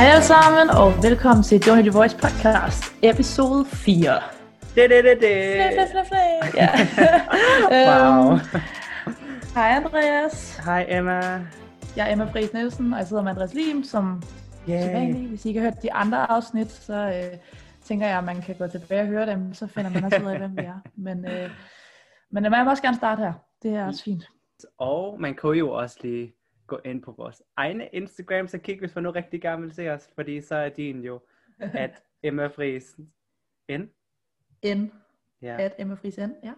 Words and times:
Hej 0.00 0.08
alle 0.08 0.24
sammen, 0.24 0.70
og 0.70 1.02
velkommen 1.02 1.42
til 1.42 1.66
Donny 1.66 1.82
The 1.82 1.90
Voice 1.90 2.16
podcast, 2.16 2.84
episode 3.02 3.64
4. 3.64 4.20
Det, 4.74 4.90
det, 4.90 5.04
det, 5.04 5.14
Flæ, 5.20 5.68
flæ, 5.74 5.82
det. 5.82 5.88
flæ, 5.90 6.00
flæ. 6.10 6.24
Ja. 6.60 6.68
Wow. 7.88 8.36
Hej 9.56 9.68
Andreas, 9.76 10.56
Hej 10.56 10.86
Emma. 10.88 11.20
jeg 11.96 12.08
er 12.08 12.12
Emma 12.12 12.24
Friis 12.24 12.52
Nielsen, 12.52 12.92
og 12.92 12.98
jeg 12.98 13.06
sidder 13.06 13.22
med 13.22 13.30
Andreas 13.30 13.54
Lim, 13.54 13.84
som 13.84 14.22
sædvanligt. 14.66 15.28
Hvis 15.28 15.44
I 15.44 15.48
ikke 15.48 15.60
har 15.60 15.70
hørt 15.70 15.82
de 15.82 15.92
andre 15.92 16.30
afsnit, 16.30 16.72
så 16.72 16.94
øh, 16.94 17.38
tænker 17.84 18.06
jeg, 18.06 18.18
at 18.18 18.24
man 18.24 18.42
kan 18.42 18.54
gå 18.58 18.66
tilbage 18.66 19.00
og 19.00 19.06
høre 19.06 19.26
dem, 19.26 19.54
så 19.54 19.66
finder 19.66 19.90
man 19.90 20.04
også 20.04 20.22
ud 20.24 20.30
af, 20.30 20.38
hvem 20.38 20.56
vi 20.56 20.62
er. 20.62 20.80
Men, 20.96 21.24
øh, 21.24 21.50
men 22.32 22.42
man 22.42 22.64
må 22.64 22.70
også 22.70 22.82
gerne 22.82 22.96
starte 22.96 23.22
her. 23.22 23.32
Det 23.62 23.74
er 23.74 23.86
også 23.86 24.04
fint. 24.04 24.24
Og 24.78 25.20
man 25.20 25.34
kunne 25.34 25.58
jo 25.58 25.70
også 25.70 25.96
lige 26.02 26.32
gå 26.70 26.80
ind 26.84 27.02
på 27.02 27.12
vores 27.12 27.42
egne 27.56 27.88
Instagram, 27.92 28.46
så 28.48 28.58
kig, 28.58 28.78
hvis 28.78 28.94
man 28.94 29.04
nu 29.04 29.10
rigtig 29.10 29.42
gerne 29.42 29.62
vil 29.62 29.72
se 29.74 29.88
os, 29.90 30.10
fordi 30.14 30.40
så 30.40 30.54
er 30.54 30.68
din 30.68 31.00
jo, 31.04 31.20
at 31.84 32.02
Emma 32.22 32.46
Friis 32.46 32.96
N. 33.70 33.82
N, 34.76 34.92
Ja. 35.42 35.56
at 35.60 35.74
Emma 35.78 35.94
Friis 35.94 36.18
N, 36.18 36.30
ja. 36.44 36.52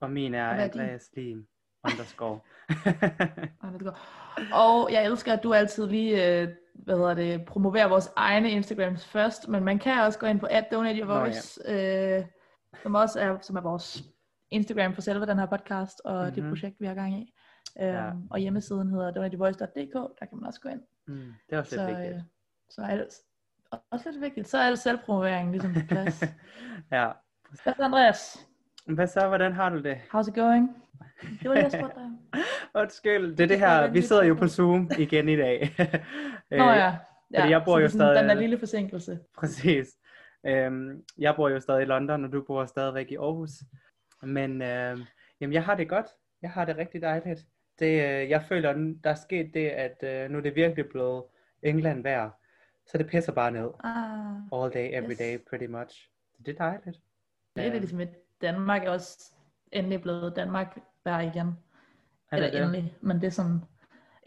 Og 0.00 0.10
min 0.10 0.34
er 0.34 0.44
er? 0.44 0.64
Andreas 0.64 1.10
Lim 1.16 1.46
underscore. 1.84 2.40
Og 4.52 4.92
jeg 4.92 5.04
elsker, 5.04 5.32
at 5.32 5.42
du 5.42 5.52
altid 5.54 5.86
lige, 5.86 6.40
øh, 6.42 6.48
hvad 6.74 6.96
hedder 6.96 7.14
det, 7.14 7.44
promoverer 7.44 7.88
vores 7.88 8.08
egne 8.16 8.50
Instagrams 8.50 9.06
først, 9.06 9.48
men 9.48 9.64
man 9.64 9.78
kan 9.78 10.00
også 10.00 10.18
gå 10.18 10.26
ind 10.26 10.40
på 10.40 10.46
at 10.50 10.64
donate 10.72 10.98
your 10.98 11.06
Nå, 11.06 11.14
ja. 11.14 11.20
voice, 11.20 11.60
øh, 11.68 12.24
som 12.82 12.94
også 12.94 13.20
er, 13.20 13.38
som 13.40 13.56
er 13.56 13.60
vores 13.60 14.04
Instagram 14.50 14.94
for 14.94 15.00
selve 15.02 15.26
den 15.26 15.38
her 15.38 15.46
podcast, 15.46 16.00
og 16.04 16.14
mm-hmm. 16.14 16.34
det 16.34 16.42
Mhm. 16.44 16.50
projekt, 16.52 16.76
vi 16.80 16.86
har 16.86 16.94
gang 16.94 17.14
i. 17.14 17.34
Øhm, 17.80 17.88
Ja. 17.88 18.10
Og 18.30 18.38
hjemmesiden 18.38 18.90
hedder 18.90 19.10
donatyourvoice.dk, 19.10 19.94
der 20.20 20.26
kan 20.28 20.38
man 20.38 20.46
også 20.46 20.60
gå 20.60 20.68
ind. 20.68 20.80
mm, 21.06 21.14
det 21.16 21.54
er 21.54 21.58
også 21.58 21.74
Så, 21.76 21.86
lidt 21.86 21.98
vigtigt. 21.98 22.16
øh, 22.16 22.22
så 22.70 22.82
er 22.82 22.96
det 22.96 23.06
også 23.90 24.10
lidt 24.10 24.20
vigtigt. 24.22 24.48
Så 24.48 24.58
er 24.58 24.68
det 24.68 24.78
selvpromovering 24.78 25.50
ligesom 25.50 25.74
på 25.74 25.80
plads. 25.88 26.22
ja. 26.92 27.10
Hvad 27.64 27.74
så, 27.74 27.82
Andreas? 27.82 28.46
Hvad 28.86 29.06
så, 29.06 29.28
hvordan 29.28 29.52
har 29.52 29.70
du 29.70 29.82
det? 29.82 29.94
How's 30.14 30.28
it 30.28 30.34
going? 30.34 30.76
Det 31.42 31.48
var 31.48 31.54
det, 31.54 31.62
jeg 31.62 31.72
spurgte 31.72 32.00
dig. 32.00 32.10
Undskyld, 32.82 33.36
det 33.36 33.44
er 33.44 33.48
det 33.48 33.58
her, 33.58 33.90
vi 33.90 34.02
sidder 34.02 34.24
jo 34.24 34.34
på 34.34 34.48
Zoom 34.48 34.90
igen 34.98 35.28
i 35.28 35.36
dag. 35.36 35.74
Nå 36.50 36.64
ja. 36.64 36.96
ja 37.32 37.48
jeg 37.48 37.62
bor 37.64 37.78
jo 37.78 37.84
er 37.84 37.88
stadig- 37.88 38.20
Den 38.20 38.28
der 38.28 38.34
lille 38.34 38.58
forsinkelse. 38.58 39.18
Præcis. 39.38 39.88
Øhm, 40.46 41.04
jeg 41.18 41.36
bor 41.36 41.48
jo 41.48 41.60
stadig 41.60 41.82
i 41.82 41.84
London, 41.84 42.24
og 42.24 42.32
du 42.32 42.44
bor 42.46 42.64
stadigvæk 42.66 43.10
i 43.10 43.16
Aarhus. 43.16 43.50
Men 44.22 44.62
øhm, 44.62 45.00
jamen, 45.40 45.52
jeg 45.54 45.64
har 45.64 45.74
det 45.74 45.88
godt. 45.88 46.06
Jeg 46.42 46.50
har 46.50 46.64
det 46.64 46.76
rigtig 46.76 47.02
dejligt. 47.02 47.40
Det, 47.80 47.86
øh, 47.86 48.30
jeg 48.30 48.42
føler, 48.48 48.72
der 49.04 49.10
er 49.10 49.14
sket 49.14 49.50
det, 49.54 49.68
at 49.68 50.02
øh, 50.02 50.30
nu 50.30 50.38
er 50.38 50.42
det 50.42 50.54
virkelig 50.56 50.88
blevet 50.88 51.24
England 51.62 52.02
vejr. 52.02 52.30
Så 52.86 52.98
det 52.98 53.06
pisser 53.06 53.32
bare 53.32 53.50
ned. 53.50 53.70
Ah. 53.84 54.62
All 54.62 54.72
day, 54.72 54.98
every 54.98 55.10
Yes. 55.10 55.18
day, 55.18 55.38
pretty 55.50 55.66
much. 55.66 56.08
Så 56.36 56.42
det 56.46 56.52
er 56.54 56.58
dejligt. 56.64 56.98
Det 57.56 57.66
er 57.66 57.70
lidt 57.70 57.80
ligesom, 57.80 58.00
at 58.00 58.08
Danmark 58.40 58.84
er 58.84 58.90
også 58.90 59.32
endelig 59.72 60.02
blevet 60.02 60.36
Danmark 60.36 60.78
vejr 61.04 61.20
igen. 61.20 61.46
Er 62.30 62.36
Eller 62.36 62.50
det 62.50 62.58
det? 62.58 62.62
endelig, 62.62 62.94
men 63.00 63.16
det 63.20 63.26
er 63.26 63.30
sådan, 63.30 63.58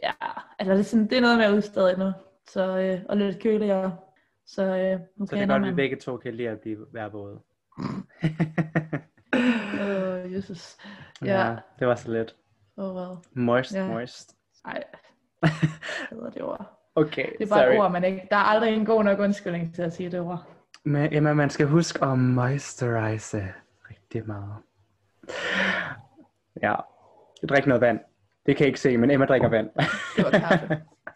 ja, 0.03 0.11
altså 0.59 0.73
det 0.73 0.79
er, 0.79 0.83
sådan, 0.83 1.07
det 1.07 1.17
er 1.17 1.21
noget 1.21 1.37
med 1.37 1.57
at 1.57 1.63
stadig 1.63 1.97
nu. 1.99 2.11
Så, 2.47 2.77
øh, 2.79 3.01
og 3.09 3.17
lidt 3.17 3.41
køligere. 3.43 3.97
Så 4.45 4.63
øh, 4.77 4.99
nu 5.15 5.25
Så 5.25 5.35
det 5.35 5.41
er 5.41 5.47
godt, 5.47 5.55
at 5.55 5.61
vi 5.61 5.65
man. 5.67 5.75
begge 5.75 5.95
to 5.95 6.17
kan 6.17 6.33
lide 6.33 6.49
at 6.49 6.59
blive 6.59 6.85
vejrbåde. 6.91 7.39
Åh, 9.81 10.31
Jesus. 10.35 10.77
ja. 11.25 11.45
Ja. 11.49 11.55
det 11.79 11.87
var 11.87 11.95
så 11.95 12.11
lidt. 12.11 12.35
Åh, 12.77 12.91
hvad. 12.93 13.17
Moist, 13.33 13.73
Ja. 13.75 13.87
moist. 13.87 14.35
Ej, 14.65 14.83
hvad 15.39 15.49
hedder 16.11 16.29
det 16.29 16.41
ord? 16.41 16.79
Okay, 16.95 17.25
Det 17.39 17.45
er 17.45 17.49
bare 17.49 17.59
sorry. 17.63 17.73
et 17.73 17.79
ord, 17.79 17.91
man 17.91 18.03
ikke... 18.03 18.27
Der 18.31 18.35
er 18.37 18.41
aldrig 18.41 18.73
en 18.73 18.85
god 18.85 19.03
nok 19.03 19.19
undskyldning 19.19 19.75
til 19.75 19.81
at 19.81 19.93
sige 19.93 20.11
det 20.11 20.19
ord. 20.19 20.43
Men 20.85 21.13
Emma, 21.13 21.33
man 21.33 21.49
skal 21.49 21.65
huske 21.67 22.05
at 22.05 22.19
moisturize 22.19 23.47
rigtig 23.89 24.27
meget. 24.27 24.55
Ja, 26.61 26.75
jeg 27.41 27.49
drikker 27.49 27.67
noget 27.67 27.81
vand. 27.81 27.99
Det 28.45 28.57
kan 28.57 28.65
I 28.65 28.67
ikke 28.67 28.79
se, 28.79 28.97
men 28.97 29.11
Emma 29.11 29.25
drikker 29.25 29.49
vand. 29.49 29.69
Det 30.17 30.23
var 30.25 30.31
kaffe. 30.31 30.67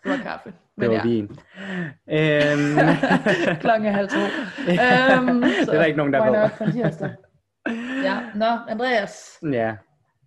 Det 0.03 0.12
var 0.12 0.18
kaffe. 0.18 0.53
det 0.81 0.89
var 0.89 0.95
ja. 0.95 1.03
vin. 1.03 1.25
Øhm, 2.09 2.78
Klokken 3.59 3.85
er 3.88 3.91
halv 3.91 4.09
to. 4.09 4.19
Øhm, 4.19 5.41
det 5.41 5.69
er 5.69 5.78
der 5.78 5.84
ikke 5.85 5.97
nogen, 5.97 6.13
der 6.13 6.25
ved. 6.25 7.09
Ja, 8.03 8.19
nå, 8.35 8.45
Andreas. 8.69 9.39
ja, 9.51 9.75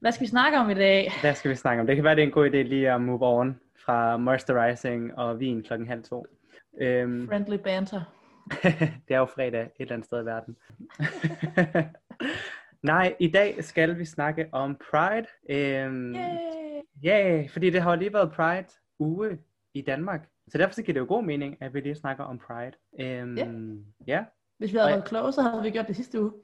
Hvad 0.00 0.12
skal 0.12 0.24
vi 0.24 0.28
snakke 0.30 0.58
om 0.58 0.70
i 0.70 0.74
dag? 0.74 1.12
der 1.22 1.32
skal 1.32 1.50
vi 1.50 1.54
snakke 1.56 1.80
om. 1.80 1.86
Det 1.86 1.96
kan 1.96 2.04
være, 2.04 2.14
det 2.14 2.22
er 2.22 2.26
en 2.26 2.32
god 2.32 2.50
idé 2.50 2.56
lige 2.56 2.90
at 2.92 3.00
move 3.00 3.18
on 3.22 3.60
fra 3.84 4.16
moisturizing 4.16 5.18
og 5.18 5.40
vin 5.40 5.62
klokken 5.62 5.88
halv 5.88 6.02
to. 6.02 6.26
Øhm, 6.80 7.28
Friendly 7.28 7.56
banter. 7.56 8.02
det 9.08 9.14
er 9.14 9.18
jo 9.18 9.24
fredag 9.26 9.62
et 9.62 9.70
eller 9.78 9.92
andet 9.94 10.06
sted 10.06 10.22
i 10.22 10.26
verden. 10.26 10.56
Nej, 12.82 13.14
i 13.18 13.28
dag 13.30 13.64
skal 13.64 13.98
vi 13.98 14.04
snakke 14.04 14.48
om 14.52 14.78
Pride. 14.90 15.26
Øhm, 15.50 16.14
Yay! 16.14 16.82
Ja, 17.02 17.46
fordi 17.52 17.70
det 17.70 17.82
har 17.82 17.90
jo 17.92 17.98
lige 17.98 18.12
været 18.12 18.32
Pride 18.32 18.66
uge 18.98 19.38
i 19.74 19.82
Danmark. 19.82 20.28
Så 20.48 20.58
derfor 20.58 20.74
så 20.74 20.82
giver 20.82 20.92
det 20.94 21.00
jo 21.00 21.06
god 21.08 21.24
mening, 21.24 21.56
at 21.60 21.74
vi 21.74 21.80
lige 21.80 21.94
snakker 21.94 22.24
om 22.24 22.38
Pride. 22.38 22.72
Øhm, 23.00 23.36
Ja. 23.36 23.46
ja. 24.06 24.24
Hvis 24.58 24.72
vi 24.72 24.78
havde 24.78 24.90
været 24.90 25.04
kloge, 25.04 25.32
så 25.32 25.42
havde 25.42 25.62
vi 25.62 25.70
gjort 25.70 25.88
det 25.88 25.96
sidste 25.96 26.20
uge. 26.22 26.32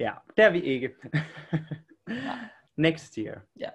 ja, 0.00 0.12
det 0.36 0.44
er 0.44 0.50
vi 0.50 0.60
ikke. 0.60 0.90
Next 2.76 3.14
year. 3.14 3.40
Ja. 3.60 3.68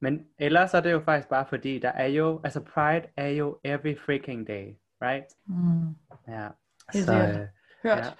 Men 0.00 0.26
ellers 0.38 0.74
er 0.74 0.80
det 0.80 0.92
jo 0.92 1.00
faktisk 1.00 1.28
bare 1.28 1.46
fordi, 1.48 1.78
der 1.78 1.88
er 1.88 2.06
jo, 2.06 2.40
altså 2.44 2.60
Pride 2.60 3.06
er 3.16 3.28
jo 3.28 3.58
every 3.64 3.96
freaking 4.06 4.46
day, 4.46 4.76
right? 5.02 5.26
Mm. 5.46 5.96
Ja. 6.28 6.48
Helt 6.92 7.04
så, 7.04 7.14
øh, 7.14 7.46
Hørt. 7.82 7.98
Ja. 7.98 8.12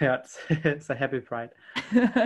hørt. 0.06 0.26
så 0.82 0.94
happy 0.94 1.20
Pride. 1.28 1.50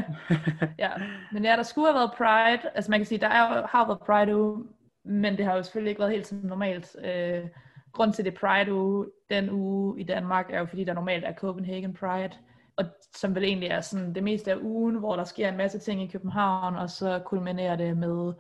ja, 0.84 0.90
men 1.32 1.44
ja, 1.44 1.56
der 1.56 1.62
skulle 1.62 1.86
have 1.88 1.94
været 1.94 2.12
Pride. 2.16 2.70
Altså 2.74 2.90
man 2.90 3.00
kan 3.00 3.06
sige, 3.06 3.20
der 3.20 3.28
er 3.28 3.66
har 3.66 3.86
været 3.86 4.00
Pride 4.00 4.36
uge, 4.36 4.64
men 5.04 5.36
det 5.36 5.44
har 5.44 5.56
jo 5.56 5.62
selvfølgelig 5.62 5.90
ikke 5.90 6.00
været 6.00 6.12
helt 6.12 6.26
som 6.26 6.38
normalt. 6.38 6.96
Øh, 7.04 7.48
grund 7.92 8.12
til 8.12 8.24
det 8.24 8.34
Pride 8.34 8.74
uge, 8.74 9.06
den 9.30 9.50
uge 9.50 10.00
i 10.00 10.04
Danmark, 10.04 10.50
er 10.50 10.58
jo 10.58 10.66
fordi, 10.66 10.84
der 10.84 10.94
normalt 10.94 11.24
er 11.24 11.34
Copenhagen 11.34 11.94
Pride. 11.94 12.32
Og 12.76 12.84
som 13.16 13.34
vel 13.34 13.44
egentlig 13.44 13.68
er 13.68 13.80
sådan 13.80 14.14
det 14.14 14.22
meste 14.22 14.50
af 14.50 14.56
ugen, 14.62 14.96
hvor 14.96 15.16
der 15.16 15.24
sker 15.24 15.48
en 15.48 15.56
masse 15.56 15.78
ting 15.78 16.02
i 16.02 16.06
København, 16.06 16.76
og 16.76 16.90
så 16.90 17.22
kulminerer 17.24 17.76
det 17.76 17.96
med 17.96 18.32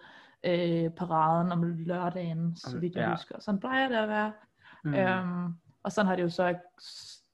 øh, 0.44 0.90
paraden 0.90 1.52
om 1.52 1.62
lørdagen, 1.62 2.56
så 2.56 2.78
vidt 2.78 2.94
jeg 2.94 3.02
ja. 3.02 3.10
husker. 3.10 3.40
Sådan 3.40 3.60
plejer 3.60 3.88
det 3.88 3.96
at 3.96 4.08
være. 4.08 4.32
Mm. 4.84 4.94
Øhm, 4.94 5.54
og 5.82 5.92
sådan 5.92 6.06
har 6.06 6.16
det 6.16 6.22
jo 6.22 6.28
så 6.28 6.54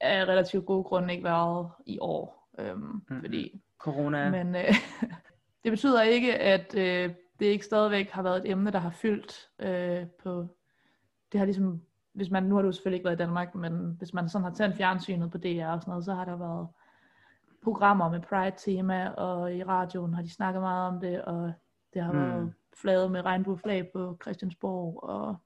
af 0.00 0.24
relativt 0.24 0.66
gode 0.66 0.84
grunde 0.84 1.12
ikke 1.12 1.24
været 1.24 1.70
i 1.86 1.98
år. 2.00 2.48
Øhm, 2.58 3.02
mm. 3.10 3.20
Fordi 3.20 3.62
Corona. 3.78 4.30
men 4.30 4.54
øh, 4.54 4.74
det 5.64 5.72
betyder 5.72 6.02
ikke, 6.02 6.38
at 6.38 6.74
øh, 6.74 7.10
det 7.38 7.46
ikke 7.46 7.64
stadigvæk 7.64 8.10
har 8.10 8.22
været 8.22 8.36
et 8.36 8.50
emne, 8.50 8.70
der 8.70 8.78
har 8.78 8.90
fyldt 8.90 9.48
øh, 9.58 10.06
på... 10.22 10.46
Det 11.32 11.38
har 11.38 11.44
ligesom... 11.44 11.82
Hvis 12.12 12.30
man, 12.30 12.42
nu 12.42 12.54
har 12.54 12.62
du 12.62 12.72
selvfølgelig 12.72 12.96
ikke 12.96 13.04
været 13.04 13.16
i 13.16 13.24
Danmark, 13.24 13.54
men 13.54 13.94
hvis 13.98 14.14
man 14.14 14.28
sådan 14.28 14.44
har 14.44 14.52
tændt 14.52 14.76
fjernsynet 14.76 15.30
på 15.30 15.38
DR 15.38 15.66
og 15.66 15.80
sådan 15.80 15.90
noget, 15.90 16.04
så 16.04 16.14
har 16.14 16.24
der 16.24 16.36
været 16.36 16.68
programmer 17.66 18.10
med 18.10 18.20
Pride-tema, 18.20 19.08
og 19.08 19.54
i 19.54 19.62
radioen 19.64 20.14
har 20.14 20.22
de 20.22 20.30
snakket 20.34 20.62
meget 20.62 20.88
om 20.88 21.00
det, 21.00 21.22
og 21.22 21.52
det 21.94 22.02
har 22.02 22.12
Mm. 22.12 22.18
været 22.18 22.52
flaget 22.80 23.10
med 23.10 23.24
regnbueflag 23.24 23.90
på 23.92 24.18
Christiansborg, 24.22 25.02
og 25.02 25.36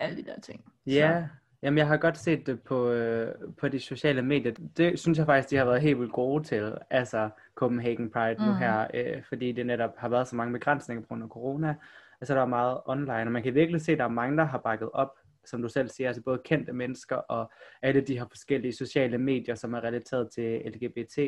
alle 0.00 0.16
de 0.16 0.24
der 0.24 0.40
ting. 0.40 0.64
Ja, 0.86 1.28
jamen 1.62 1.78
jeg 1.78 1.86
har 1.88 1.96
godt 1.96 2.16
set 2.18 2.46
det 2.46 2.62
på, 2.62 2.88
øh, 2.90 3.34
på 3.60 3.68
de 3.68 3.80
sociale 3.80 4.22
medier. 4.22 4.52
Det 4.76 4.98
synes 4.98 5.18
jeg 5.18 5.26
faktisk, 5.26 5.50
de 5.50 5.56
har 5.56 5.64
været 5.64 5.80
helt 5.82 5.98
vildt 5.98 6.12
gode 6.12 6.44
til, 6.44 6.74
altså 6.90 7.30
Copenhagen 7.54 8.10
Pride 8.10 8.36
mm. 8.38 8.44
nu 8.44 8.54
her, 8.54 8.86
øh, 8.94 9.22
fordi 9.28 9.52
det 9.52 9.66
netop 9.66 9.90
har 9.96 10.08
været 10.08 10.28
så 10.28 10.36
mange 10.36 10.52
begrænsninger 10.52 11.02
på 11.02 11.08
grund 11.08 11.22
af 11.22 11.28
corona. 11.28 11.74
Altså 12.20 12.34
der 12.34 12.40
er 12.40 12.46
meget 12.46 12.78
online, 12.86 13.12
og 13.28 13.32
man 13.32 13.42
kan 13.42 13.54
virkelig 13.54 13.80
se, 13.80 13.92
at 13.92 13.98
der 13.98 14.04
er 14.04 14.08
mange, 14.08 14.36
der 14.36 14.44
har 14.44 14.58
bakket 14.58 14.88
op, 14.92 15.10
som 15.46 15.62
du 15.62 15.68
selv 15.68 15.88
siger, 15.88 16.08
altså 16.08 16.22
både 16.22 16.40
kendte 16.44 16.72
mennesker 16.72 17.16
og 17.16 17.52
alle 17.82 18.00
de 18.00 18.18
her 18.18 18.26
forskellige 18.30 18.72
sociale 18.72 19.18
medier, 19.18 19.54
som 19.54 19.74
er 19.74 19.84
relateret 19.84 20.30
til 20.34 20.62
LGBT, 20.66 21.18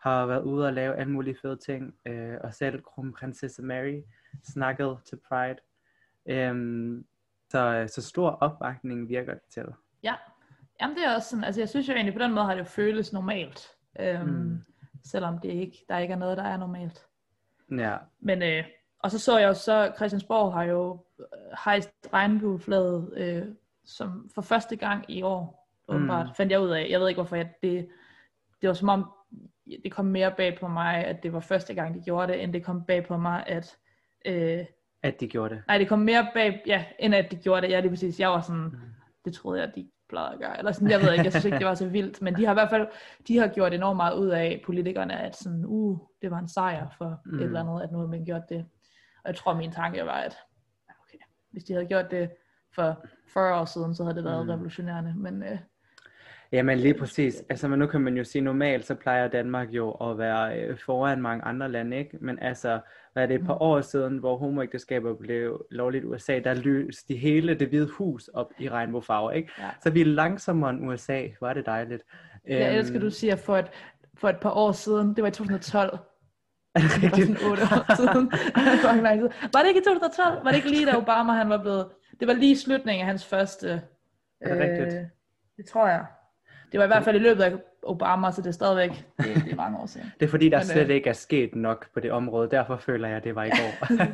har 0.00 0.26
været 0.26 0.42
ude 0.42 0.66
og 0.66 0.72
lave 0.72 0.96
alle 0.96 1.12
mulige 1.12 1.36
fede 1.42 1.56
ting, 1.56 1.94
øh, 2.06 2.36
og 2.44 2.54
selv 2.54 2.82
kronprinsesse 2.82 3.62
Mary 3.62 4.00
snakkede 4.44 4.98
til 5.04 5.18
Pride. 5.28 5.56
Øhm, 6.26 7.04
så, 7.50 7.84
så 7.94 8.02
stor 8.02 8.30
opbakning 8.30 9.08
virker 9.08 9.32
det 9.34 9.42
til. 9.50 9.64
Ja, 10.02 10.14
Jamen 10.80 10.96
det 10.96 11.04
er 11.06 11.14
også 11.14 11.28
sådan, 11.28 11.44
altså 11.44 11.60
jeg 11.60 11.68
synes 11.68 11.88
jo 11.88 11.92
egentlig 11.92 12.14
på 12.14 12.22
den 12.22 12.32
måde 12.34 12.44
har 12.44 12.52
det 12.54 12.60
jo 12.60 12.64
føles 12.64 13.12
normalt, 13.12 13.68
øhm, 14.00 14.26
Mm. 14.28 14.32
mm. 14.34 14.58
selvom 15.04 15.38
det 15.38 15.48
ikke, 15.48 15.84
der 15.88 15.98
ikke 15.98 16.14
er 16.14 16.18
noget, 16.18 16.36
der 16.36 16.42
er 16.44 16.56
normalt. 16.56 17.06
Ja, 17.78 17.96
Men, 18.20 18.42
øh, 18.42 18.64
og 18.98 19.10
så 19.10 19.18
så 19.18 19.38
jeg 19.38 19.48
jo 19.48 19.54
så, 19.54 19.92
Christiansborg 19.96 20.52
har 20.52 20.62
jo 20.62 21.04
øh, 21.20 21.26
hejst 21.64 21.90
regnbueflaget 22.12 23.12
øh, 23.16 23.46
som 23.84 24.30
for 24.34 24.42
første 24.42 24.76
gang 24.76 25.04
i 25.10 25.22
år, 25.22 25.68
åbenbart, 25.88 26.26
Mm. 26.26 26.34
fandt 26.34 26.52
jeg 26.52 26.60
ud 26.60 26.68
af. 26.70 26.86
Jeg 26.90 27.00
ved 27.00 27.08
ikke 27.08 27.18
hvorfor, 27.20 27.36
jeg, 27.36 27.52
det, 27.62 27.88
det 28.62 28.68
var 28.68 28.74
som 28.74 28.88
om, 28.88 29.10
det 29.84 29.92
kom 29.92 30.04
mere 30.04 30.34
bag 30.36 30.58
på 30.60 30.68
mig, 30.68 31.04
at 31.04 31.22
det 31.22 31.32
var 31.32 31.40
første 31.40 31.74
gang, 31.74 31.94
de 31.94 32.00
gjorde 32.00 32.32
det, 32.32 32.42
end 32.42 32.52
det 32.52 32.64
kom 32.64 32.84
bag 32.84 33.06
på 33.06 33.16
mig, 33.16 33.44
at 33.46 33.76
øh, 34.26 34.64
at 35.02 35.20
de 35.20 35.28
gjorde 35.28 35.54
det. 35.54 35.62
Nej, 35.66 35.78
det 35.78 35.88
kom 35.88 35.98
mere 35.98 36.28
bag, 36.34 36.62
ja, 36.66 36.84
end 36.98 37.14
at 37.14 37.30
de 37.30 37.36
gjorde 37.36 37.62
det. 37.62 37.70
Ja, 37.70 37.76
det 37.76 37.86
er 37.86 37.90
præcis. 37.90 38.20
Jeg 38.20 38.28
var 38.28 38.40
sådan, 38.40 38.72
det 39.24 39.34
troede 39.34 39.60
jeg, 39.60 39.72
de 39.74 39.90
plejede 40.08 40.32
at 40.32 40.40
gøre. 40.40 40.58
Eller 40.58 40.72
sådan, 40.72 40.90
jeg 40.90 41.00
ved 41.00 41.12
ikke, 41.12 41.24
jeg 41.24 41.32
synes 41.32 41.44
ikke, 41.44 41.58
det 41.58 41.66
var 41.66 41.74
så 41.74 41.88
vildt. 41.88 42.22
Men 42.22 42.36
de 42.36 42.44
har 42.44 42.52
i 42.52 42.54
hvert 42.54 42.70
fald 42.70 42.88
de 43.28 43.38
har 43.38 43.48
gjort 43.48 43.74
enormt 43.74 43.96
meget 43.96 44.18
ud 44.18 44.28
af 44.28 44.62
politikerne, 44.66 45.20
at 45.20 45.36
sådan, 45.36 45.64
uh, 45.66 45.98
det 46.22 46.30
var 46.30 46.38
en 46.38 46.48
sejr 46.48 46.88
for 46.98 47.20
mm. 47.26 47.38
et 47.38 47.44
eller 47.44 47.60
andet, 47.60 47.82
at 47.82 47.92
nu 47.92 47.98
har 47.98 48.06
man 48.06 48.24
gjort 48.24 48.42
det. 48.48 48.66
Og 49.24 49.28
jeg 49.28 49.36
tror, 49.36 49.54
min 49.54 49.72
tanke 49.72 50.04
var, 50.04 50.12
at 50.12 50.36
okay, 50.88 51.18
hvis 51.50 51.64
de 51.64 51.72
havde 51.72 51.86
gjort 51.86 52.10
det 52.10 52.30
for 52.74 53.04
40 53.28 53.60
år 53.60 53.64
siden, 53.64 53.94
så 53.94 54.02
havde 54.04 54.16
det 54.16 54.24
været 54.24 54.44
mm. 54.44 54.50
revolutionerende. 54.50 55.14
Men 55.16 55.42
øh, 55.42 55.58
Jamen 56.52 56.78
lige 56.78 56.94
præcis. 56.94 57.42
Altså, 57.48 57.68
men 57.68 57.78
nu 57.78 57.86
kan 57.86 58.00
man 58.00 58.16
jo 58.16 58.24
sige, 58.24 58.42
normalt 58.42 58.86
så 58.86 58.94
plejer 58.94 59.28
Danmark 59.28 59.68
jo 59.68 59.90
at 59.90 60.18
være 60.18 60.60
øh, 60.60 60.78
foran 60.78 61.22
mange 61.22 61.44
andre 61.44 61.70
lande, 61.70 61.96
ikke? 61.96 62.18
Men 62.20 62.38
altså, 62.38 62.80
hvad 63.12 63.22
er 63.22 63.26
det 63.26 63.34
et 63.34 63.46
par 63.46 63.54
mm. 63.54 63.60
år 63.60 63.80
siden, 63.80 64.18
hvor 64.18 64.36
homoægteskaber 64.36 65.14
blev 65.14 65.66
lovligt 65.70 66.04
i 66.04 66.06
USA, 66.06 66.38
der 66.38 66.54
lyste 66.54 67.14
de 67.14 67.18
hele 67.18 67.54
det 67.54 67.68
hvide 67.68 67.88
hus 67.88 68.28
op 68.28 68.52
i 68.58 68.68
regnbuefarver, 68.68 69.30
ikke? 69.30 69.52
Ja. 69.58 69.70
Så 69.82 69.90
vi 69.90 70.00
er 70.00 70.04
langsommere 70.04 70.70
end 70.70 70.88
USA. 70.88 71.26
Var 71.40 71.52
det 71.52 71.66
dejligt. 71.66 72.02
Jeg 72.48 72.68
øhm, 72.68 72.78
elsker, 72.78 73.00
du 73.00 73.10
siger 73.10 73.36
for 73.36 73.56
et, 73.56 73.66
for 74.14 74.28
et 74.28 74.36
par 74.40 74.50
år 74.50 74.72
siden. 74.72 75.16
Det 75.16 75.22
var 75.22 75.28
i 75.28 75.32
2012. 75.32 75.98
Er 76.74 76.80
det 76.80 77.02
rigtigt? 77.02 77.28
Det 77.28 77.28
var 77.28 77.34
sådan 77.34 77.50
8 77.50 77.62
år 77.62 77.96
siden. 77.96 78.32
var 79.52 79.60
det 79.60 79.68
ikke 79.68 79.80
i 79.80 79.84
2012? 79.84 80.44
Var 80.44 80.50
det 80.50 80.56
ikke 80.56 80.70
lige 80.70 80.86
da 80.86 80.96
Obama 81.02 81.32
han 81.32 81.48
var 81.48 81.62
blevet... 81.62 81.86
Det 82.20 82.28
var 82.28 82.34
lige 82.34 82.58
slutningen 82.58 83.00
af 83.00 83.06
hans 83.06 83.26
første... 83.26 83.82
Er 84.40 84.54
det 84.54 84.56
øh, 84.56 84.60
rigtigt? 84.60 85.06
Det 85.56 85.66
tror 85.66 85.88
jeg. 85.88 86.04
Det 86.72 86.78
var 86.78 86.84
i 86.84 86.86
hvert 86.86 87.04
fald 87.04 87.16
i 87.16 87.18
løbet 87.18 87.42
af 87.42 87.52
Obama, 87.82 88.32
så 88.32 88.42
det 88.42 88.48
er 88.48 88.52
stadigvæk 88.52 88.90
det, 88.90 89.44
det 89.44 89.52
er 89.52 89.56
mange 89.56 89.78
år 89.78 89.86
siden. 89.86 90.12
det 90.20 90.26
er 90.26 90.30
fordi, 90.30 90.48
der 90.48 90.58
Men, 90.58 90.64
slet 90.64 90.88
øh, 90.88 90.94
ikke 90.94 91.08
er 91.08 91.12
sket 91.12 91.54
nok 91.54 91.92
på 91.94 92.00
det 92.00 92.12
område, 92.12 92.50
derfor 92.50 92.76
føler 92.76 93.08
jeg, 93.08 93.16
at 93.16 93.24
det 93.24 93.34
var 93.34 93.44
i 93.44 93.50
går. 93.50 93.94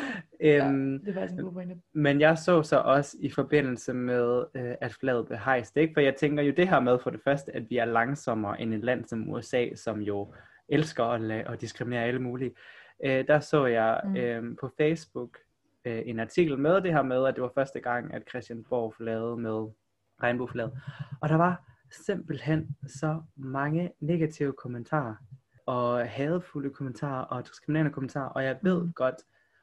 ja, 0.40 0.66
øhm, 0.68 1.04
det 1.04 1.14
var 1.14 1.22
en 1.22 1.36
god 1.36 1.52
pointe. 1.52 1.74
Men 1.92 2.20
jeg 2.20 2.38
så 2.38 2.62
så 2.62 2.76
også 2.76 3.16
i 3.20 3.30
forbindelse 3.30 3.92
med, 3.92 4.44
øh, 4.54 4.74
at 4.80 4.92
flaget 4.92 5.26
blev 5.26 5.38
hejst, 5.38 5.76
ikke? 5.76 5.94
for 5.94 6.00
jeg 6.00 6.14
tænker 6.14 6.42
jo 6.42 6.52
det 6.56 6.68
her 6.68 6.80
med 6.80 6.98
for 6.98 7.10
det 7.10 7.20
første, 7.24 7.56
at 7.56 7.70
vi 7.70 7.76
er 7.76 7.84
langsommere 7.84 8.60
end 8.60 8.74
et 8.74 8.84
land 8.84 9.04
som 9.04 9.30
USA, 9.30 9.68
som 9.74 10.00
jo 10.00 10.34
elsker 10.68 11.04
at, 11.04 11.20
lade, 11.20 11.42
at 11.42 11.60
diskriminere 11.60 12.04
alle 12.04 12.22
mulige. 12.22 12.50
Øh, 13.04 13.26
der 13.28 13.40
så 13.40 13.66
jeg 13.66 14.00
mm. 14.04 14.16
øh, 14.16 14.56
på 14.60 14.70
Facebook 14.80 15.38
øh, 15.84 16.02
en 16.06 16.20
artikel 16.20 16.58
med 16.58 16.80
det 16.80 16.92
her 16.92 17.02
med, 17.02 17.26
at 17.26 17.34
det 17.34 17.42
var 17.42 17.52
første 17.54 17.80
gang, 17.80 18.14
at 18.14 18.22
Christian 18.28 18.64
Borg 18.70 18.94
lavede 19.00 19.36
med 19.36 19.68
regnbueflaget. 20.22 20.72
Og 21.20 21.28
der 21.28 21.36
var 21.36 21.73
simpelthen 21.94 22.76
så 22.86 23.22
mange 23.36 23.92
negative 24.00 24.52
kommentarer, 24.52 25.14
og 25.66 26.08
hadefulde 26.08 26.70
kommentarer, 26.70 27.24
og 27.24 27.48
diskriminerende 27.48 27.92
kommentarer, 27.92 28.28
og 28.28 28.44
jeg 28.44 28.58
ved 28.62 28.82
mm. 28.82 28.92
godt, 28.92 29.14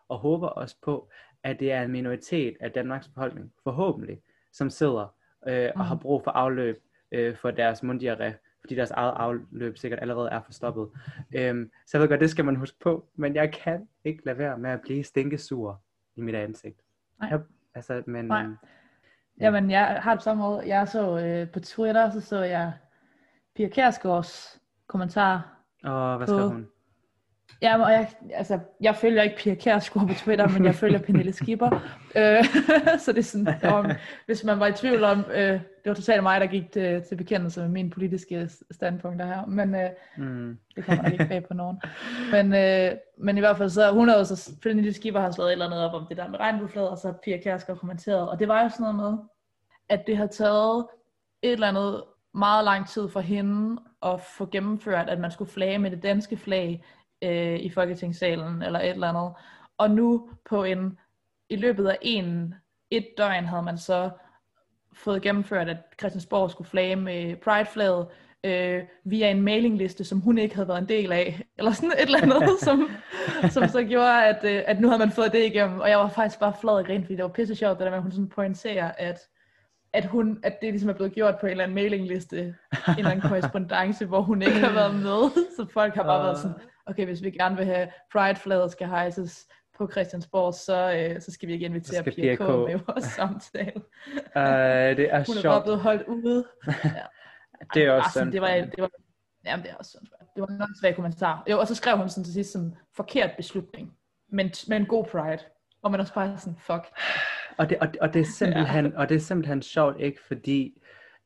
og 0.10 0.20
håber 0.20 0.48
også 0.48 0.76
på, 0.82 1.10
at 1.44 1.60
det 1.60 1.72
er 1.72 1.82
en 1.82 1.92
minoritet 1.92 2.58
af 2.60 2.72
Danmarks 2.72 3.08
befolkning, 3.08 3.54
forhåbentlig, 3.64 4.22
som 4.52 4.70
sidder 4.70 5.16
øh, 5.48 5.70
og 5.76 5.86
har 5.86 5.96
mm. 5.96 6.00
brug 6.02 6.24
for 6.24 6.32
afløb 6.32 6.84
øh, 7.12 7.36
for 7.36 7.52
deres 7.52 7.84
munddiarré, 7.84 8.32
fordi 8.62 8.76
deres 8.76 8.92
eget 8.92 9.14
afløb 9.16 9.78
sikkert 9.78 10.00
allerede 10.00 10.30
er 10.30 10.42
forstoppet. 10.42 10.90
Øhm, 11.36 11.72
så 11.86 11.98
jeg 11.98 12.02
ved 12.02 12.10
godt, 12.10 12.20
det 12.20 12.30
skal 12.30 12.46
man 12.46 12.56
huske 12.56 12.78
på, 12.80 13.10
men 13.16 13.36
jeg 13.36 13.54
kan 13.54 13.88
ikke 14.04 14.26
lade 14.26 14.38
være 14.38 14.58
med 14.58 14.70
at 14.70 14.82
blive 14.82 15.04
stinkesur 15.04 15.82
i 16.16 16.22
mit 16.22 16.36
ansigt. 16.36 16.82
Nej. 17.20 17.30
Jeg, 17.30 17.40
altså, 17.76 18.04
men, 18.08 18.26
Nej. 18.26 18.46
Jamen, 19.42 19.72
jeg 19.72 20.00
har 20.02 20.14
det 20.14 20.24
samme 20.24 20.44
måde. 20.44 20.64
Jeg 20.68 20.88
så 20.88 21.20
øh, 21.20 21.50
på 21.50 21.60
Twitter, 21.60 22.12
så 22.12 22.22
så 22.22 22.44
jeg 22.44 22.72
Pia 23.56 23.68
Kærsgaards 23.68 24.60
kommentar. 24.88 25.58
Og 25.84 26.18
hvad 26.18 26.28
skal 26.28 26.42
hun? 26.42 26.68
Ja, 27.62 27.84
og 27.84 27.92
jeg, 27.92 28.10
altså, 28.34 28.60
jeg 28.82 28.96
følger 28.96 29.22
ikke 29.22 29.36
Pia 29.38 29.56
Kærsgaard 29.56 30.08
på 30.08 30.14
Twitter, 30.14 30.48
men 30.48 30.66
jeg 30.66 30.76
følger 30.76 31.00
Pernille 31.00 31.34
Skipper. 31.34 31.70
øh, 32.18 32.46
så 33.04 33.12
det 33.12 33.18
er 33.18 33.22
sådan, 33.22 33.48
om, 33.64 33.92
hvis 34.26 34.44
man 34.44 34.60
var 34.60 34.68
i 34.68 34.74
tvivl 34.74 35.04
om, 35.04 35.26
øh, 35.34 35.52
det 35.52 35.86
var 35.86 35.94
totalt 35.94 36.24
mig, 36.24 36.42
der 36.42 36.48
gik 36.48 36.72
til, 36.72 37.04
til 37.10 37.16
bekendelse 37.16 37.62
med 37.62 37.70
mine 37.70 37.90
politiske 37.90 38.50
standpunkter 38.72 39.26
her, 39.26 39.46
men 39.46 39.76
øh, 39.76 39.90
mm. 40.18 40.58
det 40.76 40.86
kommer 40.86 41.04
nok 41.04 41.14
ikke 41.14 41.26
bag 41.26 41.46
på 41.48 41.54
nogen. 41.54 41.82
Men, 42.32 42.54
øh, 42.54 42.92
men 43.18 43.38
i 43.38 43.40
hvert 43.40 43.58
fald 43.58 43.70
så, 43.70 43.92
hun 43.92 44.10
havde 44.10 44.26
så, 44.26 44.52
Pernille 44.64 44.94
Skipper 44.94 45.20
har 45.20 45.32
slået 45.32 45.48
et 45.48 45.52
eller 45.52 45.66
andet 45.66 45.80
op 45.80 45.94
om 46.02 46.06
det 46.10 46.18
der 46.18 46.28
med 46.28 46.40
regnbueflaget, 46.40 46.90
og 46.90 46.98
så 46.98 47.14
Pia 47.24 47.38
Kærsgaard 47.38 47.80
kommenteret, 47.80 48.30
og 48.30 48.40
det 48.40 48.48
var 48.48 48.64
jo 48.64 48.70
sådan 48.70 48.96
noget 48.96 48.96
med, 48.96 49.18
at 49.92 50.08
det 50.08 50.18
har 50.18 50.28
taget 50.28 50.88
et 51.42 51.52
eller 51.52 51.68
andet 51.68 52.04
meget 52.34 52.66
lang 52.66 52.88
tid 52.88 53.10
for 53.10 53.20
hende 53.20 53.82
at 54.04 54.22
få 54.22 54.46
gennemført, 54.46 55.10
at 55.10 55.20
man 55.20 55.32
skulle 55.32 55.52
flage 55.52 55.80
med 55.80 55.92
det 55.92 56.04
danske 56.04 56.38
flag 56.38 56.84
øh, 57.22 57.60
i 57.60 57.70
Folketingssalen 57.70 58.62
eller 58.62 58.80
et 58.80 58.90
eller 58.90 59.10
andet. 59.10 59.34
Og 59.78 59.92
nu 59.92 60.30
på 60.50 60.64
en, 60.64 61.00
i 61.50 61.56
løbet 61.56 61.88
af 61.88 61.98
en, 62.02 62.56
et 62.92 63.08
døgn 63.18 63.46
havde 63.46 63.64
man 63.64 63.78
så 63.78 64.10
fået 64.94 65.22
gennemført, 65.22 65.70
at 65.70 65.78
Christiansborg 66.00 66.52
skulle 66.52 66.70
flage 66.70 66.96
med 66.96 67.36
Pride-flaget 67.36 68.08
øh, 68.44 68.84
via 69.04 69.32
en 69.32 69.42
mailingliste, 69.42 70.04
som 70.04 70.20
hun 70.20 70.38
ikke 70.38 70.56
havde 70.56 70.68
været 70.68 70.82
en 70.82 70.90
del 70.90 71.12
af, 71.12 71.42
eller 71.58 71.72
sådan 71.72 71.92
et 71.92 72.02
eller 72.02 72.22
andet, 72.22 72.60
som, 72.68 72.90
som 73.50 73.68
så 73.68 73.84
gjorde, 73.84 74.26
at, 74.26 74.44
øh, 74.44 74.64
at 74.68 74.82
nu 74.82 74.88
havde 74.88 75.00
man 75.00 75.12
fået 75.12 75.32
det 75.32 75.46
igennem, 75.46 75.80
og 75.80 75.90
jeg 75.90 75.98
var 75.98 76.10
faktisk 76.10 76.40
bare 76.40 76.54
flad 76.62 76.74
og 76.74 76.86
grin, 76.86 77.04
fordi 77.04 77.16
det 77.16 77.24
var 77.24 77.30
pisse 77.30 77.56
sjovt, 77.56 77.80
det 77.80 77.86
der 77.86 77.90
med, 77.90 77.98
at 77.98 78.04
hun 78.04 78.12
sådan 78.12 78.30
pointerer, 78.30 78.92
at 78.98 79.20
at, 79.94 80.06
hun, 80.06 80.40
at 80.44 80.62
det 80.62 80.72
ligesom 80.72 80.90
er 80.90 80.94
blevet 80.94 81.14
gjort 81.14 81.36
på 81.40 81.46
en 81.46 81.52
eller 81.52 81.64
anden 81.64 81.76
mailingliste, 81.76 82.40
en 82.40 82.56
eller 82.98 83.12
anden 83.12 83.30
korrespondence, 83.30 84.06
hvor 84.06 84.22
hun 84.22 84.42
ikke 84.42 84.60
har 84.60 84.74
været 84.74 84.96
med. 84.96 85.32
Så 85.58 85.66
folk 85.74 85.96
har 85.96 86.04
bare 86.04 86.20
uh... 86.20 86.26
været 86.26 86.38
sådan, 86.38 86.58
okay, 86.86 87.06
hvis 87.06 87.24
vi 87.24 87.32
gerne 87.32 87.58
vil 87.58 87.66
have 87.66 87.88
Pride-flaget 88.12 88.72
skal 88.72 88.88
hejses 88.88 89.48
på 89.78 89.92
Christiansborg, 89.92 90.54
så, 90.54 90.94
øh, 90.94 91.22
så 91.22 91.32
skal 91.32 91.48
vi 91.48 91.54
ikke 91.54 91.66
invitere 91.66 92.04
Pia 92.04 92.36
K. 92.36 92.40
med 92.40 92.80
vores 92.88 93.04
samtale. 93.20 93.82
Uh, 94.16 94.98
det 94.98 95.14
er 95.14 95.24
hun 95.30 95.38
er 95.38 95.44
bare 95.44 95.62
blevet 95.62 95.80
holdt 95.80 96.08
ude. 96.08 96.46
Ja. 96.68 97.04
det 97.74 97.86
er 97.86 97.92
også 97.92 98.06
altså, 98.06 98.14
sådan. 98.14 98.32
Det 98.34 98.42
var, 98.42 98.48
det 98.48 98.82
var, 98.82 98.90
jamen, 99.46 99.64
det 99.64 99.72
er 99.72 99.76
også 99.76 99.92
sådan. 99.92 100.08
Det 100.36 100.42
var 100.42 100.48
en 100.48 100.76
svag 100.82 100.96
kommentar. 100.96 101.44
Jo, 101.50 101.60
og 101.60 101.68
så 101.68 101.76
skrev 101.76 101.98
hun 101.98 102.10
sådan 102.10 102.24
til 102.24 102.34
sidst 102.34 102.52
sådan, 102.52 102.76
forkert 102.96 103.32
beslutning, 103.38 103.94
men, 104.30 104.52
men 104.68 104.86
god 104.86 105.06
Pride. 105.06 105.44
Og 105.84 105.92
man 105.92 106.00
også 106.00 106.14
bare 106.14 106.38
sådan, 106.38 106.58
fuck. 106.60 106.84
Og 107.62 107.70
det, 107.70 107.78
og, 107.80 107.88
og, 108.02 108.14
det 108.14 108.20
er 108.20 108.26
simpelthen, 108.40 108.86
ja. 108.86 109.00
og 109.00 109.10
det 109.10 109.16
er 109.16 109.20
simpelthen 109.20 109.62
sjovt, 109.62 110.00
ikke? 110.00 110.22
Fordi 110.28 110.82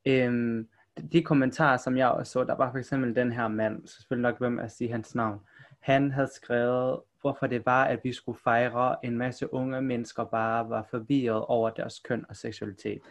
øhm, 0.05 0.67
de 1.11 1.23
kommentarer, 1.23 1.77
som 1.77 1.97
jeg 1.97 2.07
også 2.07 2.31
så, 2.31 2.43
der 2.43 2.55
var 2.55 2.71
for 2.71 2.77
eksempel 2.77 3.15
den 3.15 3.31
her 3.31 3.47
mand, 3.47 3.87
så 3.87 3.95
selvfølgelig 3.95 4.29
nok 4.31 4.39
hvem 4.39 4.59
at 4.59 4.71
sige 4.71 4.91
hans 4.91 5.15
navn, 5.15 5.39
han 5.79 6.11
havde 6.11 6.29
skrevet, 6.35 6.99
hvorfor 7.21 7.47
det 7.47 7.65
var, 7.65 7.83
at 7.83 7.99
vi 8.03 8.13
skulle 8.13 8.39
fejre 8.43 8.95
en 9.03 9.17
masse 9.17 9.53
unge 9.53 9.81
mennesker 9.81 10.23
bare 10.23 10.69
var 10.69 10.87
forvirret 10.92 11.45
over 11.45 11.69
deres 11.69 11.99
køn 11.99 12.25
og 12.30 12.35
seksualitet. 12.35 13.01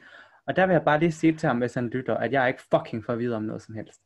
Og 0.46 0.56
der 0.56 0.66
vil 0.66 0.72
jeg 0.72 0.84
bare 0.84 0.98
lige 0.98 1.12
sige 1.12 1.36
til 1.36 1.46
ham, 1.46 1.58
hvis 1.58 1.74
han 1.74 1.88
lytter, 1.88 2.16
at 2.16 2.32
jeg 2.32 2.42
er 2.42 2.46
ikke 2.46 2.62
fucking 2.70 3.04
forvirret 3.04 3.34
om 3.34 3.42
noget 3.42 3.62
som 3.62 3.74
helst. 3.74 4.00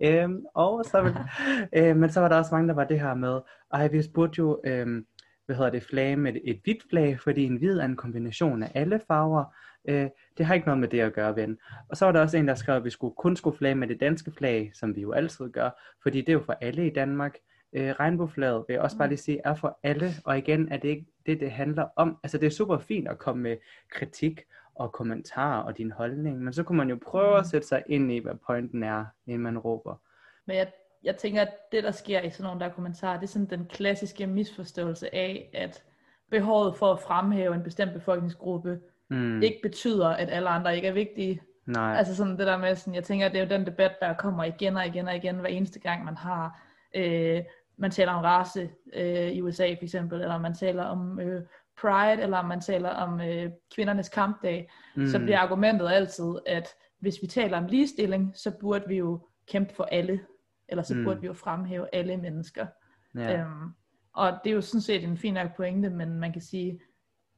Øhm, 0.00 0.44
og 0.54 0.84
så, 0.84 1.02
vil, 1.02 1.16
øh, 1.76 1.96
men 1.96 2.10
så 2.10 2.20
var 2.20 2.28
der 2.28 2.36
også 2.36 2.54
mange, 2.54 2.68
der 2.68 2.74
var 2.74 2.84
det 2.84 3.00
her 3.00 3.14
med, 3.14 3.40
ej, 3.72 3.88
vi 3.88 4.02
spurgte 4.02 4.38
jo, 4.38 4.60
øhm, 4.64 5.06
hvad 5.50 5.56
hedder 5.56 5.70
det, 5.70 5.82
flag 5.82 6.18
med 6.18 6.36
et 6.44 6.60
hvidt 6.64 6.82
flag, 6.90 7.20
fordi 7.20 7.44
en 7.44 7.56
hvid 7.56 7.78
er 7.78 7.84
en 7.84 7.96
kombination 7.96 8.62
af 8.62 8.70
alle 8.74 9.00
farver. 9.06 9.44
Øh, 9.88 10.08
det 10.38 10.46
har 10.46 10.54
ikke 10.54 10.66
noget 10.66 10.80
med 10.80 10.88
det 10.88 11.00
at 11.00 11.12
gøre, 11.12 11.36
ven. 11.36 11.58
Og 11.88 11.96
så 11.96 12.04
var 12.04 12.12
der 12.12 12.20
også 12.20 12.36
en, 12.36 12.48
der 12.48 12.54
skrev, 12.54 12.76
at 12.76 12.84
vi 12.84 12.90
skulle 12.90 13.14
kun 13.14 13.36
skulle 13.36 13.56
flage 13.56 13.74
med 13.74 13.88
det 13.88 14.00
danske 14.00 14.30
flag, 14.30 14.70
som 14.74 14.96
vi 14.96 15.00
jo 15.00 15.12
altid 15.12 15.50
gør, 15.50 15.70
fordi 16.02 16.20
det 16.20 16.28
er 16.28 16.32
jo 16.32 16.42
for 16.46 16.56
alle 16.60 16.86
i 16.86 16.92
Danmark. 16.92 17.36
Øh, 17.72 17.90
regnbueflaget 17.90 18.64
vil 18.68 18.74
jeg 18.74 18.82
også 18.82 18.98
bare 18.98 19.08
lige 19.08 19.18
sige, 19.18 19.40
er 19.44 19.54
for 19.54 19.78
alle, 19.82 20.10
og 20.24 20.38
igen 20.38 20.72
er 20.72 20.76
det 20.76 20.88
ikke 20.88 21.06
det, 21.26 21.40
det 21.40 21.50
handler 21.50 21.86
om. 21.96 22.16
Altså 22.22 22.38
det 22.38 22.46
er 22.46 22.50
super 22.50 22.78
fint 22.78 23.08
at 23.08 23.18
komme 23.18 23.42
med 23.42 23.56
kritik 23.90 24.40
og 24.74 24.92
kommentarer 24.92 25.62
og 25.62 25.78
din 25.78 25.90
holdning, 25.90 26.42
men 26.42 26.52
så 26.52 26.62
kunne 26.62 26.78
man 26.78 26.90
jo 26.90 26.98
prøve 27.06 27.36
at 27.36 27.44
mm. 27.44 27.50
sætte 27.50 27.68
sig 27.68 27.82
ind 27.86 28.12
i, 28.12 28.18
hvad 28.18 28.34
pointen 28.46 28.82
er, 28.82 29.04
inden 29.26 29.42
man 29.42 29.58
råber. 29.58 30.00
Men 30.46 30.56
jeg 30.56 30.66
jeg 31.04 31.16
tænker, 31.16 31.42
at 31.42 31.72
det, 31.72 31.84
der 31.84 31.90
sker 31.90 32.20
i 32.20 32.30
sådan 32.30 32.44
nogle 32.44 32.60
der 32.60 32.68
kommentarer, 32.68 33.20
det 33.20 33.26
er 33.26 33.30
sådan 33.30 33.50
den 33.50 33.66
klassiske 33.66 34.26
misforståelse 34.26 35.14
af, 35.14 35.50
at 35.54 35.82
behovet 36.30 36.76
for 36.76 36.92
at 36.92 37.00
fremhæve 37.00 37.54
en 37.54 37.62
bestemt 37.62 37.92
befolkningsgruppe, 37.92 38.78
mm. 39.10 39.42
ikke 39.42 39.58
betyder, 39.62 40.08
at 40.08 40.30
alle 40.30 40.48
andre 40.48 40.76
ikke 40.76 40.88
er 40.88 40.92
vigtige. 40.92 41.42
Nej. 41.66 41.96
Altså 41.96 42.16
sådan 42.16 42.38
det 42.38 42.46
der 42.46 42.58
med, 42.58 42.76
sådan, 42.76 42.94
jeg 42.94 43.04
tænker, 43.04 43.26
at 43.26 43.32
det 43.32 43.40
er 43.40 43.44
jo 43.44 43.50
den 43.50 43.66
debat, 43.66 43.92
der 44.00 44.14
kommer 44.14 44.44
igen 44.44 44.76
og 44.76 44.86
igen 44.86 45.08
og 45.08 45.16
igen, 45.16 45.36
hver 45.36 45.48
eneste 45.48 45.80
gang 45.80 46.04
man 46.04 46.16
har, 46.16 46.62
øh, 46.94 47.42
man 47.76 47.90
taler 47.90 48.12
om 48.12 48.24
race 48.24 48.70
øh, 48.94 49.30
i 49.30 49.42
USA 49.42 49.74
for 49.74 49.84
eksempel, 49.84 50.20
eller 50.20 50.38
man 50.38 50.54
taler 50.54 50.84
om 50.84 51.20
øh, 51.20 51.42
pride, 51.80 52.22
eller 52.22 52.42
man 52.42 52.60
taler 52.60 52.88
om 52.88 53.20
øh, 53.20 53.50
kvindernes 53.74 54.08
kampdag, 54.08 54.70
mm. 54.96 55.06
så 55.06 55.18
bliver 55.18 55.38
argumentet 55.38 55.88
altid, 55.88 56.34
at 56.46 56.68
hvis 57.00 57.18
vi 57.22 57.26
taler 57.26 57.58
om 57.58 57.66
ligestilling, 57.66 58.32
så 58.34 58.50
burde 58.60 58.84
vi 58.88 58.96
jo 58.96 59.20
kæmpe 59.48 59.74
for 59.74 59.84
alle 59.84 60.20
eller 60.70 60.82
så 60.82 60.94
burde 61.04 61.16
mm. 61.16 61.22
vi 61.22 61.26
jo 61.26 61.32
fremhæve 61.32 61.94
alle 61.94 62.16
mennesker. 62.16 62.66
Ja. 63.14 63.40
Øhm, 63.40 63.70
og 64.12 64.38
det 64.44 64.50
er 64.50 64.54
jo 64.54 64.60
sådan 64.60 64.80
set 64.80 65.04
en 65.04 65.16
fin 65.16 65.34
nok 65.34 65.56
pointe, 65.56 65.90
men 65.90 66.18
man 66.18 66.32
kan 66.32 66.42
sige, 66.42 66.80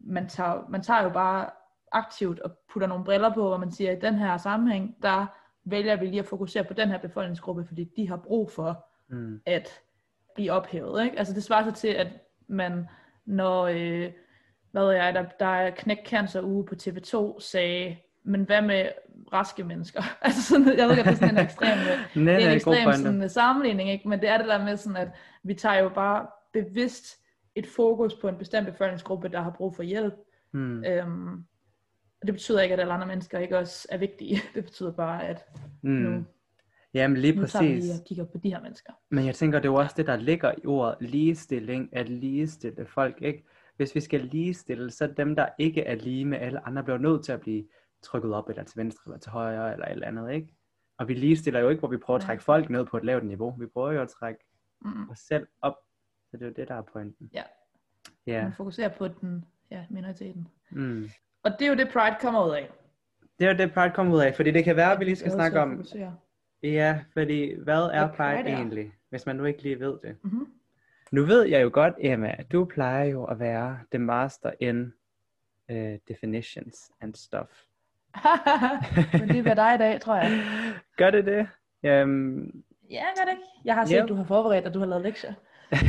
man 0.00 0.28
tager, 0.28 0.66
man 0.68 0.82
tager 0.82 1.02
jo 1.02 1.08
bare 1.08 1.50
aktivt 1.92 2.40
og 2.40 2.58
putter 2.72 2.86
nogle 2.88 3.04
briller 3.04 3.34
på, 3.34 3.48
hvor 3.48 3.56
man 3.56 3.70
siger, 3.70 3.90
at 3.90 3.98
i 3.98 4.00
den 4.00 4.14
her 4.14 4.36
sammenhæng, 4.36 4.96
der 5.02 5.26
vælger 5.64 5.96
vi 5.96 6.06
lige 6.06 6.18
at 6.18 6.26
fokusere 6.26 6.64
på 6.64 6.74
den 6.74 6.88
her 6.88 6.98
befolkningsgruppe, 6.98 7.64
fordi 7.64 7.84
de 7.96 8.08
har 8.08 8.16
brug 8.16 8.50
for 8.50 8.86
mm. 9.08 9.40
at 9.46 9.80
blive 10.34 10.52
ophævet. 10.52 11.04
Ikke? 11.04 11.18
Altså 11.18 11.34
det 11.34 11.42
svarer 11.42 11.64
sig 11.64 11.74
til, 11.74 11.88
at 11.88 12.08
man, 12.46 12.88
når 13.24 13.62
øh, 13.62 14.12
hvad 14.70 14.90
jeg, 14.90 15.14
der, 15.14 15.24
der 15.38 15.46
er 15.46 15.70
knæk 15.70 16.06
cancer 16.06 16.42
uge 16.42 16.66
på 16.66 16.74
TV2, 16.82 17.40
sagde, 17.40 17.96
men 18.22 18.42
hvad 18.42 18.62
med 18.62 18.88
raske 19.32 19.64
mennesker? 19.64 20.02
altså 20.26 20.42
sådan, 20.42 20.78
jeg 20.78 20.88
ved 20.88 20.96
ikke, 20.98 21.00
at 21.00 21.06
det 21.06 21.12
er 21.12 21.16
sådan 21.26 21.38
en 21.38 21.44
ekstrem, 21.44 21.78
Nej, 22.14 22.34
det 22.36 22.44
er 22.44 22.48
en 22.48 22.54
ekstrem 22.56 22.92
sådan, 22.92 23.28
sammenligning, 23.28 23.90
ikke? 23.90 24.08
men 24.08 24.20
det 24.20 24.28
er 24.28 24.38
det 24.38 24.46
der 24.46 24.64
med 24.64 24.76
sådan, 24.76 24.96
at 24.96 25.08
vi 25.42 25.54
tager 25.54 25.78
jo 25.78 25.88
bare 25.88 26.26
bevidst 26.52 27.04
et 27.54 27.66
fokus 27.66 28.14
på 28.14 28.28
en 28.28 28.36
bestemt 28.38 28.66
befolkningsgruppe, 28.66 29.28
der 29.28 29.40
har 29.40 29.50
brug 29.50 29.76
for 29.76 29.82
hjælp. 29.82 30.14
Mm. 30.52 30.84
Øhm, 30.84 31.28
og 32.20 32.26
det 32.26 32.34
betyder 32.34 32.60
ikke, 32.60 32.72
at 32.72 32.80
alle 32.80 32.92
andre 32.92 33.06
mennesker 33.06 33.38
ikke 33.38 33.58
også 33.58 33.88
er 33.90 33.96
vigtige. 33.98 34.40
Det 34.54 34.64
betyder 34.64 34.92
bare, 34.92 35.26
at 35.28 35.46
Mm. 35.82 35.90
nu, 35.90 36.24
Jamen 36.94 37.16
lige 37.16 37.34
nu 37.36 37.46
tager 37.46 37.64
vi 37.64 37.74
præcis. 37.74 37.98
og 38.00 38.04
kigger 38.06 38.24
på 38.24 38.38
de 38.38 38.48
her 38.48 38.60
mennesker. 38.60 38.92
Men 39.10 39.26
jeg 39.26 39.34
tænker, 39.34 39.58
det 39.58 39.68
er 39.68 39.72
jo 39.72 39.74
også 39.78 39.94
det, 39.96 40.06
der 40.06 40.16
ligger 40.16 40.52
i 40.64 40.66
ordet 40.66 40.96
ligestilling, 41.00 41.88
at 41.92 42.08
ligestille 42.08 42.86
folk, 42.86 43.22
ikke? 43.22 43.44
Hvis 43.76 43.94
vi 43.94 44.00
skal 44.00 44.20
ligestille, 44.20 44.90
så 44.90 45.06
dem, 45.16 45.36
der 45.36 45.46
ikke 45.58 45.82
er 45.84 45.94
lige 45.94 46.24
med 46.24 46.38
alle 46.38 46.66
andre, 46.66 46.82
bliver 46.84 46.98
nødt 46.98 47.24
til 47.24 47.32
at 47.32 47.40
blive 47.40 47.64
trykket 48.02 48.34
op, 48.34 48.48
eller 48.48 48.62
til 48.64 48.76
venstre, 48.78 49.02
eller 49.06 49.18
til 49.18 49.32
højre, 49.32 49.72
eller 49.72 49.86
et 49.86 49.92
eller 49.92 50.06
andet, 50.06 50.32
ikke? 50.32 50.54
Og 50.98 51.08
vi 51.08 51.14
ligestiller 51.14 51.60
jo 51.60 51.68
ikke, 51.68 51.78
hvor 51.80 51.88
vi 51.88 51.96
prøver 51.96 52.18
at 52.18 52.24
trække 52.24 52.42
folk 52.42 52.70
ned 52.70 52.84
på 52.86 52.96
et 52.96 53.04
lavt 53.04 53.24
niveau. 53.24 53.50
Vi 53.58 53.66
prøver 53.66 53.92
jo 53.92 54.02
at 54.02 54.08
trække 54.08 54.40
Mm. 54.84 55.10
os 55.10 55.18
selv 55.18 55.46
op. 55.62 55.74
Så 56.30 56.36
det 56.36 56.42
er 56.42 56.46
jo 56.46 56.52
det, 56.56 56.68
der 56.68 56.74
er 56.74 56.82
pointen. 56.82 57.30
Ja. 57.34 57.42
Ja. 58.26 58.42
Man 58.42 58.52
fokuserer 58.52 58.88
på 58.88 59.08
den 59.08 59.44
ja, 59.70 59.84
minoriteten. 59.90 60.48
Mm. 60.70 61.08
Og 61.42 61.50
det 61.58 61.62
er 61.62 61.68
jo 61.68 61.74
det, 61.76 61.88
Pride 61.92 62.16
kommer 62.20 62.46
ud 62.46 62.50
af. 62.54 62.70
Det 63.38 63.46
er 63.46 63.52
jo 63.52 63.56
det, 63.58 63.74
Pride 63.74 63.90
kommer 63.94 64.14
ud 64.14 64.20
af, 64.20 64.34
fordi 64.34 64.50
det 64.50 64.64
kan 64.64 64.76
være, 64.76 64.92
at 64.92 64.98
vi 65.00 65.04
lige 65.04 65.16
skal 65.16 65.32
snakke 65.32 65.60
om, 65.60 65.70
fokusere. 65.70 66.16
ja, 66.62 67.04
fordi 67.12 67.54
hvad 67.60 67.82
er 67.82 68.06
Pride 68.06 68.16
Pride 68.16 68.48
er. 68.50 68.56
egentlig, 68.56 68.92
hvis 69.08 69.26
man 69.26 69.36
nu 69.36 69.44
ikke 69.44 69.62
lige 69.62 69.80
ved 69.80 69.98
det? 70.02 70.16
Mhm. 70.22 70.52
Nu 71.12 71.24
ved 71.24 71.42
jeg 71.42 71.62
jo 71.62 71.70
godt, 71.72 71.94
Emma, 71.98 72.34
at 72.38 72.52
du 72.52 72.64
plejer 72.64 73.04
jo 73.04 73.24
at 73.24 73.38
være 73.38 73.78
the 73.90 73.98
master 73.98 74.50
in 74.60 74.92
uh, 75.72 75.76
definitions 76.08 76.90
and 77.00 77.14
stuff. 77.14 77.62
Men 79.20 79.28
det 79.28 79.46
er 79.46 79.54
dig 79.54 79.74
i 79.74 79.78
dag, 79.78 80.00
tror 80.00 80.16
jeg. 80.16 80.30
Gør 80.98 81.10
det 81.10 81.24
det? 81.26 81.40
Um, 82.02 82.50
Ja, 82.90 83.02
gør 83.16 83.24
det 83.24 83.30
ikke. 83.30 83.42
Jeg 83.64 83.74
har 83.74 83.84
set, 83.84 83.96
Ja. 83.96 84.06
du 84.06 84.14
har 84.14 84.24
forberedt, 84.24 84.66
og 84.66 84.74
du 84.74 84.78
har 84.78 84.86
lavet 84.86 85.02
lektier. 85.02 85.32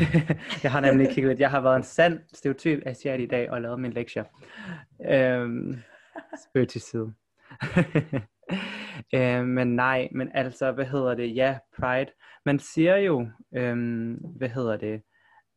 jeg 0.63 0.72
har 0.72 0.80
nemlig 0.80 1.10
kigget 1.10 1.30
lidt. 1.30 1.39
Jeg 1.39 1.50
har 1.51 1.62
været 1.62 1.75
en 1.77 1.84
sand 1.84 2.20
stereotyp 2.34 2.84
asiat 2.86 3.20
i 3.20 3.25
dag 3.25 3.51
og 3.51 3.62
lavet 3.62 3.80
min 3.80 3.94
lektie. 3.94 4.25
Um, 5.39 5.75
Spøg 6.50 6.68
til 6.68 6.82
side. 6.82 7.13
um, 9.13 9.46
men 9.46 9.75
nej, 9.75 10.08
men 10.12 10.32
altså, 10.34 10.72
hvad 10.72 10.86
hedder 10.86 11.15
det? 11.15 11.36
Ja, 11.36 11.58
Pride. 11.80 12.12
Man 12.46 12.60
siger 12.60 12.96
jo, 12.98 13.27
um, 13.60 14.13
hvad 14.13 14.50
hedder 14.50 14.77
det, 14.77 15.01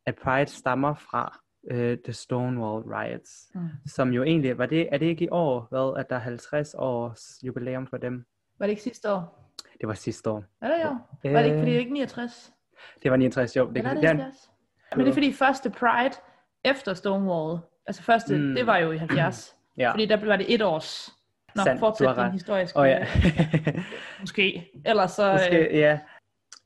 at 0.05 0.15
Pride 0.23 0.49
stammer 0.51 0.93
fra 0.95 1.39
uh, 1.71 1.97
The 2.05 2.13
Stonewall 2.13 2.83
Riots. 2.83 3.31
Mm. 3.55 3.61
som 3.85 4.09
jo 4.13 4.23
egentlig, 4.23 4.57
var 4.57 4.65
det, 4.65 4.87
er 4.91 4.97
det 4.97 5.05
ikke 5.05 5.25
i 5.25 5.29
år, 5.31 5.67
hvad, 5.69 5.99
at 5.99 6.09
der 6.09 6.15
er 6.15 6.19
50 6.19 6.75
års 6.77 7.39
jubilæum 7.43 7.87
for 7.87 7.97
dem? 7.97 8.25
Var 8.59 8.65
det 8.65 8.71
ikke 8.71 8.81
sidste 8.81 9.11
år? 9.11 9.51
Det 9.81 9.87
var 9.87 9.93
sidste 9.93 10.29
år. 10.29 10.43
Er 10.61 10.67
det 10.67 10.75
i 10.83 10.87
år? 10.87 11.29
Var 11.33 11.39
det 11.41 11.45
ikke, 11.45 11.57
fordi 11.59 11.71
det 11.71 11.79
ikke 11.79 11.93
69? 11.93 12.53
Det 13.03 13.11
var 13.11 13.17
69, 13.17 13.55
jo. 13.57 13.67
Det, 13.69 13.77
Eller 13.77 13.89
er 13.89 13.93
det, 13.93 14.03
det, 14.03 14.33
Men 14.95 14.99
det 15.05 15.09
er 15.09 15.13
fordi 15.13 15.33
første 15.33 15.69
Pride 15.69 16.15
efter 16.65 16.93
Stonewall, 16.93 17.59
altså 17.87 18.03
første, 18.03 18.37
Mm. 18.37 18.55
det 18.55 18.67
var 18.67 18.77
jo 18.77 18.91
i 18.91 18.97
70. 18.97 19.55
ja. 19.77 19.91
Fordi 19.91 20.05
der 20.05 20.25
var 20.25 20.35
det 20.35 20.53
et 20.53 20.61
års. 20.61 21.13
Nå, 21.55 21.63
Sandt, 21.63 21.79
du 21.81 21.85
fortsæt 21.85 22.15
din 22.15 22.31
historiske. 22.31 22.79
Oh, 22.79 22.87
ja. 22.87 23.07
Måske. 24.21 24.71
Ellers 24.85 25.11
så... 25.11 25.31
Måske, 25.33 25.57
Øh, 25.67 25.77
ja. 25.79 25.99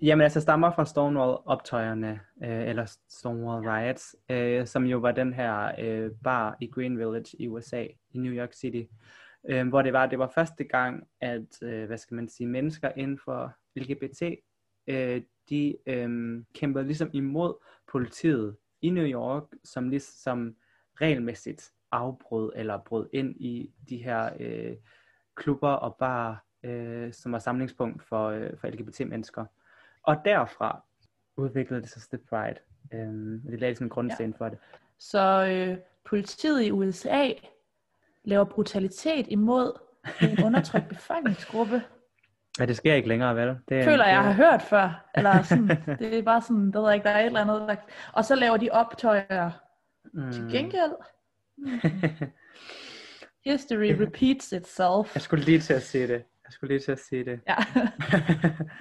Jamen 0.04 0.24
altså 0.24 0.42
stammer 0.42 0.72
fra 0.72 0.86
Stonewall 0.86 1.38
optøjerne, 1.46 2.20
øh, 2.44 2.68
eller 2.70 2.98
Stonewall 3.10 3.70
Riots, 3.70 4.16
øh, 4.30 4.68
som 4.68 4.86
jo 4.86 4.98
var 4.98 5.12
den 5.12 5.34
her 5.34 5.72
øh, 5.80 6.12
bar 6.24 6.58
i 6.62 6.68
Green 6.68 6.98
Village 6.98 7.38
i 7.40 7.48
USA, 7.48 7.86
i 8.12 8.18
New 8.18 8.34
York 8.34 8.54
City, 8.54 8.84
øh, 9.50 9.68
hvor 9.68 9.82
det 9.82 9.94
var, 9.94 10.06
det 10.06 10.20
var 10.20 10.32
første 10.36 10.64
gang, 10.64 11.08
at, 11.20 11.62
øh, 11.62 11.86
hvad 11.86 11.98
skal 11.98 12.16
man 12.16 12.30
sige, 12.30 12.48
mennesker 12.48 12.92
inden 12.96 13.20
for 13.26 13.54
LGBT, 13.76 14.22
øh, 14.88 15.22
de 15.50 15.78
øh, 15.86 16.44
kæmpede 16.54 16.86
ligesom 16.86 17.10
imod 17.14 17.54
politiet 17.92 18.58
i 18.82 18.90
New 18.90 19.06
York, 19.06 19.44
som 19.64 19.90
ligesom 19.90 20.56
regelmæssigt 21.02 21.72
afbrød 21.92 22.52
eller 22.56 22.78
brød 22.78 23.10
ind 23.14 23.36
i 23.42 23.74
de 23.90 23.98
her 23.98 24.30
øh, 24.40 24.76
klubber 25.36 25.72
og 25.72 25.96
bar, 26.00 26.46
øh, 26.64 27.14
som 27.14 27.32
var 27.32 27.40
samlingspunkt 27.40 28.04
for, 28.04 28.28
øh, 28.28 28.58
for 28.58 28.68
LGBT-mennesker. 28.68 29.46
Og 30.04 30.18
derfra 30.26 30.84
udviklede 31.38 31.82
det 31.82 31.90
sig 31.90 32.02
til 32.02 32.20
Pride. 32.30 32.56
Øhm, 32.94 33.42
det 33.52 33.60
lagde 33.60 33.76
sådan 33.76 33.86
en 33.86 33.90
grundsten 33.90 34.34
for 34.34 34.50
det. 34.50 34.58
så 34.98 35.46
øh, 35.46 35.78
politiet 36.06 36.64
i 36.64 36.72
USA 36.72 37.30
laver 38.24 38.44
brutalitet 38.44 39.26
imod 39.30 39.80
en 40.22 40.44
undertrykt 40.46 40.88
befolkningsgruppe. 40.96 41.82
Ja, 42.60 42.66
det 42.66 42.78
sker 42.78 42.94
ikke 42.94 43.08
længere, 43.08 43.36
vel? 43.36 43.48
Det, 43.70 43.84
føler 43.84 44.06
jeg 44.06 44.18
det- 44.18 44.24
har 44.26 44.34
hørt 44.34 44.62
før. 44.62 45.10
Eller 45.16 45.42
sådan, 45.44 45.68
det 46.00 46.18
er 46.20 46.24
bare 46.24 46.42
sådan, 46.42 46.72
der 46.72 46.80
ved 46.80 46.88
jeg 46.88 46.96
ikke, 46.96 47.04
der 47.04 47.10
er 47.12 47.20
et 47.20 47.26
eller 47.26 47.42
andet. 47.42 47.62
Der... 47.70 47.76
Og 48.14 48.26
så 48.26 48.36
laver 48.36 48.58
de 48.58 48.70
optøjer 48.72 49.52
mm. 50.14 50.32
til 50.32 50.42
gengæld. 50.52 50.92
History 53.46 53.92
repeats 54.02 54.52
itself. 54.52 55.16
Jeg 55.16 55.22
skulle 55.22 55.44
lige 55.46 55.60
til 55.60 55.74
at 55.74 55.82
sige 55.82 56.08
det. 56.08 56.24
Jeg 56.46 56.52
skulle 56.52 56.74
lige 56.74 56.80
til 56.86 56.92
at 56.92 57.00
sige 57.00 57.26
det. 57.26 57.40
Ja. 57.48 57.56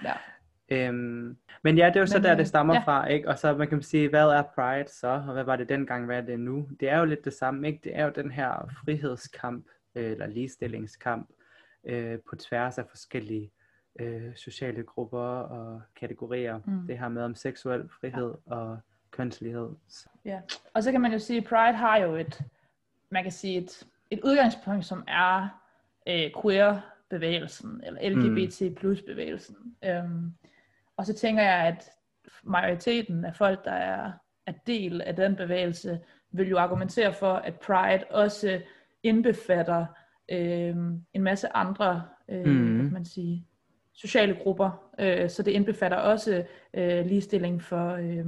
ja. 0.04 0.12
Øhm, 0.70 1.36
men 1.62 1.78
ja, 1.78 1.86
det 1.86 1.96
er 1.96 2.00
jo 2.00 2.06
så 2.06 2.18
Men, 2.18 2.24
der, 2.24 2.32
øh, 2.32 2.38
det 2.38 2.48
stammer 2.48 2.74
ja. 2.74 2.80
fra, 2.80 3.06
ikke? 3.06 3.28
Og 3.28 3.38
så 3.38 3.54
man 3.54 3.68
kan 3.68 3.82
sige, 3.82 4.08
hvad 4.08 4.28
er 4.28 4.42
Pride 4.42 4.88
så? 4.88 5.08
Og 5.08 5.32
hvad 5.32 5.44
var 5.44 5.56
det 5.56 5.68
dengang, 5.68 6.06
hvad 6.06 6.16
er 6.16 6.20
det 6.20 6.40
nu? 6.40 6.68
Det 6.80 6.88
er 6.88 6.98
jo 6.98 7.04
lidt 7.04 7.24
det 7.24 7.32
samme, 7.32 7.68
ikke? 7.68 7.80
Det 7.84 7.96
er 7.96 8.04
jo 8.04 8.12
den 8.14 8.30
her 8.30 8.70
frihedskamp, 8.84 9.66
øh, 9.94 10.10
eller 10.10 10.26
ligestillingskamp, 10.26 11.28
øh, 11.84 12.18
på 12.28 12.36
tværs 12.36 12.78
af 12.78 12.84
forskellige 12.88 13.50
øh, 14.00 14.36
sociale 14.36 14.82
grupper 14.82 15.18
og 15.28 15.82
kategorier. 15.96 16.60
Mm. 16.66 16.86
Det 16.86 16.98
her 16.98 17.08
med 17.08 17.22
om 17.22 17.34
seksuel 17.34 17.88
frihed 18.00 18.34
og 18.46 18.78
kønslighed. 19.10 19.68
Ja, 20.24 20.40
og 20.74 20.82
så 20.82 20.92
kan 20.92 21.00
man 21.00 21.12
jo 21.12 21.18
sige, 21.18 21.36
at 21.36 21.44
Pride 21.44 21.76
har 21.76 21.96
jo 21.96 22.14
et, 22.14 22.42
man 23.10 23.22
kan 23.22 23.32
sige 23.32 23.58
et, 23.58 23.86
et 24.10 24.20
udgangspunkt, 24.24 24.84
som 24.84 25.04
er 25.08 25.48
øh, 26.08 26.30
queer-bevægelsen, 26.42 27.80
eller 27.86 28.10
LGBT 28.10 28.78
plus 28.78 29.02
bevægelsen. 29.02 29.56
Øhm, 29.84 30.32
og 31.00 31.06
så 31.06 31.14
tænker 31.14 31.42
jeg, 31.42 31.66
at 31.66 31.90
majoriteten 32.44 33.24
af 33.24 33.34
folk, 33.34 33.64
der 33.64 33.70
er, 33.72 34.12
er 34.46 34.52
del 34.66 35.02
af 35.02 35.16
den 35.16 35.36
bevægelse, 35.36 36.00
vil 36.32 36.48
jo 36.48 36.58
argumentere 36.58 37.12
for, 37.12 37.32
at 37.32 37.54
Pride 37.54 38.04
også 38.10 38.60
indbefatter 39.02 39.86
øh, 40.32 40.76
en 41.14 41.22
masse 41.22 41.56
andre, 41.56 42.02
øh, 42.28 42.46
Mm. 42.46 42.78
kan 42.78 42.92
man 42.92 43.04
sige, 43.04 43.46
sociale 43.94 44.34
grupper. 44.42 44.90
Øh, 44.98 45.30
så 45.30 45.42
det 45.42 45.50
indbefatter 45.50 45.96
også 45.98 46.44
øh, 46.74 47.06
ligestilling 47.06 47.62
for 47.62 47.92
øh, 47.92 48.24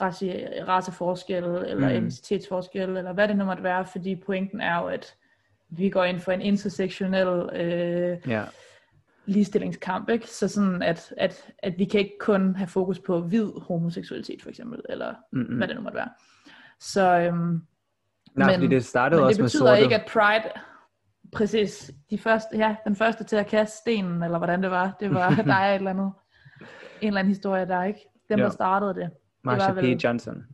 race, 0.00 0.48
raceforskel, 0.68 1.44
eller 1.44 1.74
Mm. 1.74 1.80
mm. 1.82 1.88
identitetsforskel, 1.88 2.96
eller 2.96 3.12
hvad 3.12 3.28
det 3.28 3.36
nu 3.36 3.44
måtte 3.44 3.62
være, 3.62 3.84
fordi 3.86 4.16
pointen 4.16 4.60
er 4.60 4.78
jo, 4.78 4.86
at 4.86 5.14
vi 5.68 5.88
går 5.90 6.04
ind 6.04 6.20
for 6.20 6.32
en 6.32 6.40
intersektionel 6.42 7.50
øh, 7.52 8.18
Ja. 8.28 8.42
Ligestillingskamp, 9.26 10.08
ikke? 10.08 10.26
Så 10.30 10.48
sådan, 10.48 10.82
at, 10.82 11.14
at, 11.16 11.50
at 11.58 11.78
vi 11.78 11.84
kan 11.84 12.00
ikke 12.00 12.16
kun 12.20 12.54
have 12.56 12.66
fokus 12.68 12.98
på 12.98 13.20
hvid 13.20 13.50
homoseksualitet, 13.62 14.42
for 14.42 14.50
eksempel, 14.50 14.80
eller 14.88 15.14
Mm-mm. 15.32 15.56
hvad 15.56 15.68
det 15.68 15.76
nu 15.76 15.82
måtte 15.82 15.96
være. 15.96 16.08
Så, 16.80 17.18
øhm, 17.18 17.62
Nej, 18.34 18.46
men, 18.50 18.54
fordi 18.54 18.66
det 18.74 18.84
startede 18.84 19.20
men 19.20 19.26
også 19.26 19.36
det 19.36 19.42
med 19.42 19.46
betyder 19.46 19.66
sorte. 19.66 19.82
ikke, 19.82 19.94
at 19.94 20.08
Pride, 20.12 20.52
præcis, 21.32 21.90
de 22.10 22.18
første, 22.18 22.56
ja, 22.56 22.76
den 22.84 22.96
første 22.96 23.24
til 23.24 23.36
at 23.36 23.46
kaste 23.46 23.76
stenen, 23.76 24.22
eller 24.22 24.38
hvordan 24.38 24.62
det 24.62 24.70
var, 24.70 24.96
det 25.00 25.10
var, 25.14 25.30
der 25.46 25.54
et 25.54 25.74
eller 25.74 25.90
andet, 25.90 26.12
en 27.00 27.06
eller 27.08 27.20
anden 27.20 27.30
historie, 27.30 27.66
der 27.66 27.76
er 27.76 27.84
ikke, 27.84 28.00
dem 28.28 28.38
Ja. 28.38 28.44
der 28.44 28.50
startede 28.50 28.94
det, 28.94 29.10
Marsha 29.44 29.72
var 29.72 29.80
P. 29.80 30.04
Johnson. 30.04 30.44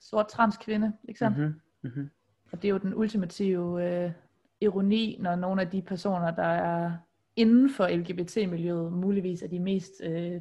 sort 0.00 0.28
transkvinde, 0.28 0.92
ikke 1.08 1.18
sandt? 1.18 1.38
Mm-hmm. 1.38 1.60
Mm-hmm. 1.82 2.10
Og 2.52 2.62
det 2.62 2.68
er 2.68 2.72
jo 2.72 2.78
den 2.78 2.94
ultimative 2.94 3.84
øh, 4.04 4.12
ironi, 4.60 5.16
når 5.20 5.36
nogle 5.36 5.60
af 5.62 5.68
de 5.70 5.82
personer, 5.82 6.30
der 6.30 6.42
er 6.46 6.92
inden 7.36 7.70
for 7.70 7.86
LGBT-miljøet, 7.88 8.92
muligvis 8.92 9.42
er 9.42 9.48
de 9.48 9.60
mest 9.60 9.92
øh, 10.04 10.40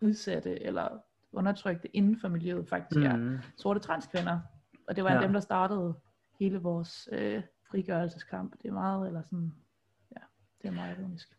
udsatte 0.00 0.62
eller 0.62 0.88
undertrykte 1.32 1.96
inden 1.96 2.20
for 2.20 2.28
miljøet, 2.28 2.68
faktisk 2.68 3.00
er 3.00 3.16
Mm. 3.16 3.38
sorte 3.56 3.80
transkvinder. 3.80 4.40
Og 4.88 4.96
det 4.96 5.04
var 5.04 5.14
Ja. 5.14 5.20
dem, 5.22 5.32
der 5.32 5.40
startede 5.40 5.94
hele 6.40 6.58
vores 6.58 7.08
øh, 7.12 7.42
frigørelseskamp. 7.70 8.52
Det 8.62 8.68
er 8.68 8.72
meget, 8.72 9.06
eller 9.06 9.22
sådan, 9.22 9.52
ja, 10.16 10.20
det 10.62 10.68
er 10.68 10.72
meget 10.72 10.98
ironisk. 10.98 11.36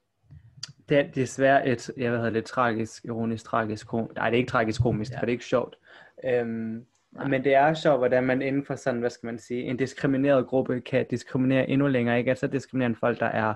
Det 0.89 0.99
er 0.99 1.11
desværre 1.11 1.67
et, 1.67 1.91
jeg 1.97 2.11
ved 2.11 2.31
lidt 2.31 2.45
tragisk, 2.45 3.05
ironisk, 3.05 3.45
tragisk, 3.45 3.87
kom... 3.87 4.11
Nej, 4.15 4.29
det 4.29 4.35
er 4.35 4.39
ikke 4.39 4.49
tragisk 4.51 4.81
komisk, 4.81 5.11
ja. 5.11 5.15
Ja. 5.15 5.19
for 5.21 5.25
det 5.25 5.31
er 5.31 5.35
ikke 5.35 5.45
sjovt. 5.45 5.75
Øhm, 6.25 6.85
Nej. 7.11 7.27
men 7.27 7.43
det 7.43 7.53
er 7.55 7.73
sjovt, 7.73 7.97
hvordan 7.99 8.23
man 8.23 8.41
inden 8.41 8.65
for 8.65 8.75
sådan, 8.75 8.99
hvad 8.99 9.09
skal 9.09 9.27
man 9.27 9.39
sige, 9.39 9.63
en 9.63 9.77
diskrimineret 9.77 10.47
gruppe 10.47 10.81
kan 10.81 11.05
diskriminere 11.09 11.69
endnu 11.69 11.87
længere, 11.87 12.17
ikke? 12.19 12.29
Altså 12.31 12.47
diskriminere 12.47 12.95
folk, 12.95 13.19
der 13.19 13.25
er 13.25 13.53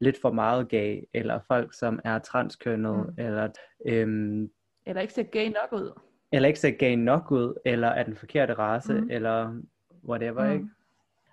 lidt 0.00 0.20
for 0.20 0.32
meget 0.32 0.68
gay, 0.68 1.04
eller 1.14 1.40
folk, 1.48 1.74
som 1.74 2.00
er 2.04 2.18
transkønnet, 2.18 2.96
mm. 2.96 3.14
Eller, 3.18 3.48
øhm, 3.86 4.50
Eller 4.86 5.02
ikke 5.02 5.14
ser 5.14 5.22
gay 5.22 5.48
nok 5.48 5.80
ud. 5.80 5.92
eller 6.32 6.46
ikke 6.48 6.60
ser 6.60 6.70
gay 6.70 6.94
nok 6.94 7.30
ud, 7.30 7.54
eller 7.64 7.88
er 7.88 8.02
den 8.02 8.16
forkerte 8.16 8.54
race, 8.54 8.92
mm. 8.94 9.10
Eller 9.10 9.60
whatever, 10.08 10.44
mm. 10.46 10.52
ikke? 10.52 10.68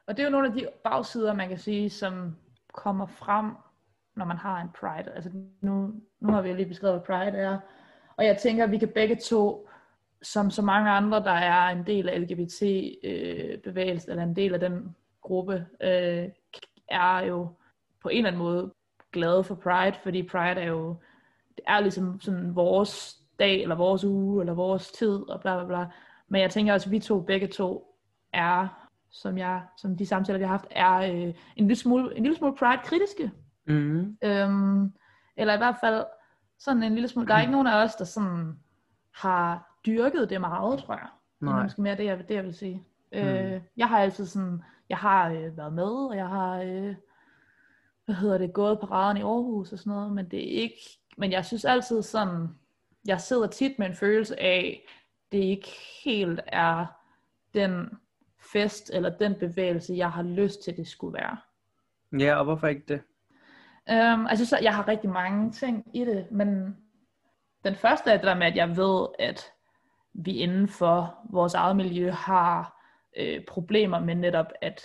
Og 0.07 0.17
det 0.17 0.24
er 0.24 0.27
jo 0.27 0.31
nogle 0.31 0.48
af 0.48 0.53
de 0.53 0.67
bagsider, 0.84 1.34
man 1.34 1.50
kan 1.50 1.57
sige, 1.57 1.89
som 1.89 2.36
kommer 2.74 3.05
frem, 3.05 3.51
når 4.15 4.25
man 4.25 4.38
har 4.38 4.62
en 4.62 4.69
pride. 4.79 5.12
Altså 5.15 5.29
nu, 5.62 5.93
nu 6.19 6.31
har 6.31 6.41
vi 6.41 6.50
jo 6.50 6.55
lige 6.55 6.67
beskrevet, 6.67 6.95
hvad 6.95 7.05
pride 7.05 7.38
er. 7.38 7.60
Og 8.17 8.25
jeg 8.25 8.38
tænker, 8.38 8.63
at 8.63 8.72
vi 8.72 8.77
kan 8.77 8.91
begge 8.95 9.15
to, 9.15 9.69
som 10.22 10.51
så 10.51 10.62
mange 10.62 10.89
andre, 10.89 11.24
der 11.24 11.31
er 11.31 11.69
en 11.69 11.88
del 11.88 12.10
af 12.10 12.22
LGBT-bevægelsen, 12.22 14.10
øh, 14.10 14.13
eller 14.13 14.24
en 14.24 14.36
del 14.36 14.53
af 14.53 14.60
den 14.60 14.95
gruppe, 15.22 15.65
øh, 15.81 16.29
er 16.88 17.19
jo 17.19 17.48
på 18.05 18.09
en 18.09 18.17
eller 18.17 18.27
anden 18.27 18.43
måde 18.43 18.74
glade 19.12 19.43
for 19.43 19.55
Pride, 19.55 19.95
fordi 20.03 20.24
Pride 20.24 20.62
er 20.62 20.67
jo, 20.67 20.95
det 21.55 21.63
er 21.67 21.79
ligesom 21.79 22.19
sådan 22.19 22.55
vores 22.55 23.17
dag, 23.39 23.62
eller 23.62 23.75
vores 23.75 24.03
uge, 24.03 24.41
eller 24.41 24.53
vores 24.53 24.91
tid, 24.91 25.29
og 25.29 25.41
bla 25.41 25.55
bla 25.57 25.65
bla. 25.65 25.88
Men 26.27 26.41
jeg 26.41 26.51
tænker 26.51 26.74
også, 26.74 26.88
at 26.88 26.91
vi 26.91 27.00
to, 27.00 27.21
begge 27.21 27.47
to, 27.47 27.97
er, 28.33 28.67
som, 29.09 29.38
jeg, 29.38 29.62
som 29.77 29.97
de 29.97 30.05
samtaler, 30.05 30.38
vi 30.38 30.43
har 30.43 30.51
haft, 30.51 30.67
er 30.71 30.95
øh, 30.95 31.33
en, 31.55 31.67
lille 31.67 31.75
smule, 31.75 32.17
en 32.17 32.24
lille 32.24 32.38
smule 32.38 32.55
Pride-kritiske. 32.55 33.31
Mm. 33.67 34.17
Øhm, 34.21 34.93
eller 35.38 35.53
i 35.53 35.57
hvert 35.57 35.77
fald 35.81 36.05
sådan 36.59 36.83
en 36.83 36.93
lille 36.93 37.07
smule, 37.07 37.27
der 37.27 37.33
er 37.33 37.41
ikke 37.41 37.51
nogen 37.51 37.67
af 37.67 37.83
os, 37.83 37.95
der 37.95 38.05
sådan 38.05 38.59
har 39.15 39.77
dyrket 39.85 40.29
det 40.29 40.41
meget, 40.41 40.79
tror 40.79 40.93
jeg. 40.93 41.07
Nej. 41.39 41.53
Det 41.53 41.59
er 41.59 41.63
måske 41.63 41.81
mere 41.81 41.97
det, 41.97 42.05
jeg, 42.05 42.17
det, 42.27 42.35
jeg 42.35 42.43
vil 42.43 42.53
sige. 42.53 42.83
Mm. 43.13 43.17
Øh, 43.17 43.62
jeg 43.77 43.89
har 43.89 44.00
altid 44.00 44.25
sådan, 44.25 44.63
jeg 44.89 44.97
har 44.97 45.29
øh, 45.29 45.57
været 45.57 45.74
med, 45.74 46.09
og 46.09 46.15
jeg 46.15 46.27
har, 46.27 46.62
øh, 46.62 46.95
hvad 48.05 48.15
hedder 48.15 48.38
det, 48.38 48.53
gået 48.53 48.79
på 48.79 48.85
raden 48.85 49.17
i 49.17 49.21
Aarhus 49.21 49.71
og 49.71 49.79
sådan 49.79 49.93
noget, 49.93 50.12
men 50.12 50.31
det 50.31 50.39
er 50.39 50.62
ikke, 50.62 51.00
men 51.17 51.31
jeg 51.31 51.45
synes 51.45 51.65
altid 51.65 52.01
sådan, 52.01 52.47
jeg 53.05 53.21
sidder 53.21 53.47
tit 53.47 53.79
med 53.79 53.88
en 53.88 53.95
følelse 53.95 54.39
af, 54.39 54.81
det 55.31 55.38
ikke 55.38 55.71
helt 56.03 56.39
er 56.47 56.85
den 57.53 57.89
fest 58.53 58.91
eller 58.93 59.09
den 59.17 59.35
bevægelse, 59.39 59.93
jeg 59.93 60.12
har 60.12 60.24
lyst 60.24 60.63
til, 60.63 60.77
det 60.77 60.88
skulle 60.88 61.13
være. 61.13 61.38
Ja, 62.19 62.35
og 62.35 62.43
hvorfor 62.43 62.67
ikke 62.67 62.85
det? 62.88 63.01
Um, 63.89 64.27
altså, 64.27 64.45
så 64.45 64.59
jeg 64.62 64.75
har 64.75 64.88
rigtig 64.88 65.09
mange 65.09 65.51
ting 65.51 65.85
i 65.93 66.05
det, 66.05 66.31
men 66.31 66.77
den 67.63 67.75
første 67.75 68.12
er 68.12 68.17
det 68.17 68.25
der 68.25 68.35
med, 68.35 68.47
at 68.47 68.55
jeg 68.55 68.77
ved, 68.77 69.07
at 69.19 69.45
vi 70.13 70.31
inden 70.31 70.67
for 70.67 71.19
vores 71.29 71.53
eget 71.53 71.75
miljø 71.75 72.12
har 72.12 72.81
øh, 73.17 73.45
problemer 73.45 74.00
med 74.00 74.15
netop, 74.15 74.51
at, 74.62 74.81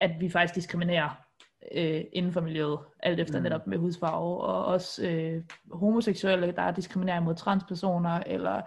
at 0.00 0.10
vi 0.20 0.30
faktisk 0.30 0.54
diskriminerer 0.54 1.27
øh, 1.74 2.04
inden 2.12 2.32
for 2.32 2.40
miljøet, 2.40 2.78
alt 3.00 3.20
efter 3.20 3.38
mm. 3.38 3.42
netop 3.42 3.66
med 3.66 3.78
hudfarve, 3.78 4.40
og 4.40 4.64
også 4.64 5.06
øh, 5.06 5.42
homoseksuelle, 5.72 6.52
der 6.52 6.62
er 6.62 6.70
diskriminering 6.70 7.24
mod 7.24 7.34
transpersoner, 7.34 8.20
eller 8.26 8.62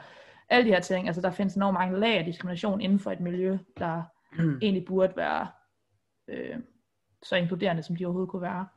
alle 0.49 0.65
de 0.65 0.73
her 0.73 0.81
ting. 0.81 1.07
Altså 1.07 1.21
der 1.21 1.31
findes 1.31 1.55
enormt 1.55 1.73
mange 1.73 1.99
lag 1.99 2.17
af 2.17 2.25
diskrimination 2.25 2.81
inden 2.81 2.99
for 2.99 3.11
et 3.11 3.19
miljø, 3.19 3.57
der 3.77 4.03
mm. 4.37 4.59
egentlig 4.61 4.85
burde 4.85 5.13
være 5.15 5.47
øh, 6.27 6.57
så 7.23 7.35
inkluderende, 7.35 7.83
som 7.83 7.95
de 7.95 8.05
overhovedet 8.05 8.29
kunne 8.29 8.41
være. 8.41 8.67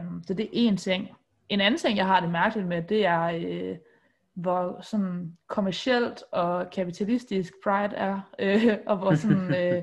Um, 0.00 0.22
så 0.26 0.34
det 0.34 0.44
er 0.44 0.48
en 0.52 0.76
ting. 0.76 1.08
En 1.48 1.60
anden 1.60 1.78
ting, 1.78 1.96
jeg 1.96 2.06
har 2.06 2.20
det 2.20 2.30
mærkeligt 2.30 2.68
med, 2.68 2.82
det 2.82 3.06
er, 3.06 3.22
øh, 3.22 3.76
hvor 4.34 4.80
sådan 4.80 5.36
kommercielt 5.48 6.22
og 6.32 6.70
kapitalistisk 6.70 7.52
Pride 7.64 7.96
er, 7.96 8.20
øh, 8.38 8.78
og 8.86 8.96
hvor 8.96 9.14
sådan, 9.14 9.54
øh, 9.62 9.82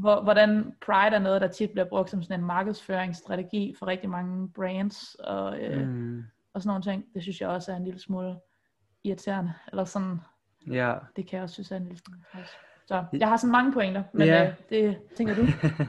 hvor, 0.00 0.22
hvordan 0.22 0.72
Pride 0.86 1.16
er 1.16 1.18
noget, 1.18 1.40
der 1.40 1.48
tit 1.48 1.70
bliver 1.70 1.88
brugt 1.88 2.10
som 2.10 2.22
sådan 2.22 2.40
en 2.40 2.46
markedsføringsstrategi 2.46 3.74
for 3.78 3.86
rigtig 3.86 4.10
mange 4.10 4.48
brands 4.48 5.14
og, 5.14 5.60
øh, 5.60 5.88
mm. 5.88 6.22
og 6.54 6.62
sådan 6.62 6.68
nogle 6.68 6.82
ting. 6.82 7.04
Det 7.14 7.22
synes 7.22 7.40
jeg 7.40 7.48
også 7.48 7.72
er 7.72 7.76
en 7.76 7.84
lille 7.84 8.00
smule 8.00 8.36
irriterende, 9.04 9.52
eller 9.70 9.84
sådan, 9.84 10.20
ja. 10.70 10.94
det 11.16 11.26
kan 11.26 11.36
jeg 11.36 11.42
også 11.42 11.52
synes 11.52 11.72
er 11.72 11.76
en 11.76 11.84
lille 11.84 11.98
smule 11.98 12.20
Så 12.86 13.04
jeg 13.12 13.28
har 13.28 13.36
sådan 13.36 13.52
mange 13.52 13.72
pointer, 13.72 14.02
men 14.12 14.26
ja. 14.26 14.48
øh, 14.48 14.54
det 14.70 14.98
tænker 15.16 15.34
du? 15.34 15.46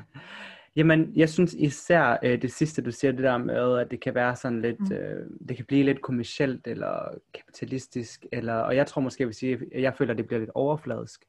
Jamen, 0.75 1.13
jeg 1.15 1.29
synes 1.29 1.53
især 1.53 2.17
øh, 2.23 2.41
det 2.41 2.51
sidste, 2.51 2.81
du 2.81 2.91
siger, 2.91 3.11
det 3.11 3.23
der 3.23 3.37
med, 3.37 3.77
at 3.77 3.91
det 3.91 4.01
kan 4.01 4.15
være 4.15 4.35
sådan 4.35 4.61
lidt, 4.61 4.79
mm. 4.79 4.95
øh, 4.95 5.29
det 5.47 5.55
kan 5.55 5.65
blive 5.65 5.83
lidt 5.83 6.01
kommercielt 6.01 6.67
eller 6.67 7.17
kapitalistisk, 7.33 8.25
eller, 8.31 8.53
og 8.53 8.75
jeg 8.75 8.87
tror 8.87 9.01
måske, 9.01 9.21
jeg 9.21 9.27
vil 9.27 9.35
sige, 9.35 9.59
jeg 9.75 9.95
føler, 9.95 10.11
at 10.11 10.17
det 10.17 10.27
bliver 10.27 10.39
lidt 10.39 10.51
overfladisk. 10.55 11.25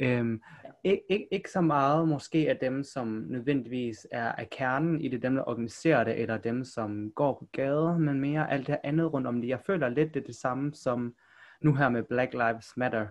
Øhm, 0.00 0.42
ikke, 0.86 1.02
ikke, 1.08 1.28
ikke 1.30 1.50
så 1.50 1.60
meget 1.60 2.08
måske 2.08 2.50
af 2.50 2.56
dem, 2.56 2.84
som 2.84 3.06
nødvendigvis 3.28 4.06
er 4.10 4.32
af 4.32 4.50
kernen 4.50 5.00
i 5.00 5.08
det, 5.08 5.22
dem 5.22 5.34
der 5.34 5.48
organiserer 5.48 6.04
det, 6.04 6.20
eller 6.20 6.36
dem, 6.36 6.64
som 6.64 7.10
går 7.10 7.32
på 7.32 7.48
gaden, 7.52 8.04
men 8.04 8.20
mere 8.20 8.50
alt 8.50 8.66
det 8.66 8.78
andet 8.84 9.12
rundt 9.12 9.26
om 9.26 9.40
det. 9.40 9.48
Jeg 9.48 9.60
føler 9.66 9.88
lidt, 9.88 10.14
det 10.14 10.20
er 10.20 10.26
det 10.26 10.36
samme 10.36 10.74
som 10.74 11.14
nu 11.60 11.74
her 11.74 11.88
med 11.88 12.02
Black 12.02 12.32
Lives 12.32 12.76
Matter. 12.76 13.06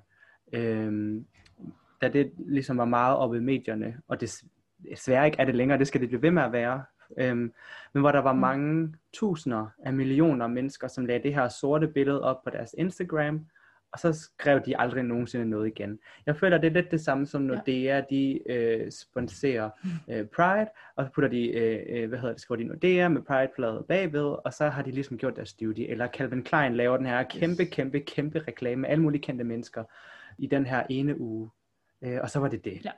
Øhm, 0.53 1.25
da 2.01 2.09
det 2.09 2.31
ligesom 2.37 2.77
var 2.77 2.85
meget 2.85 3.17
oppe 3.17 3.37
i 3.37 3.39
medierne, 3.39 3.97
og 4.07 4.21
det 4.21 4.31
desværre 4.89 5.25
ikke 5.25 5.39
er 5.39 5.45
det 5.45 5.55
længere, 5.55 5.79
det 5.79 5.87
skal 5.87 6.01
det 6.01 6.09
blive 6.09 6.21
ved 6.21 6.31
med 6.31 6.43
at 6.43 6.51
være, 6.51 6.83
øhm, 7.19 7.53
men 7.93 8.01
hvor 8.01 8.11
der 8.11 8.19
var 8.19 8.33
mm. 8.33 8.39
mange 8.39 8.95
tusinder 9.13 9.67
af 9.85 9.93
millioner 9.93 10.47
mennesker, 10.47 10.87
som 10.87 11.05
lagde 11.05 11.23
det 11.23 11.33
her 11.33 11.47
sorte 11.47 11.87
billede 11.87 12.23
op 12.23 12.43
på 12.43 12.49
deres 12.49 12.75
Instagram, 12.77 13.45
og 13.95 13.99
så 13.99 14.13
skrev 14.13 14.61
de 14.65 14.77
aldrig 14.77 15.03
nogensinde 15.03 15.49
noget 15.49 15.67
igen. 15.67 15.99
Jeg 16.25 16.35
føler, 16.35 16.57
det 16.57 16.67
er 16.67 16.71
lidt 16.71 16.91
det 16.91 17.01
samme 17.01 17.25
som 17.25 17.41
når 17.41 17.55
Nordea, 17.55 18.01
de 18.09 18.51
øh, 18.51 18.91
sponsorer 18.91 19.69
øh, 20.09 20.25
Pride, 20.25 20.69
og 20.95 21.05
så 21.05 21.11
putter 21.11 21.29
de, 21.29 21.47
øh, 21.47 21.85
øh, 21.89 22.09
hvad 22.09 22.19
hedder 22.19 22.33
det, 22.33 22.41
skriver 22.41 22.61
de 22.61 22.63
Nordea 22.63 23.07
med 23.07 23.21
Pride-flaget 23.21 23.85
bagved, 23.85 24.35
og 24.45 24.53
så 24.53 24.69
har 24.69 24.81
de 24.81 24.91
ligesom 24.91 25.17
gjort 25.17 25.35
deres 25.35 25.49
studie. 25.49 25.87
Eller 25.87 26.07
Calvin 26.07 26.43
Klein 26.43 26.75
laver 26.75 26.97
den 26.97 27.05
her 27.05 27.23
kæmpe, 27.23 27.63
yes. 27.63 27.69
kæmpe, 27.71 27.99
kæmpe 27.99 28.39
reklame 28.39 28.81
med 28.81 28.89
alle 28.89 29.01
mulige 29.01 29.21
kendte 29.21 29.43
mennesker 29.43 29.83
i 30.37 30.47
den 30.47 30.65
her 30.65 30.83
ene 30.89 31.19
uge. 31.19 31.49
Øh, 32.01 32.19
og 32.21 32.29
så 32.29 32.39
var 32.39 32.47
det 32.47 32.65
det. 32.65 32.85
Ja. 32.85 32.91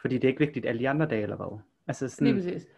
Fordi 0.00 0.14
det 0.14 0.24
er 0.24 0.28
ikke 0.28 0.40
vigtigt 0.40 0.66
alle 0.66 0.78
de 0.78 0.88
andre 0.88 1.06
dage, 1.06 1.22
eller 1.22 1.36
hvad? 1.36 1.58
Altså 1.86 2.08
sådan... 2.08 2.34
Lige 2.34 2.52
præcis. 2.52 2.68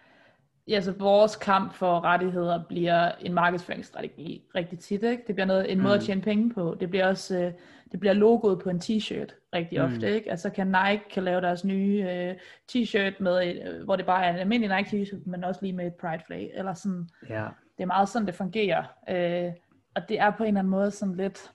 Ja, 0.68 0.80
så 0.80 0.92
vores 0.92 1.36
kamp 1.36 1.74
for 1.74 2.04
rettigheder 2.04 2.64
bliver 2.68 3.12
en 3.20 3.34
markedsføringsstrategi 3.34 4.44
rigtig 4.54 4.78
tit. 4.78 5.02
Ikke? 5.02 5.22
Det 5.26 5.34
bliver 5.34 5.46
noget, 5.46 5.72
en 5.72 5.78
måde 5.80 5.94
mm. 5.94 5.98
at 5.98 6.04
tjene 6.04 6.22
penge 6.22 6.54
på. 6.54 6.76
Det 6.80 6.90
bliver 6.90 7.06
også 7.06 7.38
øh, 7.38 7.52
det 7.92 8.00
bliver 8.00 8.12
logoet 8.12 8.58
på 8.58 8.70
en 8.70 8.80
t-shirt 8.84 9.50
rigtig 9.54 9.78
mm. 9.78 9.84
ofte. 9.84 10.14
Ikke? 10.14 10.30
Altså 10.30 10.50
kan 10.50 10.66
Nike 10.66 11.02
kan 11.10 11.24
lave 11.24 11.40
deres 11.40 11.64
nye 11.64 12.02
uh, 12.02 12.36
t-shirt, 12.72 13.22
med 13.22 13.62
øh, 13.66 13.84
hvor 13.84 13.96
det 13.96 14.06
bare 14.06 14.24
er 14.24 14.30
en 14.30 14.40
almindelig 14.40 14.76
Nike 14.76 15.02
t-shirt, 15.02 15.30
men 15.30 15.44
også 15.44 15.60
lige 15.62 15.72
med 15.72 15.86
et 15.86 15.94
pride 15.94 16.22
flag. 16.26 16.50
Eller 16.54 16.74
sådan. 16.74 17.08
Ja. 17.28 17.46
Det 17.76 17.82
er 17.82 17.86
meget 17.86 18.08
sådan, 18.08 18.26
det 18.26 18.34
fungerer. 18.34 18.82
Uh, 19.10 19.54
og 19.94 20.08
det 20.08 20.20
er 20.20 20.30
på 20.30 20.42
en 20.42 20.48
eller 20.48 20.58
anden 20.58 20.70
måde 20.70 20.90
sådan 20.90 21.14
lidt 21.14 21.52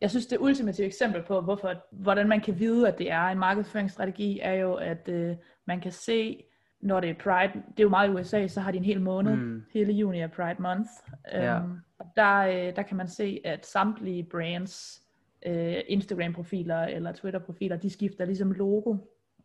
jeg 0.00 0.10
synes, 0.10 0.26
det 0.26 0.38
ultimative 0.38 0.86
eksempel 0.86 1.22
på, 1.22 1.40
hvorfor, 1.40 1.74
hvordan 1.92 2.28
man 2.28 2.40
kan 2.40 2.58
vide, 2.58 2.88
at 2.88 2.98
det 2.98 3.10
er 3.10 3.22
en 3.22 3.38
markedsføringsstrategi, 3.38 4.40
er 4.42 4.52
jo, 4.52 4.74
at 4.74 5.08
øh, 5.08 5.36
man 5.66 5.80
kan 5.80 5.92
se, 5.92 6.44
når 6.80 7.00
det 7.00 7.10
er 7.10 7.14
Pride, 7.14 7.52
det 7.52 7.80
er 7.80 7.82
jo 7.82 7.88
meget 7.88 8.08
i 8.08 8.12
USA, 8.12 8.46
så 8.46 8.60
har 8.60 8.70
de 8.70 8.78
en 8.78 8.84
hel 8.84 9.00
måned, 9.00 9.36
mm. 9.36 9.64
hele 9.72 9.92
juni 9.92 10.20
er 10.20 10.26
Pride 10.26 10.62
Month. 10.62 10.90
Ja. 11.32 11.62
Um, 11.62 11.80
der, 12.16 12.38
øh, 12.38 12.76
der 12.76 12.82
kan 12.82 12.96
man 12.96 13.08
se, 13.08 13.40
at 13.44 13.66
samtlige 13.66 14.24
brands, 14.24 15.02
øh, 15.46 15.76
Instagram-profiler 15.88 16.82
eller 16.82 17.12
Twitter-profiler, 17.12 17.76
de 17.76 17.90
skifter 17.90 18.24
ligesom 18.24 18.52
logo 18.52 18.96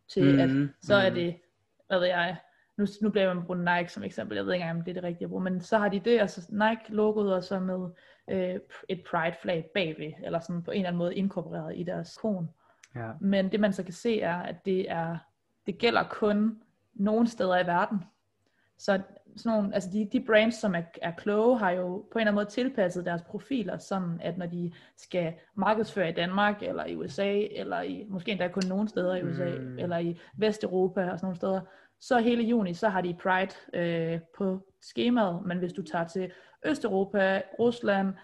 til, 0.08 0.34
mm. 0.34 0.40
at 0.40 0.68
så 0.80 0.94
er 0.94 1.08
mm. 1.08 1.14
det, 1.14 1.36
hvad 1.86 1.98
ved 1.98 2.06
jeg, 2.06 2.36
nu, 2.76 2.86
nu 3.02 3.10
bliver 3.10 3.34
man 3.34 3.44
brugt 3.44 3.60
Nike 3.60 3.92
som 3.92 4.02
eksempel, 4.02 4.36
jeg 4.36 4.46
ved 4.46 4.52
ikke 4.52 4.62
engang, 4.62 4.78
om 4.78 4.84
det 4.84 4.90
er 4.90 4.94
det 4.94 5.02
rigtige 5.02 5.24
at 5.24 5.30
bruge, 5.30 5.44
men 5.44 5.60
så 5.60 5.78
har 5.78 5.88
de 5.88 6.00
det, 6.00 6.20
altså 6.20 6.52
Nike-logoet, 6.52 7.34
og 7.34 7.44
så 7.44 7.60
med 7.60 7.88
øh, 8.30 8.60
et 8.88 9.02
pride-flag 9.10 9.70
bagved, 9.74 10.12
eller 10.24 10.40
sådan 10.40 10.62
på 10.62 10.70
en 10.70 10.76
eller 10.76 10.88
anden 10.88 10.98
måde 10.98 11.14
inkorporeret 11.14 11.72
i 11.76 11.82
deres 11.82 12.16
kon. 12.16 12.48
Ja. 12.94 13.10
Men 13.20 13.52
det 13.52 13.60
man 13.60 13.72
så 13.72 13.82
kan 13.82 13.92
se 13.92 14.20
er, 14.20 14.36
at 14.36 14.56
det 14.64 14.90
er 14.90 15.18
det 15.66 15.78
gælder 15.78 16.02
kun 16.10 16.62
nogle 16.98 17.28
steder 17.28 17.58
i 17.58 17.66
verden. 17.66 17.98
Så 18.78 19.00
sådan 19.36 19.58
nogle, 19.58 19.74
altså 19.74 19.90
de, 19.92 20.08
de 20.12 20.24
brands, 20.26 20.54
som 20.54 20.74
er, 20.74 20.82
er 21.02 21.10
kloge, 21.10 21.58
har 21.58 21.70
jo 21.70 22.06
på 22.12 22.18
en 22.18 22.20
eller 22.20 22.30
anden 22.30 22.34
måde 22.34 22.46
tilpasset 22.46 23.04
deres 23.04 23.22
profiler, 23.22 23.78
sådan 23.78 24.20
at 24.22 24.38
når 24.38 24.46
de 24.46 24.72
skal 24.96 25.34
markedsføre 25.54 26.08
i 26.08 26.12
Danmark, 26.12 26.62
eller 26.62 26.84
i 26.84 26.96
USA, 26.96 27.38
eller 27.50 27.82
i, 27.82 28.06
måske 28.08 28.30
endda 28.30 28.48
kun 28.48 28.62
nogle 28.68 28.88
steder 28.88 29.14
i 29.14 29.22
USA, 29.22 29.58
mm. 29.58 29.78
eller 29.78 29.98
i 29.98 30.20
Vesteuropa 30.36 31.10
og 31.10 31.18
sådan 31.18 31.26
nogle 31.26 31.36
steder, 31.36 31.60
så 32.00 32.18
hele 32.18 32.42
juni, 32.42 32.74
så 32.74 32.88
har 32.88 33.00
de 33.00 33.16
Pride 33.22 33.54
øh, 33.74 34.20
på 34.38 34.66
skemaet, 34.80 35.46
men 35.46 35.58
hvis 35.58 35.72
du 35.72 35.82
tager 35.82 36.06
til 36.06 36.32
Østeuropa, 36.66 37.42
Rusland, 37.58 38.14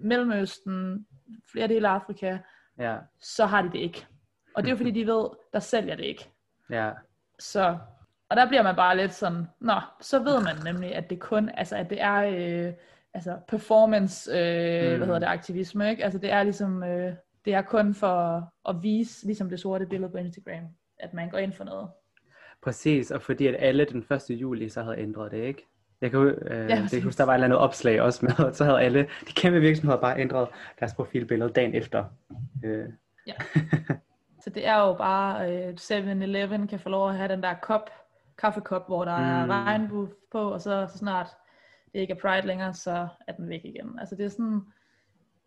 Mellemøsten, 0.00 1.06
flere 1.52 1.68
dele 1.68 1.88
af 1.88 1.92
Afrika, 1.92 2.38
ja. 2.78 2.98
så 3.20 3.46
har 3.46 3.62
de 3.62 3.72
det 3.72 3.78
ikke. 3.78 4.06
Og 4.54 4.62
det 4.62 4.68
er 4.68 4.72
jo 4.72 4.76
fordi, 4.76 4.90
de 4.90 5.06
ved, 5.06 5.28
der 5.52 5.58
sælger 5.58 5.96
det 5.96 6.04
ikke. 6.04 6.30
Ja. 6.70 6.90
Så, 7.38 7.78
og 8.28 8.36
der 8.36 8.48
bliver 8.48 8.62
man 8.62 8.76
bare 8.76 8.96
lidt 8.96 9.14
sådan, 9.14 9.46
nå, 9.60 9.80
så 10.00 10.18
ved 10.18 10.42
man 10.44 10.56
nemlig, 10.64 10.94
at 10.94 11.10
det 11.10 11.20
kun, 11.20 11.48
altså 11.48 11.76
at 11.76 11.90
det 11.90 12.02
er 12.02 12.16
øh, 12.16 12.72
altså 13.14 13.36
performance, 13.48 14.30
øh, 14.30 14.90
mm. 14.90 14.96
hvad 14.96 15.06
hedder 15.06 15.18
det, 15.18 15.26
aktivisme, 15.26 15.90
ikke? 15.90 16.04
Altså 16.04 16.18
det 16.18 16.32
er 16.32 16.42
ligesom, 16.42 16.82
øh, 16.82 17.12
det 17.44 17.54
er 17.54 17.62
kun 17.62 17.94
for 17.94 18.48
at 18.68 18.82
vise, 18.82 19.26
ligesom 19.26 19.50
det 19.50 19.60
sorte 19.60 19.86
billede 19.86 20.10
på 20.10 20.18
Instagram, 20.18 20.64
at 20.98 21.14
man 21.14 21.30
går 21.30 21.38
ind 21.38 21.52
for 21.52 21.64
noget. 21.64 21.88
Præcis, 22.62 23.10
og 23.10 23.22
fordi 23.22 23.46
at 23.46 23.56
alle 23.58 23.84
den 23.84 24.06
1. 24.10 24.30
juli 24.30 24.68
så 24.68 24.82
havde 24.82 24.98
ændret 24.98 25.30
det, 25.30 25.44
ikke? 25.44 25.66
Jeg 26.00 26.10
kan, 26.10 26.20
øh, 26.20 26.70
ja, 26.70 26.86
det, 26.90 27.02
huske, 27.02 27.18
der 27.18 27.24
var 27.24 27.32
et 27.32 27.36
eller 27.36 27.44
andet 27.44 27.58
opslag 27.58 28.00
også 28.00 28.26
med, 28.26 28.46
og 28.46 28.54
så 28.54 28.64
havde 28.64 28.80
alle 28.80 29.02
de 29.28 29.32
kæmpe 29.32 29.60
virksomheder 29.60 30.00
bare 30.00 30.20
ændret 30.20 30.48
deres 30.80 30.94
profilbillede 30.94 31.50
dagen 31.50 31.74
efter. 31.74 32.04
Øh. 32.64 32.88
Ja. 33.26 33.32
så 34.46 34.50
det 34.50 34.66
er 34.66 34.76
jo 34.76 34.94
bare, 34.94 35.52
øh, 35.52 35.74
7-Eleven 35.80 36.66
kan 36.66 36.80
få 36.80 36.88
lov 36.88 37.08
at 37.08 37.16
have 37.16 37.28
den 37.28 37.42
der 37.42 37.54
kop 37.54 37.90
kaffekop, 38.38 38.86
hvor 38.86 39.04
der 39.04 39.18
mm. 39.18 39.50
er 39.50 39.64
regnbue 39.64 40.08
på, 40.32 40.52
og 40.52 40.60
så, 40.60 40.86
så 40.92 40.98
snart 40.98 41.26
det 41.92 42.00
ikke 42.00 42.12
er 42.12 42.18
Pride 42.20 42.46
længere, 42.46 42.74
så 42.74 43.08
er 43.26 43.32
den 43.32 43.48
væk 43.48 43.60
igen. 43.64 43.98
Altså 43.98 44.14
det 44.14 44.24
er 44.24 44.28
sådan, 44.28 44.60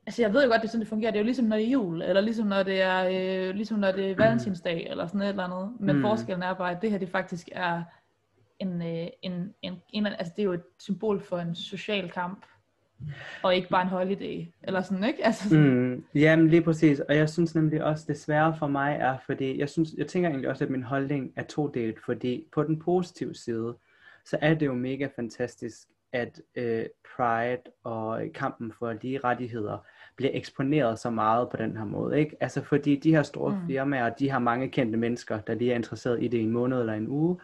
altså 0.05 0.21
jeg 0.21 0.33
ved 0.33 0.43
jo 0.43 0.49
godt, 0.49 0.61
det 0.61 0.67
er 0.67 0.71
sådan, 0.71 0.81
det 0.81 0.89
fungerer. 0.89 1.11
Det 1.11 1.17
er 1.17 1.21
jo 1.21 1.25
ligesom, 1.25 1.45
når 1.45 1.55
det 1.55 1.65
er 1.65 1.71
jul, 1.71 2.01
eller 2.01 2.21
ligesom, 2.21 2.47
når 2.47 2.63
det 2.63 2.81
er, 2.81 3.05
øh, 3.11 3.55
ligesom, 3.55 3.79
når 3.79 3.91
det 3.91 4.11
er 4.11 4.15
valentinsdag, 4.15 4.87
eller 4.89 5.07
sådan 5.07 5.21
et 5.21 5.29
eller 5.29 5.43
andet. 5.43 5.75
Men 5.79 5.95
mm. 5.95 6.01
forskellen 6.01 6.43
er 6.43 6.53
bare, 6.53 6.71
at 6.71 6.81
det 6.81 6.91
her, 6.91 6.97
det 6.97 7.09
faktisk 7.09 7.49
er 7.51 7.83
en, 8.59 8.81
øh, 8.81 9.07
en, 9.21 9.53
en, 9.61 9.81
en, 9.89 10.05
altså 10.05 10.33
det 10.35 10.41
er 10.41 10.45
jo 10.45 10.53
et 10.53 10.63
symbol 10.79 11.21
for 11.21 11.39
en 11.39 11.55
social 11.55 12.11
kamp, 12.11 12.45
og 13.43 13.55
ikke 13.55 13.69
bare 13.69 13.81
en 13.81 13.87
holiday, 13.87 14.45
eller 14.63 14.81
sådan, 14.81 15.03
ikke? 15.03 15.25
Altså 15.25 15.49
sådan. 15.49 15.89
Mm, 15.89 16.03
jamen 16.15 16.47
lige 16.47 16.61
præcis, 16.61 16.99
og 16.99 17.15
jeg 17.15 17.29
synes 17.29 17.55
nemlig 17.55 17.83
også, 17.83 18.05
det 18.07 18.19
svære 18.19 18.55
for 18.59 18.67
mig 18.67 18.97
er, 18.99 19.17
fordi 19.25 19.59
jeg, 19.59 19.69
synes, 19.69 19.89
jeg 19.97 20.07
tænker 20.07 20.29
egentlig 20.29 20.49
også, 20.49 20.63
at 20.63 20.69
min 20.69 20.83
holdning 20.83 21.33
er 21.35 21.43
todelt, 21.43 22.05
fordi 22.05 22.45
på 22.53 22.63
den 22.63 22.79
positive 22.79 23.35
side, 23.35 23.75
så 24.25 24.37
er 24.41 24.53
det 24.53 24.65
jo 24.65 24.73
mega 24.73 25.07
fantastisk, 25.15 25.77
at 26.13 26.41
øh, 26.55 26.85
Pride 27.15 27.61
og 27.83 28.21
kampen 28.33 28.73
for 28.79 28.93
lige 29.01 29.19
rettigheder 29.23 29.85
bliver 30.15 30.31
eksponeret 30.33 30.99
så 30.99 31.09
meget 31.09 31.49
på 31.49 31.57
den 31.57 31.77
her 31.77 31.85
måde, 31.85 32.19
ikke? 32.19 32.35
Altså 32.39 32.63
fordi 32.63 32.95
de 32.95 33.11
her 33.11 33.23
store 33.23 33.51
mm. 33.51 33.67
firmaer, 33.67 34.09
de 34.09 34.29
har 34.29 34.39
mange 34.39 34.69
kendte 34.69 34.97
mennesker, 34.97 35.39
der 35.39 35.53
lige 35.53 35.71
er 35.71 35.75
interesseret 35.75 36.23
i 36.23 36.27
det 36.27 36.37
i 36.37 36.41
en 36.41 36.51
måned 36.51 36.79
eller 36.79 36.93
en 36.93 37.07
uge, 37.07 37.39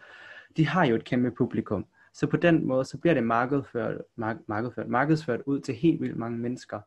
de 0.56 0.66
har 0.66 0.86
jo 0.86 0.94
et 0.94 1.04
kæmpe 1.04 1.30
publikum. 1.30 1.86
Så 2.16 2.26
på 2.26 2.36
den 2.36 2.66
måde, 2.66 2.84
så 2.84 2.98
bliver 2.98 3.14
det 3.14 3.24
markedsført, 3.24 4.02
mark- 4.16 4.48
markedsført, 4.48 4.88
markedsført 4.88 5.40
ud 5.46 5.60
til 5.60 5.74
helt 5.74 6.00
vildt 6.00 6.16
mange 6.16 6.38
mennesker. 6.38 6.80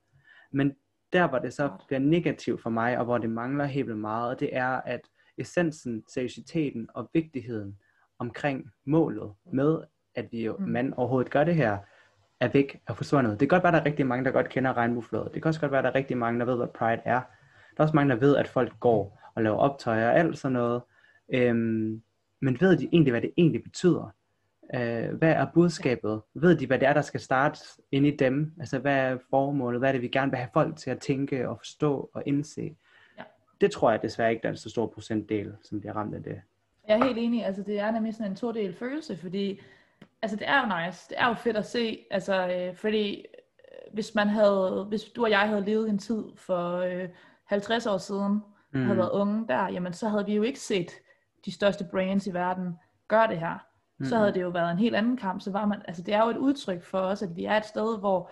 Men 0.51 0.73
der, 1.13 1.27
hvor 1.27 1.39
det 1.39 1.53
så 1.53 1.69
bliver 1.87 1.99
negativt 1.99 2.61
for 2.61 2.69
mig, 2.69 2.97
og 2.97 3.05
hvor 3.05 3.17
det 3.17 3.29
mangler 3.29 3.65
helt 3.65 3.87
vildt 3.87 3.99
meget, 3.99 4.39
det 4.39 4.55
er, 4.55 4.67
at 4.67 5.01
essensen, 5.37 6.03
seriøsiteten 6.07 6.89
og 6.93 7.09
vigtigheden 7.13 7.77
omkring 8.19 8.69
målet 8.85 9.33
med, 9.53 9.79
at 10.15 10.27
vi 10.31 10.45
jo, 10.45 10.57
mm. 10.57 10.65
man 10.65 10.93
overhovedet 10.93 11.31
gør 11.31 11.43
det 11.43 11.55
her, 11.55 11.77
er 12.39 12.47
væk 12.47 12.79
og 12.87 12.97
forsvundet. 12.97 13.31
Det 13.31 13.39
kan 13.39 13.47
godt 13.47 13.63
være, 13.63 13.69
at 13.69 13.73
der 13.73 13.79
er 13.79 13.85
rigtig 13.85 14.07
mange, 14.07 14.25
der 14.25 14.31
godt 14.31 14.49
kender 14.49 14.77
regnbueflådet. 14.77 15.33
Det 15.33 15.41
kan 15.41 15.49
også 15.49 15.59
godt 15.59 15.71
være, 15.71 15.79
at 15.79 15.83
der 15.83 15.89
er 15.89 15.95
rigtig 15.95 16.17
mange, 16.17 16.39
der 16.39 16.45
ved, 16.45 16.57
hvad 16.57 16.67
Pride 16.67 17.01
er. 17.05 17.21
Der 17.77 17.77
er 17.77 17.83
også 17.83 17.95
mange, 17.95 18.13
der 18.13 18.19
ved, 18.19 18.35
at 18.35 18.47
folk 18.47 18.79
går 18.79 19.19
og 19.35 19.43
laver 19.43 19.57
optøjer 19.57 20.09
og 20.09 20.17
alt 20.17 20.37
sådan 20.37 20.53
noget. 20.53 20.81
Øhm, 21.33 22.01
men 22.41 22.57
ved 22.61 22.77
de 22.77 22.89
egentlig, 22.91 23.11
hvad 23.11 23.21
det 23.21 23.31
egentlig 23.37 23.63
betyder? 23.63 24.13
Øh, 24.75 25.13
hvad 25.13 25.31
er 25.31 25.47
budskabet? 25.53 26.21
Ved 26.33 26.55
de, 26.55 26.67
hvad 26.67 26.79
det 26.79 26.87
er, 26.87 26.93
der 26.93 27.01
skal 27.01 27.19
starte 27.19 27.59
ind 27.91 28.05
i 28.05 28.15
dem? 28.15 28.53
Altså, 28.59 28.79
hvad 28.79 28.95
er 28.95 29.17
formålet? 29.29 29.81
Hvad 29.81 29.89
er 29.89 29.93
det, 29.93 30.01
vi 30.01 30.07
gerne 30.07 30.31
vil 30.31 30.37
have 30.37 30.49
folk 30.53 30.77
til 30.77 30.89
at 30.89 30.99
tænke 30.99 31.49
og 31.49 31.57
forstå 31.57 32.09
og 32.13 32.23
indse? 32.25 32.75
Ja. 33.17 33.23
Det 33.61 33.71
tror 33.71 33.91
jeg 33.91 34.01
desværre 34.01 34.31
ikke, 34.31 34.41
der 34.41 34.47
er 34.47 34.53
en 34.53 34.57
så 34.57 34.69
stor 34.69 34.87
procentdel, 34.87 35.55
som 35.63 35.79
bliver 35.79 35.93
ramt 35.93 36.15
af 36.15 36.23
det. 36.23 36.41
Jeg 36.87 36.99
er 36.99 37.05
helt 37.05 37.17
enig. 37.17 37.45
Altså, 37.45 37.63
det 37.63 37.79
er 37.79 37.91
nemlig 37.91 38.13
sådan 38.13 38.31
en 38.31 38.35
to-del 38.35 38.73
følelse, 38.75 39.17
fordi 39.17 39.61
altså, 40.21 40.37
det 40.37 40.49
er 40.49 40.59
jo 40.59 40.85
nice. 40.85 41.09
Det 41.09 41.19
er 41.19 41.27
jo 41.27 41.33
fedt 41.33 41.57
at 41.57 41.65
se. 41.65 42.05
Altså, 42.11 42.47
øh, 42.47 42.75
fordi 42.75 43.15
øh, 43.15 43.93
hvis 43.93 44.15
man 44.15 44.27
havde, 44.27 44.85
hvis 44.89 45.03
du 45.03 45.23
og 45.23 45.29
jeg 45.29 45.39
havde 45.39 45.65
levet 45.65 45.89
en 45.89 45.97
tid 45.97 46.23
for 46.35 46.77
øh, 46.77 47.09
50 47.45 47.85
år 47.85 47.97
siden, 47.97 48.41
mm. 48.73 48.83
havde 48.83 48.97
været 48.97 49.11
unge 49.11 49.47
der, 49.47 49.69
jamen 49.69 49.93
så 49.93 50.09
havde 50.09 50.25
vi 50.25 50.35
jo 50.35 50.43
ikke 50.43 50.59
set 50.59 50.91
de 51.45 51.51
største 51.51 51.87
brands 51.91 52.27
i 52.27 52.33
verden 52.33 52.77
gøre 53.07 53.27
det 53.27 53.39
her 53.39 53.68
mm. 53.99 54.05
så 54.05 54.17
havde 54.17 54.33
det 54.33 54.41
jo 54.41 54.49
været 54.49 54.71
en 54.71 54.77
helt 54.77 54.95
anden 54.95 55.17
kamp. 55.17 55.41
Så 55.41 55.51
var 55.51 55.65
man, 55.65 55.81
altså 55.87 56.03
det 56.03 56.13
er 56.13 56.23
jo 56.23 56.29
et 56.29 56.37
udtryk 56.37 56.83
for 56.83 56.99
os, 56.99 57.21
at 57.21 57.35
vi 57.35 57.45
er 57.45 57.57
et 57.57 57.65
sted, 57.65 57.99
hvor 57.99 58.31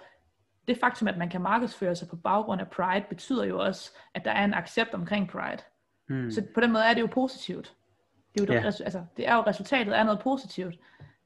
det 0.68 0.78
faktum, 0.80 1.08
at 1.08 1.18
man 1.18 1.30
kan 1.30 1.42
markedsføre 1.42 1.96
sig 1.96 2.08
på 2.08 2.16
baggrund 2.16 2.62
af 2.62 2.68
Pride, 2.68 3.06
betyder 3.10 3.46
jo 3.46 3.60
også, 3.60 3.92
at 4.14 4.26
der 4.26 4.32
er 4.32 4.46
en 4.46 4.54
accept 4.54 4.94
omkring 4.94 5.30
Pride. 5.30 5.64
Mm. 6.10 6.32
Så 6.32 6.44
på 6.54 6.62
den 6.62 6.72
måde 6.72 6.84
er 6.84 6.94
det 6.94 7.02
jo 7.02 7.08
positivt. 7.08 7.76
Det 8.34 8.42
er 8.42 8.54
jo, 8.54 8.54
yeah. 8.54 8.66
altså, 8.66 9.04
det 9.18 9.28
er 9.28 9.36
jo 9.36 9.42
resultatet 9.42 9.94
af 9.94 10.06
noget 10.06 10.22
positivt. 10.22 10.76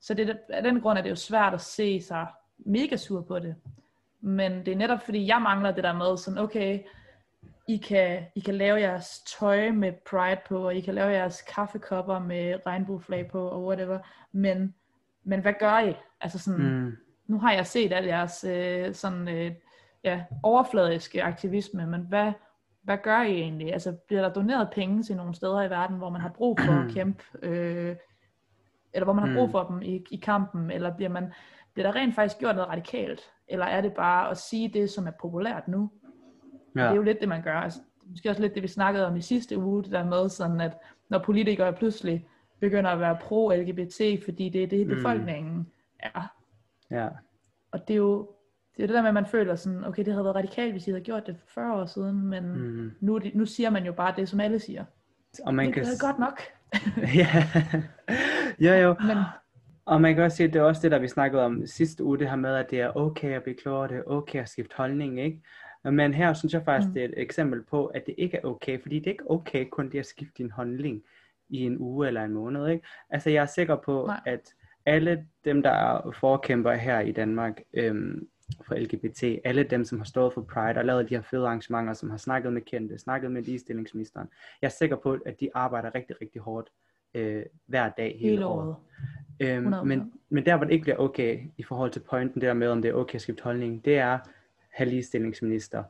Så 0.01 0.13
det, 0.13 0.37
af 0.49 0.63
den 0.63 0.81
grund 0.81 0.97
er 0.97 1.01
det 1.01 1.09
jo 1.09 1.15
svært 1.15 1.53
at 1.53 1.61
se 1.61 2.01
sig 2.01 2.27
mega 2.57 2.95
sur 2.95 3.21
på 3.21 3.39
det. 3.39 3.55
Men 4.21 4.65
det 4.65 4.67
er 4.67 4.75
netop 4.75 5.01
fordi, 5.01 5.27
jeg 5.27 5.41
mangler 5.41 5.71
det 5.71 5.83
der 5.83 5.93
med 5.93 6.17
sådan, 6.17 6.37
okay, 6.39 6.79
i 7.67 7.77
kan, 7.77 8.23
I 8.35 8.39
kan 8.39 8.55
lave 8.55 8.79
jeres 8.79 9.21
tøj 9.39 9.71
med 9.71 9.93
Pride 10.09 10.41
på, 10.47 10.65
og 10.65 10.75
I 10.75 10.81
kan 10.81 10.95
lave 10.95 11.09
jeres 11.09 11.41
kaffekopper 11.41 12.19
med 12.19 12.59
regnbueflag 12.65 13.27
på, 13.31 13.47
og 13.47 13.65
whatever, 13.65 13.99
men, 14.31 14.75
men 15.23 15.41
hvad 15.41 15.53
gør 15.59 15.79
I? 15.79 15.93
Altså 16.21 16.39
sådan, 16.39 16.63
mm. 16.63 16.97
nu 17.27 17.39
har 17.39 17.53
jeg 17.53 17.67
set 17.67 17.93
al 17.93 18.05
jeres 18.05 18.43
øh, 18.43 18.93
sådan, 18.93 19.27
øh, 19.27 19.51
ja, 20.03 20.23
overfladiske 20.43 21.23
aktivisme, 21.23 21.87
men 21.87 22.01
hvad, 22.01 22.31
hvad 22.81 22.97
gør 22.97 23.21
I 23.21 23.31
egentlig? 23.31 23.73
Altså 23.73 23.97
bliver 24.07 24.21
der 24.21 24.33
doneret 24.33 24.69
penge 24.73 25.03
til 25.03 25.15
nogle 25.15 25.35
steder 25.35 25.61
i 25.61 25.69
verden, 25.69 25.97
hvor 25.97 26.09
man 26.09 26.21
har 26.21 26.29
brug 26.29 26.59
for 26.59 26.71
at 26.71 26.91
kæmpe, 26.95 27.23
øh, 27.41 27.95
eller 28.93 29.03
hvor 29.03 29.13
man 29.13 29.27
har 29.27 29.35
brug 29.35 29.45
mm. 29.45 29.51
for 29.51 29.63
dem 29.63 29.81
i, 29.81 30.03
i 30.11 30.17
kampen, 30.17 30.71
eller 30.71 30.95
bliver 30.95 31.09
man 31.09 31.33
bliver 31.73 31.91
der 31.91 31.99
rent 31.99 32.15
faktisk 32.15 32.39
gjort 32.39 32.55
noget 32.55 32.69
radikalt, 32.69 33.21
eller 33.47 33.65
er 33.65 33.81
det 33.81 33.93
bare 33.93 34.29
at 34.29 34.37
sige 34.37 34.69
det, 34.69 34.89
som 34.89 35.07
er 35.07 35.11
populært 35.21 35.67
nu? 35.67 35.91
Ja. 36.75 36.81
Det 36.81 36.89
er 36.89 36.95
jo 36.95 37.01
lidt 37.01 37.19
det, 37.19 37.29
man 37.29 37.41
gør. 37.41 37.55
Altså, 37.55 37.79
måske 38.05 38.29
også 38.29 38.41
lidt 38.41 38.55
det, 38.55 38.63
vi 38.63 38.67
snakkede 38.67 39.07
om 39.07 39.15
i 39.15 39.21
sidste 39.21 39.57
uge, 39.57 39.83
det 39.83 39.91
der 39.91 40.05
med 40.05 40.29
sådan, 40.29 40.61
at 40.61 40.77
når 41.09 41.19
politikere 41.19 41.73
pludselig 41.73 42.27
begynder 42.59 42.89
at 42.89 42.99
være 42.99 43.17
pro-LGBT, 43.21 44.25
fordi 44.25 44.49
det 44.49 44.63
er 44.63 44.67
det, 44.67 44.87
mm. 44.87 44.95
befolkningen 44.95 45.67
er. 45.99 46.33
Ja. 46.91 47.07
Og 47.71 47.87
det 47.87 47.93
er 47.93 47.97
jo 47.97 48.29
det, 48.77 48.83
er 48.83 48.87
det 48.87 48.95
der 48.95 49.01
med, 49.01 49.07
at 49.07 49.13
man 49.13 49.25
føler 49.25 49.55
sådan, 49.55 49.85
okay, 49.85 50.05
det 50.05 50.13
havde 50.13 50.25
været 50.25 50.35
radikalt, 50.35 50.71
hvis 50.71 50.87
I 50.87 50.91
havde 50.91 51.03
gjort 51.03 51.27
det 51.27 51.35
for 51.37 51.47
40 51.47 51.81
år 51.81 51.85
siden, 51.85 52.27
men 52.27 52.47
mm. 52.47 52.91
nu, 52.99 53.19
nu 53.33 53.45
siger 53.45 53.69
man 53.69 53.85
jo 53.85 53.93
bare 53.93 54.13
det, 54.17 54.29
som 54.29 54.39
alle 54.39 54.59
siger. 54.59 54.85
Og 55.45 55.53
man 55.53 55.65
det 55.65 55.73
kan... 55.73 55.83
er 55.83 56.05
godt 56.05 56.19
nok. 56.19 56.41
ja, 57.21 57.27
jo 58.59 58.73
jo. 58.73 58.95
Men... 59.07 59.17
Og 59.85 60.01
man 60.01 60.15
kan 60.15 60.23
også 60.23 60.37
sige, 60.37 60.47
at 60.47 60.53
det 60.53 60.59
er 60.59 60.63
også 60.63 60.81
det, 60.81 60.91
der 60.91 60.99
vi 60.99 61.07
snakkede 61.07 61.45
om 61.45 61.65
sidste 61.65 62.03
uge, 62.03 62.19
det 62.19 62.29
her 62.29 62.35
med, 62.35 62.55
at 62.55 62.69
det 62.69 62.81
er 62.81 62.97
okay 62.97 63.35
at 63.35 63.43
blive 63.43 63.55
klogere, 63.55 63.87
det 63.87 63.97
er 63.97 64.03
okay 64.07 64.39
at 64.39 64.49
skifte 64.49 64.75
holdning, 64.77 65.19
ikke? 65.19 65.41
Men 65.83 66.13
her 66.13 66.33
synes 66.33 66.53
jeg 66.53 66.63
faktisk, 66.65 66.87
mm. 66.87 66.93
det 66.93 67.01
er 67.03 67.07
et 67.07 67.13
eksempel 67.17 67.63
på, 67.63 67.85
at 67.85 68.05
det 68.05 68.15
ikke 68.17 68.37
er 68.37 68.41
okay, 68.43 68.81
fordi 68.81 68.99
det 68.99 69.07
er 69.07 69.11
ikke 69.11 69.31
okay 69.31 69.65
kun 69.69 69.89
det 69.89 69.99
at 69.99 70.05
skifte 70.05 70.33
din 70.37 70.51
holdning 70.51 71.03
i 71.49 71.65
en 71.65 71.77
uge 71.79 72.07
eller 72.07 72.23
en 72.23 72.33
måned. 72.33 72.67
Ikke? 72.67 72.87
Altså 73.09 73.29
jeg 73.29 73.41
er 73.41 73.45
sikker 73.45 73.75
på, 73.75 74.03
Nej. 74.07 74.19
at 74.25 74.53
alle 74.85 75.25
dem, 75.45 75.61
der 75.63 75.69
er 75.69 76.11
forkæmper 76.11 76.73
her 76.73 76.99
i 76.99 77.11
Danmark 77.11 77.61
øhm, 77.73 78.27
for 78.61 78.75
LGBT, 78.75 79.23
alle 79.43 79.63
dem, 79.63 79.85
som 79.85 79.97
har 79.97 80.05
stået 80.05 80.33
for 80.33 80.41
Pride 80.41 80.77
og 80.77 80.85
lavet 80.85 81.09
de 81.09 81.15
her 81.15 81.21
fede 81.21 81.45
arrangementer, 81.45 81.93
som 81.93 82.09
har 82.09 82.17
snakket 82.17 82.53
med 82.53 82.61
kendte, 82.61 82.97
snakket 82.97 83.31
med 83.31 83.41
ligestillingsministeren, 83.41 84.27
jeg 84.61 84.67
er 84.67 84.71
sikker 84.71 84.95
på, 84.95 85.17
at 85.25 85.39
de 85.39 85.49
arbejder 85.53 85.95
rigtig, 85.95 86.21
rigtig 86.21 86.41
hårdt 86.41 86.69
øh, 87.13 87.43
hver 87.65 87.89
dag 87.89 88.17
hele, 88.19 88.29
hele 88.29 88.45
året. 88.45 88.67
året. 88.67 88.75
Øhm, 89.39 89.87
men, 89.87 90.13
men 90.29 90.45
der, 90.45 90.57
hvor 90.57 90.65
det 90.65 90.73
ikke 90.73 90.83
bliver 90.83 90.97
okay 90.97 91.39
i 91.57 91.63
forhold 91.63 91.91
til 91.91 91.99
pointen 91.99 92.41
der 92.41 92.53
med, 92.53 92.67
om 92.67 92.81
det 92.81 92.89
er 92.89 92.93
okay 92.93 93.15
at 93.15 93.21
skifte 93.21 93.43
holdning, 93.43 93.85
det 93.85 93.97
er, 93.97 94.19
have 94.73 94.89
ligestillingsminister, 94.89 95.83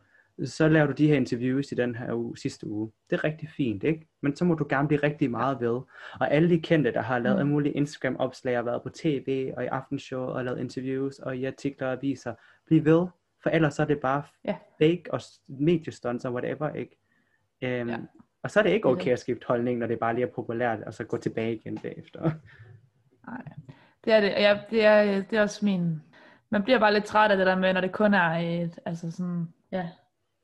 så 0.45 0.67
laver 0.67 0.87
du 0.87 0.93
de 0.93 1.07
her 1.07 1.15
interviews 1.15 1.71
i 1.71 1.75
den 1.75 1.95
her 1.95 2.13
uge, 2.13 2.37
sidste 2.37 2.67
uge. 2.67 2.91
Det 3.09 3.15
er 3.15 3.23
rigtig 3.23 3.49
fint, 3.49 3.83
ikke? 3.83 4.07
Men 4.21 4.35
så 4.35 4.45
må 4.45 4.53
du 4.53 4.65
gerne 4.69 4.87
blive 4.87 5.03
rigtig 5.03 5.31
meget 5.31 5.59
ved. 5.59 5.81
Og 6.19 6.31
alle 6.31 6.49
de 6.49 6.61
kendte, 6.61 6.93
der 6.93 7.01
har 7.01 7.19
lavet 7.19 7.45
mm. 7.45 7.51
mulige 7.51 7.73
Instagram-opslag 7.73 8.59
og 8.59 8.65
været 8.65 8.83
på 8.83 8.89
tv 8.89 9.51
og 9.57 9.63
i 9.63 9.67
aftenshow 9.67 10.23
og 10.23 10.45
lavet 10.45 10.59
interviews 10.59 11.19
og 11.19 11.37
i 11.37 11.45
artikler 11.45 11.87
og 11.87 11.93
aviser, 11.93 12.33
bliv 12.65 12.85
ved. 12.85 13.07
For 13.43 13.49
ellers 13.49 13.73
så 13.73 13.81
er 13.81 13.85
det 13.85 13.99
bare 13.99 14.23
yeah. 14.47 14.57
fake 14.81 15.03
og 15.09 15.21
mediestunts 15.47 16.25
og 16.25 16.33
whatever, 16.33 16.73
ikke? 16.73 16.97
Um, 17.61 17.89
ja. 17.89 17.97
Og 18.43 18.51
så 18.51 18.59
er 18.59 18.63
det 18.63 18.71
ikke 18.71 18.89
okay 18.89 19.11
at 19.11 19.19
skifte 19.19 19.47
holdning, 19.47 19.79
når 19.79 19.87
det 19.87 19.99
bare 19.99 20.15
lige 20.15 20.25
er 20.25 20.31
populært, 20.31 20.79
og 20.83 20.93
så 20.93 21.03
gå 21.03 21.17
tilbage 21.17 21.55
igen 21.55 21.77
bagefter. 21.77 22.31
Nej, 23.27 23.41
det 24.05 24.13
er 24.13 24.19
det. 24.19 24.29
Jeg, 24.29 24.63
det, 24.69 24.85
er, 24.85 25.21
det 25.21 25.37
er 25.37 25.41
også 25.41 25.65
min 25.65 26.01
man 26.51 26.63
bliver 26.63 26.79
bare 26.79 26.93
lidt 26.93 27.05
træt 27.05 27.31
af 27.31 27.37
det 27.37 27.45
der 27.45 27.55
med, 27.55 27.73
når 27.73 27.81
det 27.81 27.91
kun 27.91 28.13
er 28.13 28.31
et, 28.31 28.79
altså 28.85 29.11
sådan, 29.11 29.53
ja, 29.71 29.89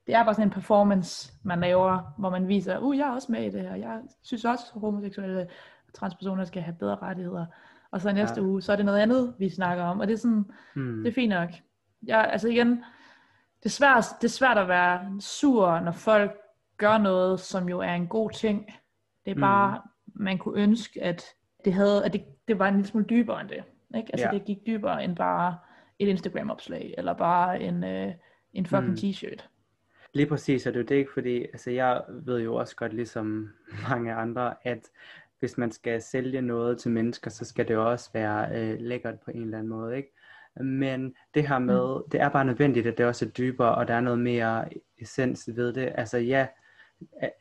det 0.07 0.15
er 0.15 0.23
bare 0.23 0.33
sådan 0.33 0.47
en 0.47 0.53
performance, 0.53 1.33
man 1.43 1.59
laver, 1.59 2.13
hvor 2.17 2.29
man 2.29 2.47
viser, 2.47 2.79
uh, 2.79 2.97
jeg 2.97 3.07
er 3.07 3.11
også 3.11 3.31
med 3.31 3.43
i 3.43 3.49
det 3.49 3.61
her, 3.61 3.75
jeg 3.75 4.01
synes 4.23 4.45
også, 4.45 4.63
at 4.75 4.81
homoseksuelle 4.81 5.47
transpersoner 5.93 6.45
skal 6.45 6.61
have 6.61 6.75
bedre 6.79 6.95
rettigheder. 6.95 7.45
Og 7.91 8.01
så 8.01 8.11
næste 8.11 8.41
ja. 8.41 8.47
uge, 8.47 8.61
så 8.61 8.71
er 8.71 8.75
det 8.75 8.85
noget 8.85 8.99
andet, 8.99 9.35
vi 9.39 9.49
snakker 9.49 9.83
om, 9.83 9.99
og 9.99 10.07
det 10.07 10.13
er 10.13 10.17
sådan, 10.17 10.45
hmm. 10.75 11.03
det 11.03 11.09
er 11.09 11.13
fint 11.13 11.29
nok. 11.29 11.49
Jeg, 12.07 12.29
altså 12.31 12.47
igen, 12.47 12.69
det 13.59 13.65
er, 13.65 13.69
svært, 13.69 14.05
det 14.21 14.27
er 14.27 14.31
svært 14.31 14.57
at 14.57 14.67
være 14.67 15.21
sur, 15.21 15.79
når 15.79 15.91
folk 15.91 16.37
gør 16.77 16.97
noget, 16.97 17.39
som 17.39 17.69
jo 17.69 17.79
er 17.79 17.93
en 17.93 18.07
god 18.07 18.29
ting. 18.29 18.65
Det 19.25 19.31
er 19.31 19.39
bare, 19.39 19.81
mm. 20.05 20.23
man 20.23 20.37
kunne 20.37 20.61
ønske, 20.61 21.03
at 21.03 21.25
det, 21.65 21.73
havde, 21.73 22.05
at 22.05 22.13
det, 22.13 22.25
det 22.47 22.59
var 22.59 22.67
en 22.67 22.75
lille 22.75 22.87
smule 22.87 23.05
dybere 23.09 23.41
end 23.41 23.49
det. 23.49 23.63
Ikke? 23.95 24.09
Altså 24.13 24.27
ja. 24.27 24.33
det 24.33 24.45
gik 24.45 24.57
dybere 24.65 25.03
end 25.03 25.15
bare, 25.15 25.57
et 25.99 26.07
Instagram-opslag, 26.07 26.93
eller 26.97 27.13
bare 27.13 27.61
en, 27.61 27.83
øh, 27.83 28.13
en 28.53 28.65
fucking 28.65 28.89
mm. 28.89 28.97
t-shirt. 28.97 29.49
Lige 30.13 30.27
præcis, 30.27 30.67
og 30.67 30.73
det 30.73 30.79
er 30.79 30.85
det 30.85 30.95
ikke, 30.95 31.13
fordi 31.13 31.43
altså, 31.43 31.71
jeg 31.71 32.01
ved 32.09 32.39
jo 32.39 32.55
også 32.55 32.75
godt, 32.75 32.93
ligesom 32.93 33.49
mange 33.89 34.13
andre, 34.13 34.53
at 34.63 34.79
hvis 35.39 35.57
man 35.57 35.71
skal 35.71 36.01
sælge 36.01 36.41
noget 36.41 36.79
til 36.79 36.91
mennesker, 36.91 37.29
så 37.29 37.45
skal 37.45 37.67
det 37.67 37.77
også 37.77 38.09
være 38.13 38.61
øh, 38.61 38.79
lækkert 38.79 39.19
på 39.19 39.31
en 39.31 39.41
eller 39.41 39.57
anden 39.57 39.69
måde, 39.69 39.97
ikke? 39.97 40.13
Men 40.61 41.15
det 41.33 41.47
her 41.47 41.59
med, 41.59 41.95
mm. 41.97 42.09
det 42.11 42.21
er 42.21 42.29
bare 42.29 42.45
nødvendigt, 42.45 42.87
at 42.87 42.97
det 42.97 43.05
også 43.05 43.25
er 43.25 43.29
dybere, 43.29 43.75
og 43.75 43.87
der 43.87 43.93
er 43.93 44.01
noget 44.01 44.19
mere 44.19 44.65
essens 44.97 45.49
ved 45.55 45.73
det. 45.73 45.93
Altså 45.95 46.17
ja, 46.17 46.47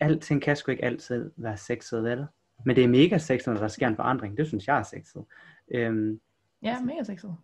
alting 0.00 0.42
kan 0.42 0.56
sgu 0.56 0.70
ikke 0.70 0.84
altid 0.84 1.30
være 1.36 1.56
sexet, 1.56 2.04
vel? 2.04 2.26
Men 2.64 2.76
det 2.76 2.84
er 2.84 2.88
mega 2.88 3.18
sexet, 3.18 3.54
når 3.54 3.60
der 3.60 3.68
sker 3.68 3.88
en 3.88 3.96
forandring. 3.96 4.36
Det 4.36 4.46
synes 4.46 4.66
jeg 4.66 4.78
er 4.78 4.82
sexet. 4.82 5.24
Øhm, 5.70 6.20
Ja, 6.62 6.80
mega 6.80 7.02
sexet. 7.02 7.36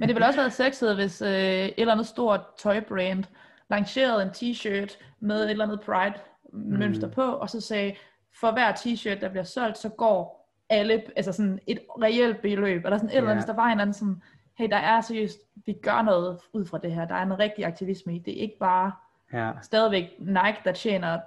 Men 0.00 0.02
det 0.02 0.08
ville 0.08 0.26
også 0.26 0.40
være 0.40 0.50
sexet, 0.50 0.94
hvis 0.94 1.22
øh, 1.22 1.28
et 1.28 1.74
eller 1.76 1.92
andet 1.92 2.06
stort 2.06 2.40
tøjbrand 2.58 3.24
lancerede 3.70 4.22
en 4.22 4.28
t-shirt 4.28 4.98
med 5.20 5.44
et 5.44 5.50
eller 5.50 5.64
andet 5.64 5.80
Pride-mønster 5.80 7.06
mm. 7.06 7.12
på, 7.12 7.22
og 7.22 7.50
så 7.50 7.60
sagde, 7.60 7.94
for 8.40 8.52
hver 8.52 8.72
t-shirt, 8.72 9.20
der 9.20 9.28
bliver 9.28 9.44
solgt, 9.44 9.78
så 9.78 9.88
går 9.88 10.38
alle, 10.70 11.02
altså 11.16 11.32
sådan 11.32 11.58
et 11.66 11.78
reelt 12.02 12.42
beløb, 12.42 12.84
eller 12.84 12.96
sådan 12.98 13.10
et 13.10 13.16
eller 13.16 13.30
andet, 13.30 13.44
hvis 13.44 13.46
der 13.48 13.56
var 13.56 13.64
en 13.64 13.70
eller 13.70 13.82
anden 13.82 13.94
sådan, 13.94 14.22
hey, 14.58 14.68
der 14.70 14.76
er 14.76 15.00
seriøst, 15.00 15.38
vi 15.66 15.72
gør 15.72 16.02
noget 16.02 16.38
ud 16.52 16.66
fra 16.66 16.78
det 16.78 16.92
her, 16.92 17.04
der 17.06 17.14
er 17.14 17.22
en 17.22 17.38
rigtig 17.38 17.64
aktivisme 17.64 18.16
i, 18.16 18.18
det 18.18 18.38
er 18.38 18.42
ikke 18.42 18.58
bare 18.60 18.92
ja, 19.32 19.52
stadigvæk 19.62 20.04
Nike, 20.18 20.58
der 20.64 20.72
tjener 20.72 21.18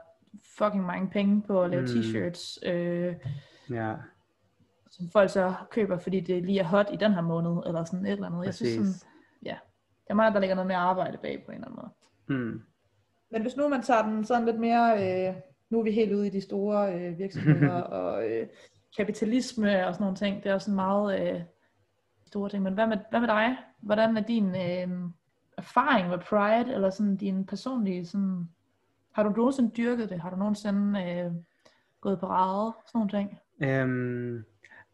fucking 0.58 0.86
mange 0.86 1.10
penge 1.10 1.42
på 1.42 1.62
at 1.62 1.70
lave 1.70 1.82
Mm. 1.82 1.88
t-shirts, 1.88 2.70
øh, 2.70 3.16
ja, 3.70 3.94
som 4.92 5.10
folk 5.10 5.30
så 5.30 5.54
køber, 5.72 5.98
fordi 5.98 6.20
det 6.20 6.44
lige 6.44 6.60
er 6.60 6.64
hot 6.64 6.90
i 6.94 6.96
den 6.96 7.14
her 7.14 7.22
måned, 7.22 7.62
eller 7.68 7.84
sådan 7.84 8.06
et 8.06 8.12
eller 8.12 8.26
andet. 8.26 8.46
Jeg 8.46 8.54
synes 8.54 8.72
sådan, 8.72 8.86
præcis. 8.86 9.08
ja, 9.46 9.58
det 10.04 10.10
er 10.10 10.14
meget, 10.14 10.34
der 10.34 10.40
ligger 10.40 10.56
noget 10.56 10.68
mere 10.68 10.78
arbejde 10.78 11.18
bag 11.18 11.44
på 11.46 11.52
en 11.52 11.58
eller 11.58 11.68
anden 11.68 11.80
måde. 11.82 12.40
Mm. 12.40 12.62
Men 13.32 13.42
hvis 13.42 13.58
nu 13.58 13.68
man 13.68 13.82
tager 13.82 14.02
den 14.02 14.26
sådan 14.26 14.46
lidt 14.46 14.60
mere, 14.60 14.94
øh, 15.30 15.36
nu 15.70 15.80
er 15.80 15.84
vi 15.84 15.92
helt 15.92 16.14
ude 16.14 16.28
i 16.28 16.30
de 16.30 16.42
store 16.42 16.96
øh, 16.96 17.18
virksomheder 17.18 17.82
og 18.00 18.30
øh, 18.30 18.48
kapitalisme 18.98 19.88
og 19.88 19.94
sådan 19.94 20.04
nogle 20.04 20.18
ting, 20.18 20.44
det 20.44 20.50
er 20.50 20.54
også 20.54 20.66
sådan 20.66 20.76
meget 20.76 21.22
øh, 21.22 21.42
store 22.26 22.50
ting. 22.50 22.64
Men 22.64 22.74
hvad 22.74 22.88
med, 22.88 22.98
hvad 23.10 23.20
med 23.20 23.28
dig? 23.28 23.58
Hvordan 23.80 24.18
er 24.18 24.22
din 24.22 24.48
øh, 24.48 25.10
erfaring 25.58 26.10
med 26.10 26.20
Pride, 26.20 26.74
eller 26.74 26.90
sådan 26.90 27.18
din 27.18 27.46
personlige, 27.46 28.06
sådan, 28.06 28.50
har 29.12 29.24
du 29.24 29.30
nogensinde 29.30 29.72
dyrket 29.78 30.10
det? 30.10 30.22
Har 30.22 30.30
du 30.30 30.36
nogensinde 30.36 31.04
øh, 31.04 31.32
gået 32.02 32.20
på 32.20 32.26
rade? 32.26 32.74
Sådan 32.88 33.00
nogle 33.00 33.10
ting? 33.10 33.40
Øhm, 33.62 34.46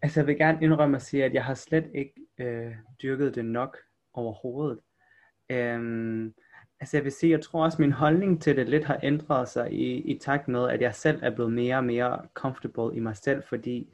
altså 0.01 0.19
jeg 0.19 0.27
vil 0.27 0.37
gerne 0.37 0.57
indrømme 0.61 0.95
at 0.95 1.01
sige, 1.01 1.23
at 1.25 1.33
jeg 1.33 1.45
har 1.45 1.53
slet 1.53 1.91
ikke 1.95 2.13
øh, 2.37 2.71
dyrket 3.01 3.35
det 3.35 3.45
nok 3.45 3.77
overhovedet. 4.13 4.79
Øhm, 5.49 6.33
altså 6.79 6.97
jeg 6.97 7.03
vil 7.03 7.11
sige, 7.11 7.31
jeg 7.31 7.41
tror 7.41 7.63
også, 7.63 7.81
min 7.81 7.91
holdning 7.91 8.41
til 8.41 8.55
det 8.57 8.69
lidt 8.69 8.85
har 8.85 8.99
ændret 9.03 9.49
sig 9.49 9.73
i, 9.73 10.01
i 10.01 10.17
takt 10.19 10.47
med, 10.47 10.69
at 10.69 10.81
jeg 10.81 10.95
selv 10.95 11.19
er 11.23 11.35
blevet 11.35 11.53
mere 11.53 11.77
og 11.77 11.83
mere 11.83 12.27
comfortable 12.33 12.97
i 12.97 12.99
mig 12.99 13.17
selv, 13.17 13.43
fordi 13.49 13.93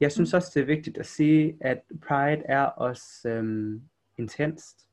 jeg 0.00 0.12
synes 0.12 0.34
også, 0.34 0.50
det 0.54 0.60
er 0.62 0.66
vigtigt 0.66 0.98
at 0.98 1.06
sige, 1.06 1.56
at 1.60 1.82
Pride 2.08 2.42
er 2.44 2.62
også 2.62 3.28
øhm, 3.28 3.82
intenst, 4.18 4.86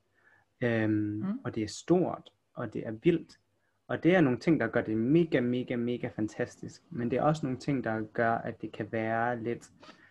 øhm, 0.62 0.92
Mm. 0.92 1.40
og 1.44 1.56
det 1.56 1.64
er 1.64 1.68
stort, 1.68 2.30
og 2.54 2.74
det 2.74 2.88
er 2.88 2.92
vildt, 2.92 3.40
og 3.88 4.04
det 4.04 4.16
er 4.16 4.22
nogle 4.22 4.40
ting, 4.40 4.60
der 4.60 4.68
gør 4.68 4.82
det 4.82 4.98
mega, 4.98 5.40
mega, 5.40 5.76
mega 5.76 6.08
fantastisk. 6.16 6.82
Men 6.90 7.12
det 7.12 7.18
er 7.18 7.22
også 7.24 7.46
nogle 7.46 7.60
ting, 7.60 7.84
der 7.84 8.02
gør, 8.14 8.32
at 8.32 8.62
det 8.62 8.72
kan 8.72 8.92
være 8.92 9.44
lidt 9.44 9.70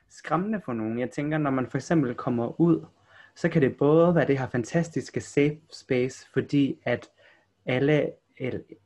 skræmmende 0.09 0.61
for 0.65 0.73
nogen. 0.73 0.99
Jeg 0.99 1.11
tænker, 1.11 1.39
når 1.39 1.51
man 1.51 1.67
for 1.67 1.79
eksempel 1.79 2.15
kommer 2.15 2.61
ud, 2.61 2.87
så 3.37 3.49
kan 3.49 3.63
det 3.63 3.77
både 3.77 4.15
være 4.15 4.27
det 4.27 4.39
her 4.39 4.49
fantastiske 4.49 5.21
safe 5.21 5.57
space, 5.73 6.29
fordi 6.33 6.81
at 6.85 7.09
alle, 7.67 8.13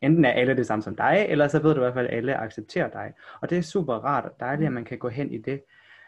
enten 0.00 0.24
er 0.24 0.30
alle 0.30 0.56
det 0.56 0.66
samme 0.66 0.82
som 0.82 0.96
dig, 0.96 1.26
eller 1.28 1.48
så 1.48 1.58
ved 1.58 1.70
du 1.70 1.76
i 1.76 1.84
hvert 1.84 1.94
fald, 1.94 2.06
at 2.06 2.16
alle 2.16 2.36
accepterer 2.36 2.90
dig. 2.90 3.12
Og 3.40 3.50
det 3.50 3.58
er 3.58 3.62
super 3.62 3.94
rart 3.94 4.24
og 4.24 4.36
dejligt, 4.40 4.66
at 4.66 4.72
man 4.72 4.84
kan 4.84 4.98
gå 4.98 5.08
hen 5.08 5.32
i 5.32 5.38
det. 5.38 5.62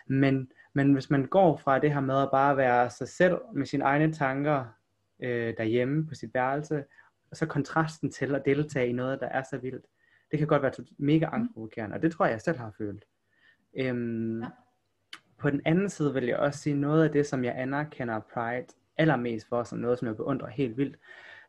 Men, 0.06 0.50
men 0.72 0.92
hvis 0.92 1.10
man 1.10 1.24
går 1.26 1.56
fra 1.56 1.78
det 1.78 1.92
her 1.92 2.00
med 2.00 2.22
at 2.22 2.30
bare 2.30 2.56
være 2.56 2.90
sig 2.90 3.08
selv 3.08 3.38
med 3.54 3.66
sine 3.66 3.84
egne 3.84 4.12
tanker 4.12 4.64
øh, 5.22 5.54
derhjemme 5.56 6.06
på 6.06 6.14
sit 6.14 6.34
værelse, 6.34 6.84
og 7.30 7.36
så 7.36 7.46
kontrasten 7.46 8.10
til 8.10 8.34
at 8.34 8.42
deltage 8.44 8.88
i 8.88 8.92
noget, 8.92 9.20
der 9.20 9.26
er 9.26 9.42
så 9.50 9.58
vildt, 9.58 9.86
det 10.30 10.38
kan 10.38 10.48
godt 10.48 10.62
være 10.62 10.72
mega 10.98 11.26
angstprovokerende, 11.32 11.96
og 11.96 12.02
det 12.02 12.12
tror 12.12 12.24
jeg, 12.24 12.32
jeg 12.32 12.40
selv 12.40 12.58
har 12.58 12.74
følt. 12.78 13.04
Øhm, 13.76 14.40
Ja. 14.40 14.46
På 15.42 15.50
den 15.50 15.60
anden 15.64 15.88
side 15.88 16.14
vil 16.14 16.24
jeg 16.24 16.36
også 16.36 16.58
sige, 16.58 16.76
noget 16.76 17.04
af 17.04 17.10
det, 17.10 17.26
som 17.26 17.44
jeg 17.44 17.54
anerkender 17.56 18.20
Pride 18.34 18.66
allermest 18.96 19.48
for, 19.48 19.62
som 19.62 19.78
noget, 19.78 19.98
som 19.98 20.08
jeg 20.08 20.16
beundrer 20.16 20.48
helt 20.48 20.76
vildt, 20.76 20.96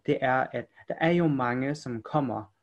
det 0.05 0.17
er, 0.21 0.45
at 0.51 0.65
der 0.87 0.95
er 1.01 1.11
jo 1.11 1.27
mange, 1.27 1.75
som 1.75 2.01
kommer 2.01 2.53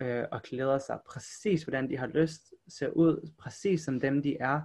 øh, 0.00 0.24
og 0.30 0.42
klæder 0.42 0.78
sig 0.78 0.98
præcis, 1.06 1.62
hvordan 1.62 1.90
de 1.90 1.96
har 1.98 2.06
lyst, 2.06 2.54
ser 2.68 2.88
ud 2.88 3.30
præcis 3.38 3.84
som 3.84 4.00
dem, 4.00 4.22
de 4.22 4.36
er, 4.40 4.60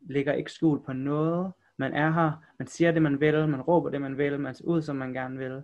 lægger 0.00 0.32
ikke 0.32 0.52
skjul 0.52 0.84
på 0.84 0.92
noget, 0.92 1.52
man 1.76 1.94
er 1.94 2.10
her, 2.10 2.44
man 2.58 2.68
siger 2.68 2.92
det, 2.92 3.02
man 3.02 3.20
vil, 3.20 3.48
man 3.48 3.60
råber 3.60 3.90
det, 3.90 4.00
man 4.00 4.18
vil, 4.18 4.40
man 4.40 4.54
ser 4.54 4.64
ud, 4.64 4.82
som 4.82 4.96
man 4.96 5.12
gerne 5.12 5.38
vil. 5.38 5.62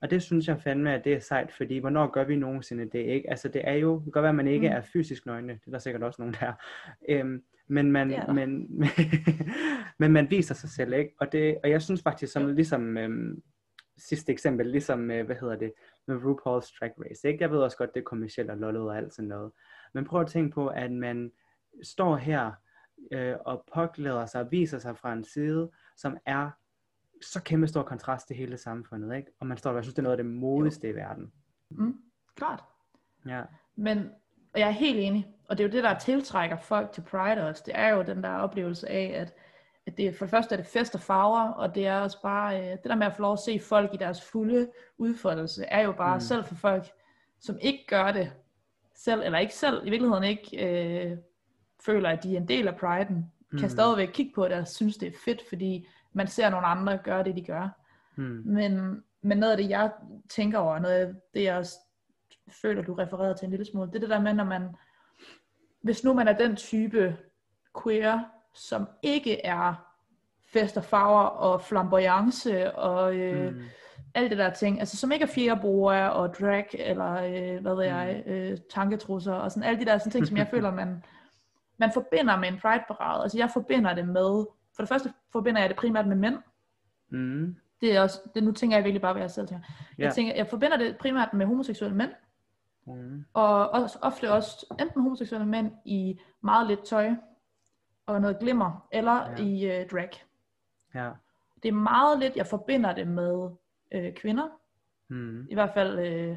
Og 0.00 0.10
det 0.10 0.22
synes 0.22 0.48
jeg 0.48 0.60
fandme, 0.62 0.94
at 0.94 1.04
det 1.04 1.12
er 1.12 1.20
sejt, 1.20 1.52
fordi 1.52 1.78
hvornår 1.78 2.10
gør 2.10 2.24
vi 2.24 2.36
nogensinde 2.36 2.90
det, 2.90 2.98
ikke? 2.98 3.30
Altså 3.30 3.48
det 3.48 3.62
er 3.64 3.74
jo, 3.74 3.94
det 3.94 4.04
kan 4.04 4.12
godt 4.12 4.22
være, 4.22 4.28
at 4.28 4.36
man 4.36 4.48
ikke 4.48 4.68
mm. 4.68 4.74
er 4.74 4.80
fysisk 4.80 5.26
nøgne, 5.26 5.52
det 5.52 5.66
er 5.66 5.70
der 5.70 5.78
sikkert 5.78 6.02
også 6.02 6.22
nogen 6.22 6.36
der. 6.40 6.52
Øhm, 7.08 7.42
men 7.68 7.92
man, 7.92 8.10
der. 8.10 8.32
men, 8.32 8.80
men 10.00 10.12
man 10.12 10.30
viser 10.30 10.54
sig 10.54 10.70
selv, 10.70 10.92
ikke? 10.92 11.14
Og, 11.20 11.32
det, 11.32 11.58
og 11.62 11.70
jeg 11.70 11.82
synes 11.82 12.02
faktisk, 12.02 12.32
som 12.32 12.54
ligesom 12.54 12.96
øhm, 12.96 13.42
sidste 13.98 14.32
eksempel, 14.32 14.66
ligesom, 14.66 15.10
øh, 15.10 15.26
hvad 15.26 15.36
hedder 15.36 15.56
det, 15.56 15.72
med 16.06 16.16
RuPaul's 16.16 16.78
Drag 16.80 16.92
Race, 17.04 17.28
ikke? 17.28 17.42
Jeg 17.42 17.50
ved 17.50 17.58
også 17.58 17.76
godt, 17.76 17.94
det 17.94 18.00
er 18.00 18.04
kommercielt 18.04 18.50
og 18.50 18.56
lollet 18.56 18.82
og 18.82 18.96
alt 18.96 19.14
sådan 19.14 19.28
noget. 19.28 19.52
Men 19.94 20.04
prøv 20.04 20.20
at 20.20 20.26
tænke 20.26 20.54
på, 20.54 20.68
at 20.68 20.92
man 20.92 21.32
står 21.82 22.16
her 22.16 22.52
øh, 23.12 23.36
og 23.46 23.64
påklæder 23.74 24.26
sig 24.26 24.40
og 24.40 24.50
viser 24.50 24.78
sig 24.78 24.98
fra 24.98 25.12
en 25.12 25.24
side, 25.24 25.70
som 25.96 26.16
er 26.26 26.50
så 27.22 27.42
kæmpe 27.42 27.66
stor 27.66 27.82
kontrast 27.82 28.26
til 28.26 28.36
hele 28.36 28.56
samfundet, 28.56 29.16
ikke? 29.16 29.30
Og 29.40 29.46
man 29.46 29.56
står 29.56 29.70
og 29.70 29.76
jeg 29.76 29.84
synes, 29.84 29.94
det 29.94 29.98
er 29.98 30.02
noget 30.02 30.18
af 30.18 30.24
det 30.24 30.32
modigste 30.32 30.88
i 30.88 30.94
verden. 30.94 31.32
Mm, 31.70 31.94
klart. 32.34 32.64
Ja. 33.26 33.42
Men 33.76 34.10
jeg 34.56 34.68
er 34.68 34.72
helt 34.72 34.98
enig, 34.98 35.26
og 35.48 35.58
det 35.58 35.64
er 35.64 35.68
jo 35.68 35.72
det, 35.72 35.84
der 35.84 35.98
tiltrækker 35.98 36.56
folk 36.56 36.92
til 36.92 37.00
Pride 37.00 37.48
også. 37.48 37.62
Det 37.66 37.74
er 37.76 37.88
jo 37.88 38.02
den 38.02 38.22
der 38.22 38.34
oplevelse 38.34 38.88
af, 38.88 39.12
at, 39.20 39.34
at 39.86 39.98
det, 39.98 40.16
for 40.16 40.24
det 40.24 40.30
første 40.30 40.54
er 40.54 40.56
det 40.56 40.66
fest 40.66 40.94
og 40.94 41.00
farver, 41.00 41.48
og 41.48 41.74
det 41.74 41.86
er 41.86 42.00
også 42.00 42.22
bare, 42.22 42.60
øh, 42.60 42.70
det 42.70 42.84
der 42.84 42.94
med 42.94 43.06
at 43.06 43.16
få 43.16 43.22
lov 43.22 43.32
at 43.32 43.38
se 43.38 43.60
folk 43.60 43.94
i 43.94 43.96
deres 43.96 44.22
fulde 44.22 44.70
udfoldelse, 44.98 45.64
er 45.64 45.82
jo 45.82 45.92
bare 45.92 46.14
mm. 46.14 46.16
Mm. 46.16 46.20
selv 46.20 46.44
for 46.44 46.54
folk, 46.54 46.84
som 47.40 47.58
ikke 47.60 47.84
gør 47.88 48.12
det 48.12 48.32
selv, 48.94 49.22
eller 49.22 49.38
ikke 49.38 49.54
selv, 49.54 49.86
i 49.86 49.90
virkeligheden 49.90 50.24
ikke 50.24 50.66
øh, 50.66 51.16
føler, 51.86 52.10
at 52.10 52.22
de 52.22 52.36
er 52.36 52.40
en 52.40 52.48
del 52.48 52.68
af 52.68 52.72
Pride'en, 52.72 53.14
mm. 53.14 53.58
kan 53.58 53.62
Mm. 53.62 53.68
stadigvæk 53.68 54.08
kigge 54.12 54.32
på 54.34 54.44
det 54.44 54.52
og 54.52 54.68
synes, 54.68 54.96
det 54.96 55.06
er 55.08 55.18
fedt, 55.24 55.42
fordi 55.48 55.86
man 56.12 56.26
ser 56.26 56.50
nogle 56.50 56.66
andre 56.66 56.98
gøre 56.98 57.24
det, 57.24 57.36
de 57.36 57.44
gør. 57.44 57.68
Hmm. 58.14 58.42
Men, 58.44 59.02
men 59.22 59.38
noget 59.38 59.52
af 59.52 59.58
det, 59.58 59.70
jeg 59.70 59.90
tænker 60.28 60.58
over, 60.58 60.78
noget 60.78 60.94
af 60.94 61.14
det, 61.34 61.42
jeg 61.42 61.56
også 61.56 61.74
føler, 62.62 62.82
du 62.82 62.94
refererede 62.94 63.34
til 63.34 63.44
en 63.44 63.50
lille 63.50 63.66
smule, 63.66 63.88
det 63.88 63.96
er 63.96 64.00
det 64.00 64.08
der 64.08 64.20
med, 64.20 64.34
når 64.34 64.44
man, 64.44 64.68
hvis 65.82 66.04
nu 66.04 66.12
man 66.14 66.28
er 66.28 66.32
den 66.32 66.56
type 66.56 67.16
queer, 67.82 68.20
som 68.54 68.88
ikke 69.02 69.46
er 69.46 69.74
fest 70.52 70.76
og 70.76 70.84
farver 70.84 71.22
og 71.22 71.60
flamboyance 71.62 72.74
og 72.74 73.16
øh, 73.16 73.54
Mm. 73.54 73.62
alt 74.14 74.30
det 74.30 74.38
der 74.38 74.50
ting, 74.50 74.80
altså 74.80 74.96
som 74.96 75.12
ikke 75.12 75.22
er 75.22 75.26
fjerboer 75.28 76.06
og 76.06 76.34
drag 76.34 76.66
eller 76.74 77.12
øh, 77.12 77.60
hvad 77.62 77.74
ved 77.74 77.84
jeg, 77.84 78.22
øh, 78.26 78.58
tanketrusser 78.70 79.32
og 79.34 79.50
sådan 79.52 79.62
alle 79.68 79.80
de 79.80 79.84
der 79.84 79.98
sådan 79.98 80.12
ting, 80.12 80.26
som 80.26 80.36
jeg 80.36 80.48
føler, 80.54 80.70
man, 80.70 81.04
man 81.78 81.90
forbinder 81.94 82.36
med 82.36 82.48
en 82.48 82.58
pride-parade. 82.62 83.22
Altså 83.22 83.38
jeg 83.38 83.50
forbinder 83.52 83.94
det 83.94 84.08
med, 84.08 84.46
for 84.76 84.82
det 84.82 84.88
første 84.88 85.12
forbinder 85.32 85.60
jeg 85.60 85.68
det 85.70 85.76
primært 85.76 86.06
med 86.08 86.16
mænd, 86.16 86.36
Mm. 87.10 87.56
det 87.80 87.96
er 87.96 88.00
også, 88.02 88.20
det, 88.34 88.42
nu 88.42 88.52
tænker 88.52 88.76
jeg 88.76 88.84
virkelig 88.84 89.02
bare, 89.02 89.12
hvad 89.12 89.22
jeg 89.22 89.30
selv 89.30 89.48
tænker. 89.48 89.64
Jeg, 89.98 90.04
Ja. 90.04 90.10
tænker, 90.10 90.34
jeg 90.34 90.46
forbinder 90.46 90.76
det 90.76 90.96
primært 90.96 91.34
med 91.34 91.46
homoseksuelle 91.46 91.96
mænd, 91.96 92.10
Mm. 92.94 93.24
og 93.34 93.70
også, 93.70 93.98
ofte 94.02 94.32
også 94.32 94.66
enten 94.80 95.02
homoseksuelle 95.02 95.46
mænd 95.46 95.72
i 95.84 96.18
meget 96.40 96.66
lidt 96.66 96.84
tøj, 96.84 97.10
og 98.06 98.20
noget 98.20 98.38
glimmer, 98.38 98.86
eller 98.92 99.30
ja. 99.30 99.36
I 99.44 99.80
øh, 99.80 99.88
drag. 99.90 100.10
Ja. 100.94 101.10
Det 101.62 101.68
er 101.68 101.72
meget 101.72 102.18
lidt, 102.18 102.36
jeg 102.36 102.46
forbinder 102.46 102.94
det 102.94 103.06
med 103.08 103.50
øh, 103.92 104.14
kvinder, 104.14 104.48
Mm. 105.10 105.46
i 105.50 105.54
hvert 105.54 105.70
fald 105.74 105.98
øh, 105.98 106.36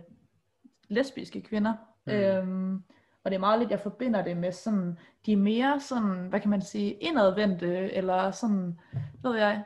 lesbiske 0.88 1.42
kvinder. 1.42 1.74
Mm. 2.06 2.12
Øhm, 2.14 2.84
og 3.24 3.32
det 3.32 3.36
er 3.36 3.40
meget 3.40 3.60
lidt, 3.60 3.72
jeg 3.72 3.80
forbinder 3.80 4.22
det 4.24 4.38
med 4.38 4.52
sådan, 4.52 4.98
de 5.26 5.34
er 5.34 5.38
mere 5.38 5.80
sådan, 5.80 6.28
hvad 6.28 6.40
kan 6.40 6.50
man 6.50 6.62
sige, 6.62 6.92
indadvendte, 6.94 7.94
eller 7.94 8.32
sådan, 8.32 8.80
ved 9.24 9.36
jeg, 9.38 9.64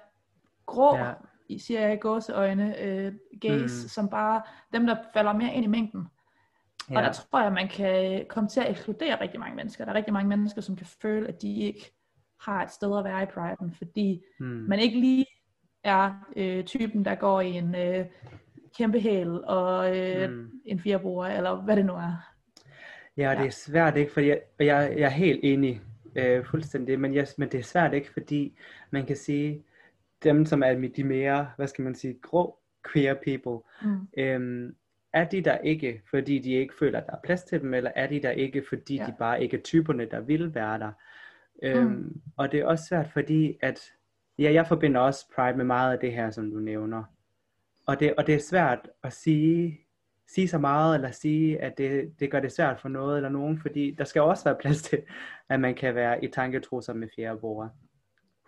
grå, 0.65 0.95
Ja. 0.98 1.13
siger 1.58 1.82
jeg 1.82 1.93
i 1.93 1.98
gåseøjne, 1.98 2.80
øh, 2.82 3.13
gays. 3.41 3.84
Mm. 3.84 3.88
som 3.89 4.10
bare 4.10 4.41
dem, 4.74 4.86
der 4.86 4.95
falder 5.13 5.34
mere 5.34 5.54
ind 5.54 5.63
i 5.63 5.67
mængden. 5.67 6.08
Ja. 6.91 6.98
Og 6.98 7.04
der 7.04 7.12
tror 7.12 7.41
jeg, 7.43 7.54
man 7.54 7.67
kan 7.67 8.26
komme 8.30 8.50
til 8.50 8.60
at 8.60 8.69
ekskludere 8.69 9.21
rigtig 9.21 9.39
mange 9.39 9.56
mennesker. 9.56 9.86
Der 9.86 9.91
er 9.91 9.95
rigtig 9.95 10.13
mange 10.13 10.30
mennesker, 10.30 10.62
som 10.62 10.76
kan 10.76 10.88
føle, 11.02 11.28
at 11.28 11.41
de 11.41 11.56
ikke 11.62 11.91
har 12.41 12.63
et 12.63 12.71
sted 12.71 12.98
at 12.98 13.04
være 13.04 13.24
i 13.24 13.26
priden, 13.26 13.74
fordi 13.78 14.21
Mm. 14.39 14.45
man 14.45 14.80
ikke 14.80 15.00
lige 15.00 15.26
er 15.84 16.13
øh, 16.36 16.63
typen, 16.63 17.06
der 17.06 17.15
går 17.15 17.41
i 17.41 17.52
en 17.52 17.76
øh, 17.76 18.06
kæmpe 18.78 19.00
hæl 19.00 19.43
og 19.43 19.98
øh, 19.98 20.30
mm. 20.32 20.52
En 20.65 20.80
firebruger, 20.80 21.26
eller 21.26 21.56
hvad 21.56 21.76
det 21.76 21.86
nu 21.86 21.93
er. 21.93 22.32
Ja, 23.17 23.30
og 23.30 23.36
Ja. 23.36 23.39
det 23.41 23.48
er 23.48 23.52
svært 23.52 23.98
ikke, 23.98 24.12
fordi 24.13 24.28
jeg, 24.28 24.41
jeg, 24.60 24.93
jeg 24.98 25.06
er 25.06 25.10
helt 25.10 25.39
enig 25.43 25.82
øh, 26.15 26.45
fuldstændig, 26.45 27.00
men, 27.00 27.13
jeg, 27.15 27.28
men 27.38 27.50
det 27.50 27.60
er 27.60 27.63
svært 27.63 27.93
ikke, 27.93 28.13
fordi 28.13 28.58
man 28.91 29.06
kan 29.06 29.15
sige, 29.15 29.63
dem 30.24 30.45
som 30.45 30.63
er 30.63 30.89
de 30.95 31.04
mere, 31.04 31.50
hvad 31.56 31.67
skal 31.67 31.84
man 31.84 31.95
sige, 31.95 32.19
grå 32.21 32.60
queer 32.93 33.13
people, 33.13 33.69
Mm. 33.82 34.08
øhm, 34.17 34.76
er 35.15 35.23
de 35.23 35.41
der 35.41 35.58
ikke, 35.58 36.01
fordi 36.10 36.39
de 36.39 36.51
ikke 36.54 36.73
føler, 36.80 36.99
at 36.99 37.06
der 37.08 37.13
er 37.13 37.21
plads 37.23 37.43
til 37.43 37.62
dem, 37.62 37.73
eller 37.73 37.91
er 37.95 38.08
de 38.08 38.21
der 38.21 38.32
ikke, 38.32 38.63
fordi 38.69 38.95
Ja. 38.95 39.06
de 39.06 39.13
bare 39.19 39.43
ikke 39.43 39.58
er 39.58 39.62
typerne, 39.62 40.06
der 40.06 40.19
vil 40.19 40.56
være 40.56 40.80
der? 40.80 40.91
Øhm, 41.63 41.88
mm. 41.88 42.21
Og 42.38 42.51
det 42.51 42.60
er 42.60 42.65
også 42.65 42.86
svært, 42.86 43.10
fordi 43.13 43.58
at, 43.62 43.80
ja, 44.39 44.54
jeg 44.54 44.67
forbinder 44.67 45.01
også 45.01 45.25
Pride 45.36 45.58
med 45.58 45.65
meget 45.65 45.93
af 45.93 45.99
det 45.99 46.13
her, 46.13 46.32
som 46.32 46.51
du 46.51 46.60
nævner. 46.60 47.04
Og 47.88 47.99
det, 47.99 48.13
og 48.17 48.28
det 48.28 48.36
er 48.36 48.39
svært 48.39 48.89
at 49.04 49.13
sige, 49.13 49.80
sige 50.28 50.47
så 50.47 50.58
meget, 50.58 50.95
eller 50.95 51.12
sige, 51.12 51.62
at 51.62 51.78
det, 51.78 52.19
det 52.19 52.32
gør 52.32 52.39
det 52.39 52.51
svært 52.51 52.80
for 52.82 52.89
noget 52.89 53.15
eller 53.17 53.30
nogen, 53.30 53.60
fordi 53.60 53.95
der 53.97 54.04
skal 54.04 54.21
også 54.21 54.43
være 54.43 54.58
plads 54.62 54.82
til, 54.82 55.01
at 55.49 55.60
man 55.60 55.75
kan 55.75 55.95
være 55.95 56.23
i 56.23 56.28
tanketrusser 56.28 56.93
med 56.93 57.08
fjerde 57.15 57.39
bror. 57.39 57.69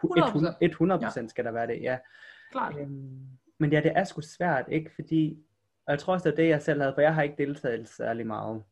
100%. 0.05 0.57
100 0.61 1.11
ja. 1.15 1.27
skal 1.27 1.45
der 1.45 1.51
være 1.51 1.67
det, 1.67 1.81
ja. 1.81 1.97
Klart. 2.51 2.75
Øhm, 2.79 3.27
men 3.57 3.71
ja, 3.71 3.81
det 3.81 3.91
er 3.95 4.03
sgu 4.03 4.21
svært, 4.21 4.65
ikke? 4.71 4.91
Fordi, 4.95 5.37
og 5.87 5.91
jeg 5.91 5.99
tror 5.99 6.13
også, 6.13 6.23
det 6.23 6.31
er 6.31 6.43
det, 6.43 6.49
jeg 6.49 6.61
selv 6.61 6.81
havde, 6.81 6.93
for 6.93 7.01
jeg 7.01 7.15
har 7.15 7.21
ikke 7.21 7.45
deltaget 7.45 7.87
særlig 7.87 8.27
meget, 8.27 8.63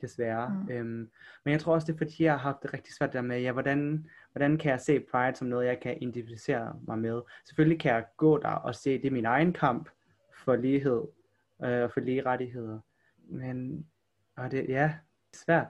desværre. 0.00 0.48
Mm. 0.48 0.72
Øhm, 0.72 1.10
men 1.44 1.52
jeg 1.52 1.60
tror 1.60 1.74
også, 1.74 1.86
det 1.86 1.92
er 1.92 1.98
fordi, 1.98 2.24
jeg 2.24 2.32
har 2.32 2.38
haft 2.38 2.62
det 2.62 2.74
rigtig 2.74 2.94
svært 2.94 3.12
der 3.12 3.20
med, 3.22 3.40
ja, 3.40 3.52
hvordan, 3.52 4.06
hvordan 4.32 4.58
kan 4.58 4.70
jeg 4.70 4.80
se 4.80 5.00
Pride 5.00 5.36
som 5.36 5.48
noget, 5.48 5.66
jeg 5.66 5.80
kan 5.80 5.98
identificere 6.00 6.76
mig 6.82 6.98
med? 6.98 7.22
Selvfølgelig 7.46 7.80
kan 7.80 7.94
jeg 7.94 8.04
gå 8.16 8.38
der 8.38 8.48
og 8.48 8.74
se, 8.74 8.98
det 8.98 9.06
er 9.06 9.10
min 9.10 9.26
egen 9.26 9.52
kamp 9.52 9.88
for 10.44 10.56
lighed, 10.56 11.02
øh, 11.64 11.82
og 11.82 11.92
for 11.92 12.00
lige 12.00 12.26
rettigheder. 12.26 12.78
Men 13.18 13.86
og 14.36 14.50
det, 14.50 14.68
ja, 14.68 14.82
det 15.32 15.38
er 15.38 15.44
svært. 15.44 15.66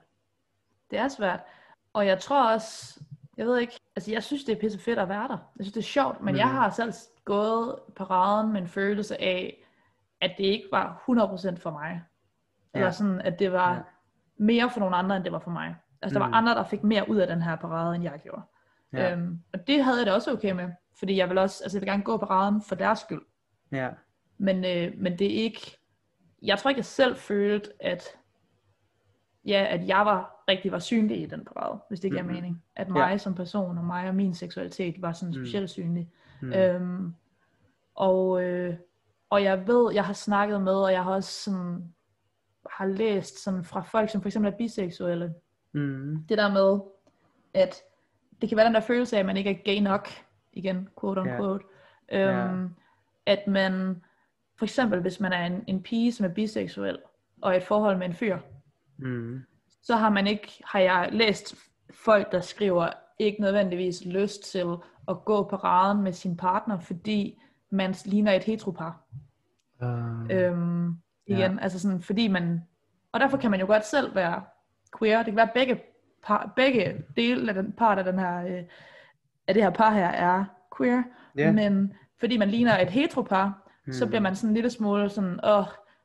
Det 0.90 0.98
er 0.98 1.08
svært. 1.08 1.40
Og 1.92 2.06
jeg 2.06 2.18
tror 2.18 2.52
også, 2.52 3.00
jeg 3.36 3.46
ved 3.46 3.58
ikke, 3.58 3.80
altså 3.96 4.12
jeg 4.12 4.22
synes, 4.22 4.44
det 4.44 4.56
er 4.56 4.60
pisse 4.60 4.78
fedt 4.78 4.98
at 4.98 5.08
være 5.08 5.28
der. 5.28 5.52
Jeg 5.56 5.64
synes, 5.64 5.72
det 5.72 5.80
er 5.80 5.84
sjovt, 5.84 6.20
men 6.20 6.34
mm. 6.34 6.38
jeg 6.38 6.48
har 6.48 6.70
selv 6.70 6.92
gået 7.24 7.78
paraden 7.96 8.52
med 8.52 8.60
en 8.60 8.68
følelse 8.68 9.20
af, 9.20 9.59
at 10.20 10.34
det 10.38 10.44
ikke 10.44 10.66
var 10.72 11.04
100% 11.10 11.56
for 11.56 11.70
mig. 11.70 12.02
Ja. 12.74 12.78
Eller 12.78 12.90
sådan, 12.90 13.20
at 13.20 13.38
det 13.38 13.52
var 13.52 13.74
ja. 13.74 13.80
mere 14.36 14.70
for 14.70 14.80
nogle 14.80 14.96
andre, 14.96 15.16
end 15.16 15.24
det 15.24 15.32
var 15.32 15.38
for 15.38 15.50
mig. 15.50 15.76
Altså 16.02 16.18
der 16.18 16.26
mm. 16.26 16.32
var 16.32 16.38
andre, 16.38 16.54
der 16.54 16.64
fik 16.64 16.82
mere 16.82 17.08
ud 17.08 17.16
af 17.16 17.26
den 17.26 17.42
her 17.42 17.56
parade, 17.56 17.94
end 17.94 18.04
jeg 18.04 18.20
gjorde. 18.22 18.42
Ja. 18.92 19.12
Øhm, 19.12 19.40
og 19.52 19.66
det 19.66 19.84
havde 19.84 19.98
jeg 19.98 20.06
det 20.06 20.14
også 20.14 20.32
okay 20.32 20.52
med. 20.52 20.70
Fordi 20.98 21.16
jeg 21.16 21.28
vil 21.28 21.38
også, 21.38 21.64
altså 21.64 21.78
jeg 21.78 21.80
vil 21.80 21.88
gerne 21.88 22.02
gå 22.02 22.16
paraden 22.16 22.62
for 22.62 22.74
deres 22.74 22.98
skyld. 22.98 23.22
Ja. 23.72 23.88
Men, 24.38 24.64
øh, 24.64 24.92
men 24.98 25.18
det 25.18 25.26
er 25.26 25.42
ikke, 25.42 25.78
jeg 26.42 26.58
tror 26.58 26.68
ikke, 26.68 26.78
jeg 26.78 26.84
selv 26.84 27.16
følte, 27.16 27.70
at, 27.80 28.02
ja, 29.46 29.66
at 29.70 29.88
jeg 29.88 30.06
var 30.06 30.44
rigtig 30.48 30.72
var 30.72 30.78
synlig 30.78 31.22
i 31.22 31.26
den 31.26 31.44
parade, 31.44 31.80
hvis 31.88 32.00
det 32.00 32.10
giver 32.10 32.22
mm-hmm. 32.22 32.36
mening. 32.36 32.64
At 32.76 32.88
mig 32.88 33.10
ja. 33.10 33.18
som 33.18 33.34
person, 33.34 33.78
og 33.78 33.84
mig 33.84 34.08
og 34.08 34.14
min 34.14 34.34
seksualitet, 34.34 35.02
var 35.02 35.12
sådan 35.12 35.34
mm. 35.34 35.44
specielt 35.44 35.70
synlig. 35.70 36.10
Mm. 36.42 36.52
Øhm, 36.52 37.14
og, 37.94 38.42
øh, 38.42 38.76
og 39.30 39.42
jeg 39.42 39.66
ved, 39.66 39.92
jeg 39.94 40.04
har 40.04 40.12
snakket 40.12 40.62
med, 40.62 40.74
og 40.74 40.92
jeg 40.92 41.04
har 41.04 41.12
også 41.12 41.42
sådan, 41.42 41.94
har 42.70 42.86
læst 42.86 43.44
sådan 43.44 43.64
fra 43.64 43.80
folk, 43.80 44.10
som 44.10 44.22
for 44.22 44.28
eksempel 44.28 44.52
er 44.52 44.56
biseksuelle. 44.56 45.34
Mm. 45.72 46.24
Det 46.28 46.38
der 46.38 46.52
med, 46.52 46.80
at 47.54 47.76
det 48.40 48.48
kan 48.48 48.56
være 48.56 48.66
den 48.66 48.74
der 48.74 48.80
følelse 48.80 49.16
af, 49.16 49.20
at 49.20 49.26
man 49.26 49.36
ikke 49.36 49.50
er 49.50 49.62
gay 49.64 49.78
nok, 49.82 50.08
igen, 50.52 50.88
quote 51.00 51.18
on 51.18 51.26
yeah. 51.26 51.40
Øhm, 52.12 52.60
yeah. 52.60 52.70
At 53.26 53.46
man, 53.46 54.02
for 54.58 54.64
eksempel 54.64 55.00
hvis 55.00 55.20
man 55.20 55.32
er 55.32 55.46
en, 55.46 55.64
en 55.66 55.82
pige, 55.82 56.12
som 56.12 56.26
er 56.26 56.34
biseksuel, 56.34 56.98
og 57.42 57.56
et 57.56 57.62
forhold 57.62 57.98
med 57.98 58.06
en 58.06 58.14
fyr, 58.14 58.38
mm. 58.98 59.40
så 59.82 59.96
har 59.96 60.10
man 60.10 60.26
ikke, 60.26 60.62
har 60.64 60.80
jeg 60.80 61.08
læst 61.12 61.54
folk, 61.90 62.32
der 62.32 62.40
skriver, 62.40 62.88
ikke 63.18 63.40
nødvendigvis 63.40 64.04
lyst 64.04 64.42
til 64.42 64.66
at 65.08 65.24
gå 65.24 65.48
på 65.48 65.56
raden 65.56 66.02
med 66.02 66.12
sin 66.12 66.36
partner, 66.36 66.78
fordi 66.78 67.40
man 67.70 67.94
ligner 68.04 68.32
et 68.32 68.44
heteropar. 68.44 69.02
Uh, 69.82 70.26
øhm, 70.30 70.96
igen, 71.26 71.52
ja. 71.52 71.58
altså 71.62 71.78
sådan, 71.78 72.02
fordi 72.02 72.28
man, 72.28 72.60
og 73.12 73.20
derfor 73.20 73.36
kan 73.36 73.50
man 73.50 73.60
jo 73.60 73.66
godt 73.66 73.86
selv 73.86 74.14
være 74.14 74.42
queer, 74.98 75.18
det 75.18 75.26
kan 75.26 75.36
være 75.36 75.50
begge, 75.54 75.80
par, 76.22 76.52
begge 76.56 77.04
dele 77.16 77.48
af 77.48 77.54
den 77.54 77.72
part 77.72 77.98
af 77.98 78.04
den 78.04 78.18
her, 78.18 78.46
øh, 78.46 78.64
af 79.46 79.54
det 79.54 79.62
her 79.62 79.70
par 79.70 79.90
her 79.90 80.06
er 80.06 80.44
queer, 80.76 81.02
yeah. 81.38 81.54
men 81.54 81.94
fordi 82.20 82.36
man 82.36 82.48
ligner 82.48 82.78
et 82.78 82.90
heteropar, 82.90 83.70
hmm. 83.84 83.92
så 83.92 84.06
bliver 84.06 84.20
man 84.20 84.36
sådan 84.36 84.50
en 84.50 84.54
lille 84.54 84.70
smule 84.70 85.08
sådan, 85.08 85.40
åh, 85.44 85.64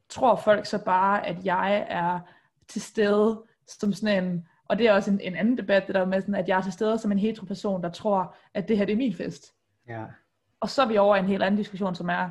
tror 0.09 0.35
folk 0.35 0.65
så 0.65 0.83
bare, 0.83 1.27
at 1.27 1.45
jeg 1.45 1.85
er 1.89 2.19
til 2.67 2.81
stede 2.81 3.43
som 3.67 3.93
sådan 3.93 4.23
en, 4.23 4.47
og 4.67 4.77
det 4.77 4.87
er 4.87 4.93
også 4.93 5.11
en, 5.11 5.19
en 5.19 5.35
anden 5.35 5.57
debat, 5.57 5.87
det 5.87 5.95
der 5.95 6.05
med 6.05 6.21
sådan, 6.21 6.35
at 6.35 6.47
jeg 6.47 6.57
er 6.57 6.61
til 6.61 6.73
stede 6.73 6.97
som 6.97 7.11
en 7.11 7.19
heteroperson, 7.19 7.83
der 7.83 7.89
tror, 7.89 8.35
at 8.53 8.67
det 8.67 8.77
her 8.77 8.85
det 8.85 8.93
er 8.93 8.97
min 8.97 9.13
fest. 9.13 9.53
Ja. 9.87 10.03
Og 10.61 10.69
så 10.69 10.81
er 10.81 10.87
vi 10.87 10.97
over 10.97 11.15
i 11.15 11.19
en 11.19 11.25
helt 11.25 11.43
anden 11.43 11.57
diskussion, 11.57 11.95
som 11.95 12.09
er, 12.09 12.29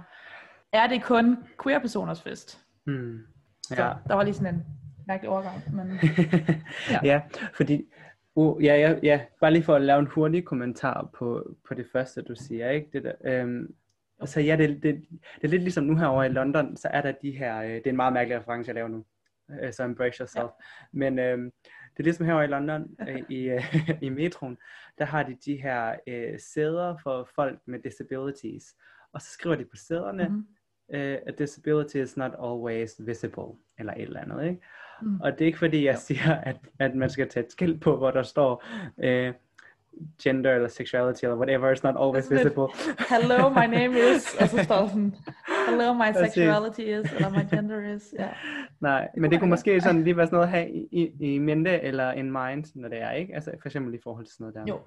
er 0.72 0.86
det 0.86 1.02
kun 1.02 1.36
queer-personers 1.62 2.22
fest? 2.22 2.64
Hmm. 2.86 3.18
Ja. 3.70 3.76
Så 3.76 3.94
der 4.08 4.14
var 4.14 4.22
lige 4.22 4.34
sådan 4.34 4.54
en 4.54 4.64
mærkelig 5.06 5.30
overgang. 5.30 5.74
Men, 5.74 5.98
ja. 6.90 7.00
ja, 7.02 7.22
fordi 7.54 7.86
Uh, 8.36 8.64
ja, 8.64 8.76
ja, 8.76 8.94
ja, 9.02 9.20
bare 9.40 9.52
lige 9.52 9.62
for 9.62 9.74
at 9.74 9.82
lave 9.82 9.98
en 9.98 10.06
hurtig 10.06 10.44
kommentar 10.44 11.08
på, 11.18 11.56
på 11.68 11.74
det 11.74 11.86
første, 11.92 12.22
du 12.22 12.34
siger, 12.34 12.70
ikke? 12.70 12.88
Det 12.92 13.04
der, 13.04 13.12
øhm, 13.24 13.74
så 14.24 14.40
ja, 14.40 14.56
det, 14.56 14.82
det, 14.82 15.04
det 15.36 15.44
er 15.44 15.48
lidt 15.48 15.62
ligesom 15.62 15.84
nu 15.84 15.96
herovre 15.96 16.26
i 16.26 16.28
London, 16.28 16.76
så 16.76 16.88
er 16.88 17.02
der 17.02 17.12
de 17.22 17.30
her, 17.30 17.62
øh, 17.62 17.68
det 17.70 17.86
er 17.86 17.90
en 17.90 17.96
meget 17.96 18.12
mærkelig 18.12 18.38
reference, 18.38 18.68
jeg 18.68 18.74
laver 18.74 18.88
nu, 18.88 19.04
øh, 19.62 19.72
så 19.72 19.84
embrace 19.84 20.18
yourself. 20.20 20.44
Ja. 20.44 20.50
Men 20.92 21.18
øhm, 21.18 21.52
det 21.96 22.02
er 22.02 22.04
ligesom 22.04 22.26
herovre 22.26 22.44
i 22.44 22.48
London, 22.48 22.96
øh, 23.08 23.22
i, 23.28 23.48
øh, 23.48 23.90
i 24.00 24.08
metroen, 24.08 24.58
der 24.98 25.04
har 25.04 25.22
de 25.22 25.36
de 25.44 25.56
her 25.56 25.96
øh, 26.06 26.40
sæder 26.40 26.96
for 27.02 27.28
folk 27.34 27.58
med 27.66 27.78
disabilities, 27.78 28.74
og 29.12 29.20
så 29.20 29.30
skriver 29.30 29.56
de 29.56 29.64
på 29.64 29.76
sæderne, 29.76 30.28
mm-hmm. 30.28 30.46
uh, 30.88 31.18
a 31.26 31.30
disability 31.38 31.96
is 31.96 32.16
not 32.16 32.32
always 32.42 33.00
visible, 33.06 33.58
eller 33.78 33.92
et 33.92 34.02
eller 34.02 34.20
andet, 34.20 34.44
ikke? 34.44 34.60
Mm. 35.02 35.20
Og 35.20 35.32
det 35.32 35.40
er 35.40 35.46
ikke 35.46 35.58
fordi, 35.58 35.84
jeg 35.84 35.98
siger, 35.98 36.34
at, 36.34 36.56
at 36.78 36.94
man 36.94 37.10
skal 37.10 37.28
tage 37.28 37.46
et 37.46 37.52
skilt 37.52 37.80
på, 37.80 37.96
hvor 37.96 38.10
der 38.10 38.22
står, 38.22 38.64
uh, 38.96 39.34
gender 40.22 40.54
eller 40.54 40.68
sexuality 40.68 41.24
eller 41.24 41.36
whatever 41.36 41.70
is 41.70 41.82
not 41.82 41.94
always 41.98 42.30
visible. 42.30 42.66
Hello, 43.12 43.48
my 43.48 43.66
name 43.66 43.92
is, 43.98 44.34
og 44.40 44.48
så 44.48 44.64
står 44.64 44.88
sådan, 44.88 45.14
hello, 45.68 45.92
my 45.92 46.12
sexuality 46.26 46.80
is, 46.80 47.12
eller 47.12 47.30
my 47.30 47.56
gender 47.56 47.94
is. 47.94 48.14
Yeah. 48.20 48.34
Nej, 48.80 49.08
men 49.16 49.30
det 49.30 49.40
kunne 49.40 49.50
måske 49.50 49.80
sådan 49.80 50.04
lige 50.04 50.16
være 50.16 50.26
sådan 50.26 50.36
noget 50.36 50.46
at 50.46 50.52
have 50.52 50.70
i, 50.70 50.88
i, 50.92 51.34
i 51.34 51.38
mente 51.38 51.80
eller 51.80 52.12
in 52.12 52.32
mind, 52.32 52.64
når 52.74 52.88
det 52.88 53.02
er, 53.02 53.10
ikke? 53.10 53.34
Altså 53.34 53.50
for 53.62 53.68
eksempel 53.68 53.94
i 53.94 53.98
forhold 54.02 54.26
til 54.26 54.34
sådan 54.34 54.44
noget 54.44 54.54
der. 54.54 54.72
Jo. 54.74 54.80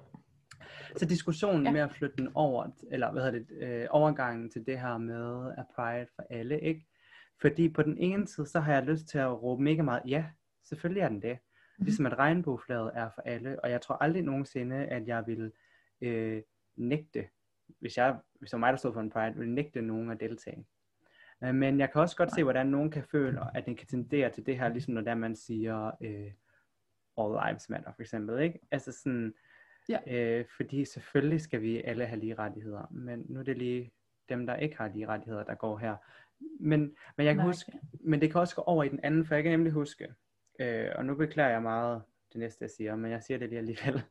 Så 0.96 1.06
diskussionen 1.06 1.64
ja. 1.64 1.72
med 1.72 1.80
at 1.80 1.92
flytte 1.92 2.16
den 2.16 2.28
over, 2.34 2.66
eller 2.92 3.12
hvad 3.12 3.22
hedder 3.22 3.38
det, 3.38 3.46
øh, 3.60 3.86
overgangen 3.90 4.50
til 4.50 4.66
det 4.66 4.80
her 4.80 4.98
med 4.98 5.52
at 5.58 5.64
pride 5.76 6.06
for 6.16 6.22
alle, 6.30 6.60
ikke? 6.60 6.86
Fordi 7.40 7.68
på 7.68 7.82
den 7.82 7.98
ene 7.98 8.28
side, 8.28 8.46
så 8.46 8.60
har 8.60 8.72
jeg 8.72 8.82
lyst 8.82 9.08
til 9.08 9.18
at 9.18 9.42
råbe 9.42 9.62
mega 9.62 9.82
meget, 9.82 10.02
ja, 10.06 10.24
selvfølgelig 10.68 11.00
er 11.00 11.08
den 11.08 11.22
det. 11.22 11.38
Ligesom 11.78 12.06
at 12.06 12.18
regnbueflaget 12.18 12.90
er 12.94 13.10
for 13.14 13.22
alle, 13.22 13.60
og 13.64 13.70
jeg 13.70 13.80
tror 13.80 13.94
aldrig 13.94 14.22
nogensinde, 14.22 14.76
at 14.76 15.08
jeg 15.08 15.26
vil 15.26 15.52
øh, 16.00 16.42
nægte, 16.76 17.28
hvis 17.78 17.96
jeg, 17.96 18.16
hvis 18.38 18.50
det 18.50 18.52
var 18.52 18.58
mig, 18.58 18.72
der 18.72 18.78
stod 18.78 18.92
for 18.92 19.00
en 19.00 19.10
pride, 19.10 19.34
vil 19.36 19.48
nægte 19.48 19.82
nogen 19.82 20.10
at 20.10 20.20
deltage. 20.20 20.66
Øh, 21.44 21.54
men 21.54 21.78
jeg 21.78 21.92
kan 21.92 22.00
også 22.00 22.16
godt 22.16 22.34
se, 22.34 22.42
hvordan 22.42 22.66
nogen 22.66 22.90
kan 22.90 23.04
føle, 23.04 23.56
at 23.56 23.66
den 23.66 23.76
kan 23.76 23.86
tendere 23.86 24.30
til 24.30 24.46
det 24.46 24.58
her, 24.58 24.68
ligesom 24.68 24.94
når 24.94 25.00
der 25.00 25.14
man 25.14 25.36
siger, 25.36 25.90
øh, 26.00 26.32
all 27.18 27.48
lives 27.48 27.70
matter 27.70 27.92
for 27.92 28.02
eksempel, 28.02 28.42
ikke? 28.42 28.58
Altså 28.70 28.92
sådan, 28.92 29.34
ja. 29.88 29.98
øh, 30.06 30.44
fordi 30.56 30.84
selvfølgelig 30.84 31.40
skal 31.40 31.62
vi 31.62 31.82
alle 31.82 32.06
have 32.06 32.20
lige 32.20 32.34
rettigheder, 32.34 32.86
men 32.90 33.26
nu 33.28 33.38
er 33.38 33.44
det 33.44 33.58
lige 33.58 33.92
dem, 34.28 34.46
der 34.46 34.56
ikke 34.56 34.76
har 34.76 34.88
lige 34.88 35.06
rettigheder, 35.06 35.44
der 35.44 35.54
går 35.54 35.78
her. 35.78 35.96
Men, 36.60 36.80
men 37.16 37.26
jeg 37.26 37.34
kan 37.34 37.36
Nej, 37.36 37.46
huske, 37.46 37.72
men 38.00 38.20
det 38.20 38.32
kan 38.32 38.40
også 38.40 38.54
gå 38.54 38.62
over 38.62 38.84
i 38.84 38.88
den 38.88 39.00
anden, 39.02 39.24
for 39.24 39.34
jeg 39.34 39.44
kan 39.44 39.52
nemlig 39.52 39.72
huske, 39.72 40.14
Øh, 40.58 40.88
og 40.94 41.04
nu 41.04 41.14
beklager 41.14 41.50
jeg 41.50 41.62
meget 41.62 42.02
det 42.32 42.38
næste, 42.38 42.62
jeg 42.62 42.70
siger, 42.70 42.96
men 42.96 43.10
jeg 43.10 43.22
siger 43.22 43.38
det 43.38 43.48
lige 43.48 43.58
alligevel. 43.58 44.02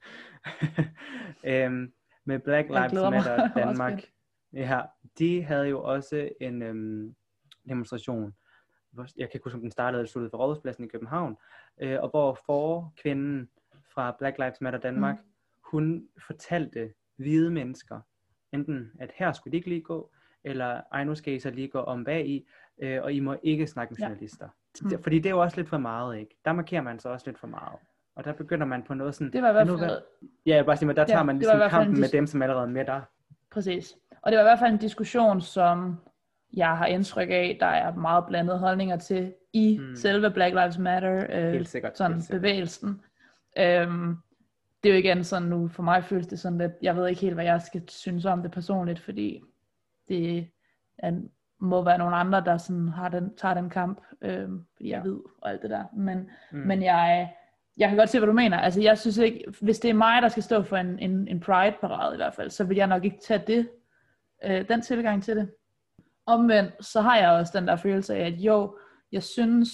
øhm, 1.54 1.94
med 2.26 2.40
Black 2.40 2.68
Lives 2.70 2.94
Matter 2.94 3.54
Danmark, 3.64 4.04
ja, 4.54 4.82
de 5.18 5.44
havde 5.44 5.68
jo 5.68 5.84
også 5.84 6.30
en 6.42 6.62
øhm, 6.62 7.16
demonstration, 7.70 8.36
jeg 8.98 9.08
kan 9.30 9.30
ikke 9.34 9.44
huske, 9.44 9.56
om 9.56 9.62
den 9.62 9.72
startede 9.72 10.00
eller 10.00 10.10
sluttede 10.10 10.30
for 10.30 10.38
Rådhuspladsen 10.38 10.84
i 10.84 10.88
København, 10.88 11.38
øh, 11.82 11.98
og 12.02 12.10
hvor 12.10 12.40
for 12.46 12.94
kvinden 12.98 13.50
fra 13.94 14.16
Black 14.20 14.38
Lives 14.38 14.62
Matter 14.62 14.80
Danmark, 14.80 15.16
mm. 15.16 15.30
hun 15.72 16.08
fortalte 16.28 16.94
hvide 17.16 17.52
mennesker, 17.52 18.00
enten 18.54 18.92
at 19.00 19.12
her 19.16 19.32
skulle 19.32 19.52
de 19.52 19.58
ikke 19.58 19.70
lige 19.70 19.82
gå, 19.82 20.12
eller 20.44 20.82
ej, 20.92 21.04
nu 21.04 21.16
skal 21.16 21.34
I 21.34 21.40
så 21.40 21.50
lige 21.50 21.68
gå 21.68 21.80
om 21.80 22.04
bag 22.04 22.28
i, 22.28 22.48
øh, 22.80 23.04
og 23.04 23.14
I 23.14 23.20
må 23.20 23.36
ikke 23.44 23.68
snakke 23.68 23.92
med 23.92 24.08
journalister. 24.08 24.50
Mm. 24.82 25.04
Fordi 25.04 25.20
det 25.20 25.26
er 25.26 25.30
jo 25.30 25.42
også 25.42 25.58
lidt 25.58 25.70
for 25.70 25.78
meget, 25.78 26.18
ikke? 26.18 26.38
Der 26.46 26.54
markerer 26.54 26.82
man 26.82 27.00
så 27.00 27.10
også 27.10 27.26
lidt 27.26 27.40
for 27.40 27.48
meget. 27.48 27.80
Og 28.16 28.24
der 28.24 28.34
begynder 28.34 28.66
man 28.66 28.84
på 28.84 28.94
noget 28.94 29.16
sådan... 29.16 29.34
Det 29.34 29.42
var 29.42 29.50
i 29.50 29.52
hvert 29.52 29.68
fald... 29.68 30.02
Ja, 30.46 30.56
jeg 30.56 30.66
bare 30.66 30.78
sige, 30.78 30.88
men 30.88 30.96
der 30.96 31.06
tager 31.06 31.18
ja, 31.18 31.24
man 31.24 31.38
ligesom 31.38 31.70
kampen 31.70 32.00
med 32.00 32.10
dem, 32.10 32.28
som 32.28 32.42
allerede 32.42 32.64
er 32.64 32.70
med 32.70 32.86
der. 32.86 33.02
Præcis. 33.52 33.96
Og 34.22 34.32
det 34.32 34.38
var 34.38 34.44
i 34.44 34.48
hvert 34.48 34.60
fald 34.60 34.74
en 34.74 34.78
diskussion, 34.78 35.42
som 35.42 35.98
jeg 36.54 36.78
har 36.78 36.86
indtryk 36.86 37.30
af, 37.32 37.58
der 37.60 37.66
er 37.66 37.96
meget 37.96 38.26
blandede 38.28 38.60
holdninger 38.60 38.98
til 38.98 39.34
i 39.54 39.78
mm. 39.78 39.96
selve 39.96 40.32
Black 40.32 40.56
Lives 40.56 40.78
Matter 40.78 41.26
øh, 41.30 41.52
helt 41.52 41.68
sikkert, 41.68 41.98
sådan 41.98 42.14
helt 42.14 42.24
sikkert. 42.24 42.42
bevægelsen. 42.42 43.02
Øhm, 43.58 44.18
det 44.84 44.90
er 44.90 44.94
jo 44.94 45.00
igen 45.00 45.24
sådan 45.24 45.48
nu, 45.48 45.68
for 45.68 45.84
mig 45.84 46.04
føles 46.04 46.28
det 46.28 46.40
sådan 46.40 46.58
lidt, 46.58 46.72
jeg 46.82 46.96
ved 46.96 47.08
ikke 47.08 47.22
helt, 47.22 47.34
hvad 47.34 47.46
jeg 47.46 47.62
skal 47.62 47.90
synes 47.90 48.26
om 48.26 48.42
det 48.42 48.52
personligt, 48.52 49.00
fordi 49.00 49.44
det 50.08 50.48
er 50.98 51.22
må 51.60 51.84
være 51.84 51.98
nogle 51.98 52.16
andre, 52.16 52.44
der 52.46 52.58
sådan 52.58 52.88
har 52.88 53.10
den, 53.10 53.36
tager 53.36 53.54
den 53.54 53.70
kamp, 53.70 54.02
øh, 54.22 54.50
fordi 54.76 54.90
jeg 54.90 55.02
ja. 55.06 55.10
ved 55.10 55.20
og 55.42 55.50
alt 55.50 55.62
det 55.62 55.70
der. 55.70 55.84
Men, 55.94 56.30
mm. 56.52 56.58
men 56.58 56.84
jeg, 56.84 57.34
jeg 57.78 57.90
kan 57.90 57.98
godt 57.98 58.10
se, 58.10 58.20
hvad 58.20 58.28
du 58.28 58.34
mener. 58.34 58.58
Altså, 58.60 58.82
jeg 58.82 58.98
synes 58.98 59.18
ikke, 59.18 59.44
hvis 59.62 59.80
det 59.80 59.90
er 59.90 59.94
mig, 59.94 60.22
der 60.22 60.28
skal 60.28 60.44
stå 60.44 60.64
for 60.64 60.78
en, 60.78 61.00
en, 61.00 61.28
en 61.28 61.40
Pride-parade 61.40 62.14
i 62.14 62.18
hvert 62.18 62.34
fald, 62.34 62.50
så 62.50 62.64
vil 62.64 62.78
jeg 62.78 62.88
nok 62.88 63.06
ikke 63.06 63.20
tage 63.28 63.44
det, 63.48 63.70
øh, 64.46 64.68
den 64.68 64.82
tilgang 64.82 65.24
til 65.24 65.36
det. 65.36 65.50
Omvendt, 66.26 66.86
så 66.86 67.02
har 67.02 67.18
jeg 67.18 67.32
også 67.32 67.60
den 67.60 67.68
der 67.68 67.76
følelse 67.76 68.16
af, 68.16 68.26
at 68.26 68.34
jo, 68.34 68.78
jeg 69.12 69.24
synes 69.24 69.70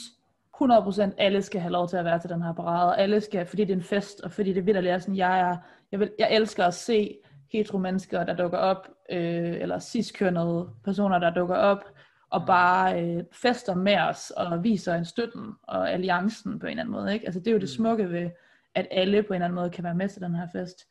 100% 0.62 1.12
alle 1.18 1.42
skal 1.42 1.62
have 1.62 1.72
lov 1.72 1.88
til 1.90 1.98
at 1.98 2.06
være 2.06 2.20
til 2.20 2.30
den 2.30 2.42
her 2.42 2.54
parade, 2.54 2.90
og 2.90 3.02
alle 3.02 3.22
skal, 3.22 3.46
fordi 3.46 3.66
det 3.66 3.72
er 3.72 3.78
en 3.78 3.84
fest, 3.84 4.22
og 4.22 4.32
fordi 4.32 4.54
det 4.54 4.66
vildt 4.66 4.88
er 4.88 4.98
sådan, 4.98 5.16
jeg 5.16 5.40
er, 5.40 5.58
jeg, 5.92 6.00
vil, 6.00 6.12
jeg 6.20 6.28
elsker 6.32 6.66
at 6.66 6.74
se 6.74 7.18
hetero 7.54 7.78
mennesker, 7.78 8.24
der 8.24 8.36
dukker 8.36 8.58
op, 8.58 8.88
øh, 9.12 9.62
eller 9.62 9.80
ciskønnede 9.80 10.70
personer, 10.84 11.20
der 11.20 11.30
dukker 11.30 11.56
op, 11.56 11.84
og 12.30 12.42
mm. 12.42 12.48
bare 12.48 13.04
øh, 13.04 13.24
fester 13.32 13.76
med 13.76 13.98
os, 14.00 14.32
og 14.32 14.64
viser 14.64 14.96
en 14.96 15.06
støtten 15.06 15.54
og 15.64 15.92
alliancen 15.92 16.60
på 16.60 16.66
en 16.66 16.70
eller 16.70 16.84
anden 16.84 16.92
måde. 16.92 17.14
Ikke? 17.14 17.26
Altså 17.26 17.40
det 17.40 17.48
er 17.48 17.52
jo 17.52 17.58
det 17.58 17.64
mm. 17.64 17.76
smukke 17.76 18.10
ved, 18.10 18.30
at 18.76 18.88
alle 18.92 19.24
på 19.24 19.34
en 19.34 19.36
eller 19.36 19.46
anden 19.46 19.56
måde 19.56 19.70
kan 19.70 19.84
være 19.84 19.96
med 19.96 20.10
til 20.10 20.22
den 20.22 20.36
her 20.36 20.48
fest. 20.52 20.88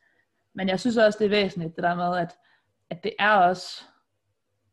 Men 0.54 0.68
jeg 0.68 0.80
synes 0.80 0.96
også, 0.96 1.18
det 1.18 1.24
er 1.24 1.28
væsentligt, 1.28 1.76
det 1.76 1.84
der 1.84 1.94
med, 1.94 2.18
at, 2.18 2.36
at 2.90 3.04
det 3.04 3.12
er 3.18 3.32
også, 3.32 3.84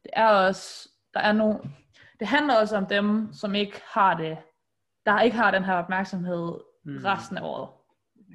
det 0.03 0.11
er 0.13 0.27
også, 0.27 0.89
der 1.13 1.19
er 1.19 1.31
nogle, 1.31 1.59
det 2.19 2.27
handler 2.27 2.55
også 2.55 2.77
om 2.77 2.85
dem, 2.85 3.33
som 3.33 3.55
ikke 3.55 3.81
har 3.93 4.17
det, 4.17 4.37
der 5.05 5.21
ikke 5.21 5.37
har 5.37 5.51
den 5.51 5.63
her 5.63 5.73
opmærksomhed 5.73 6.53
mm. 6.83 6.97
resten 7.05 7.37
af 7.37 7.41
året. 7.41 7.69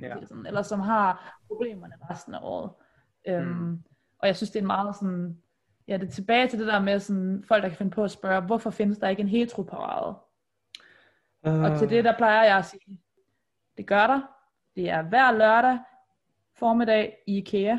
Ja. 0.01 0.15
Eller 0.47 0.63
som 0.63 0.81
har 0.81 1.39
problemerne 1.47 1.95
resten 2.11 2.35
af 2.35 2.39
året. 2.43 2.71
Øhm, 3.29 3.47
mm. 3.47 3.83
Og 4.19 4.27
jeg 4.27 4.37
synes, 4.37 4.51
det 4.51 4.59
er 4.59 4.63
en 4.63 4.67
meget 4.67 4.97
sådan, 4.97 5.39
ja, 5.89 5.97
det 5.97 6.09
er 6.09 6.13
tilbage 6.13 6.49
til 6.49 6.59
det 6.59 6.67
der 6.67 6.81
med 6.81 7.01
sådan, 7.01 7.45
folk, 7.49 7.63
der 7.63 7.69
kan 7.69 7.79
finde 7.79 7.93
på 7.93 8.05
at 8.05 8.11
spørge, 8.11 8.41
hvorfor 8.41 8.71
findes 8.71 8.99
der 8.99 9.09
ikke 9.09 9.23
en 9.23 9.29
heteroparade? 9.29 10.17
Uh. 11.47 11.63
Og 11.63 11.79
til 11.79 11.91
det, 11.91 12.05
der 12.05 12.17
plejer 12.17 12.45
jeg 12.45 12.59
at 12.59 12.65
sige, 12.65 12.99
det 13.77 13.87
gør 13.87 14.07
der. 14.07 14.21
Det 14.77 14.91
er 14.91 15.03
hver 15.03 15.33
lørdag 15.33 15.79
formiddag 16.57 17.17
i 17.27 17.37
IKEA. 17.37 17.79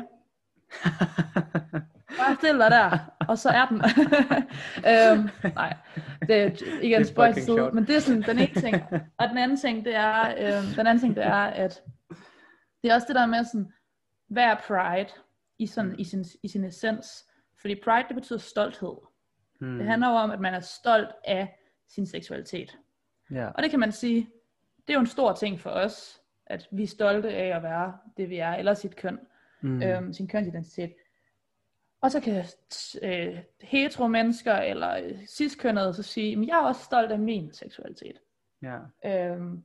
Bare 2.18 2.34
stil 2.34 2.58
dig 2.58 2.70
der, 2.70 2.98
og 3.28 3.38
så 3.38 3.48
er 3.48 3.66
den. 3.66 3.76
øhm, 4.92 5.52
nej, 5.54 5.76
det 6.28 6.42
er 6.42 6.80
ikke 6.80 6.96
en 6.96 7.04
spøjt 7.04 7.36
men 7.74 7.86
det 7.86 7.96
er 7.96 8.00
sådan 8.00 8.22
den 8.22 8.38
ene 8.38 8.60
ting. 8.60 8.82
Og 9.18 9.28
den 9.28 9.38
anden 9.38 9.56
ting, 9.56 9.84
det 9.84 9.94
er, 9.94 10.20
øhm, 10.20 10.66
den 10.76 10.86
anden 10.86 11.00
ting, 11.00 11.16
det 11.16 11.24
er, 11.24 11.34
at 11.34 11.82
det 12.82 12.90
er 12.90 12.94
også 12.94 13.06
det 13.08 13.16
der 13.16 13.26
med 13.26 13.44
sådan, 13.44 13.72
hvad 14.28 14.44
er 14.44 14.54
pride 14.54 15.08
i, 15.58 15.66
sådan, 15.66 15.98
i, 15.98 16.04
sin, 16.04 16.24
i 16.42 16.48
sin 16.48 16.64
essens? 16.64 17.26
Fordi 17.60 17.74
pride, 17.84 18.08
det 18.08 18.16
betyder 18.16 18.38
stolthed. 18.38 18.96
Hmm. 19.60 19.78
Det 19.78 19.86
handler 19.86 20.08
jo 20.08 20.14
om, 20.14 20.30
at 20.30 20.40
man 20.40 20.54
er 20.54 20.60
stolt 20.60 21.10
af 21.24 21.58
sin 21.88 22.06
seksualitet. 22.06 22.78
Ja. 23.30 23.48
Og 23.48 23.62
det 23.62 23.70
kan 23.70 23.80
man 23.80 23.92
sige, 23.92 24.28
det 24.86 24.92
er 24.92 24.94
jo 24.94 25.00
en 25.00 25.06
stor 25.06 25.32
ting 25.32 25.60
for 25.60 25.70
os, 25.70 26.20
at 26.46 26.68
vi 26.70 26.82
er 26.82 26.86
stolte 26.86 27.28
af 27.28 27.56
at 27.56 27.62
være 27.62 27.98
det, 28.16 28.30
vi 28.30 28.36
er, 28.36 28.52
eller 28.54 28.74
sit 28.74 28.96
køn, 28.96 29.18
mm. 29.60 29.82
øhm, 29.82 30.12
sin 30.12 30.28
kønsidentitet. 30.28 30.94
Og 32.00 32.10
så 32.10 32.20
kan 32.20 32.44
øh, 33.02 33.38
hetero 33.60 34.06
mennesker 34.06 34.54
eller 34.54 34.96
øh, 34.96 35.26
ciskønnede 35.26 35.94
så 35.94 36.02
sige, 36.02 36.32
at 36.32 36.46
jeg 36.46 36.58
er 36.58 36.62
også 36.62 36.84
stolt 36.84 37.12
af 37.12 37.18
min 37.18 37.52
seksualitet. 37.52 38.18
Ja. 38.62 38.78
Øhm, 39.04 39.64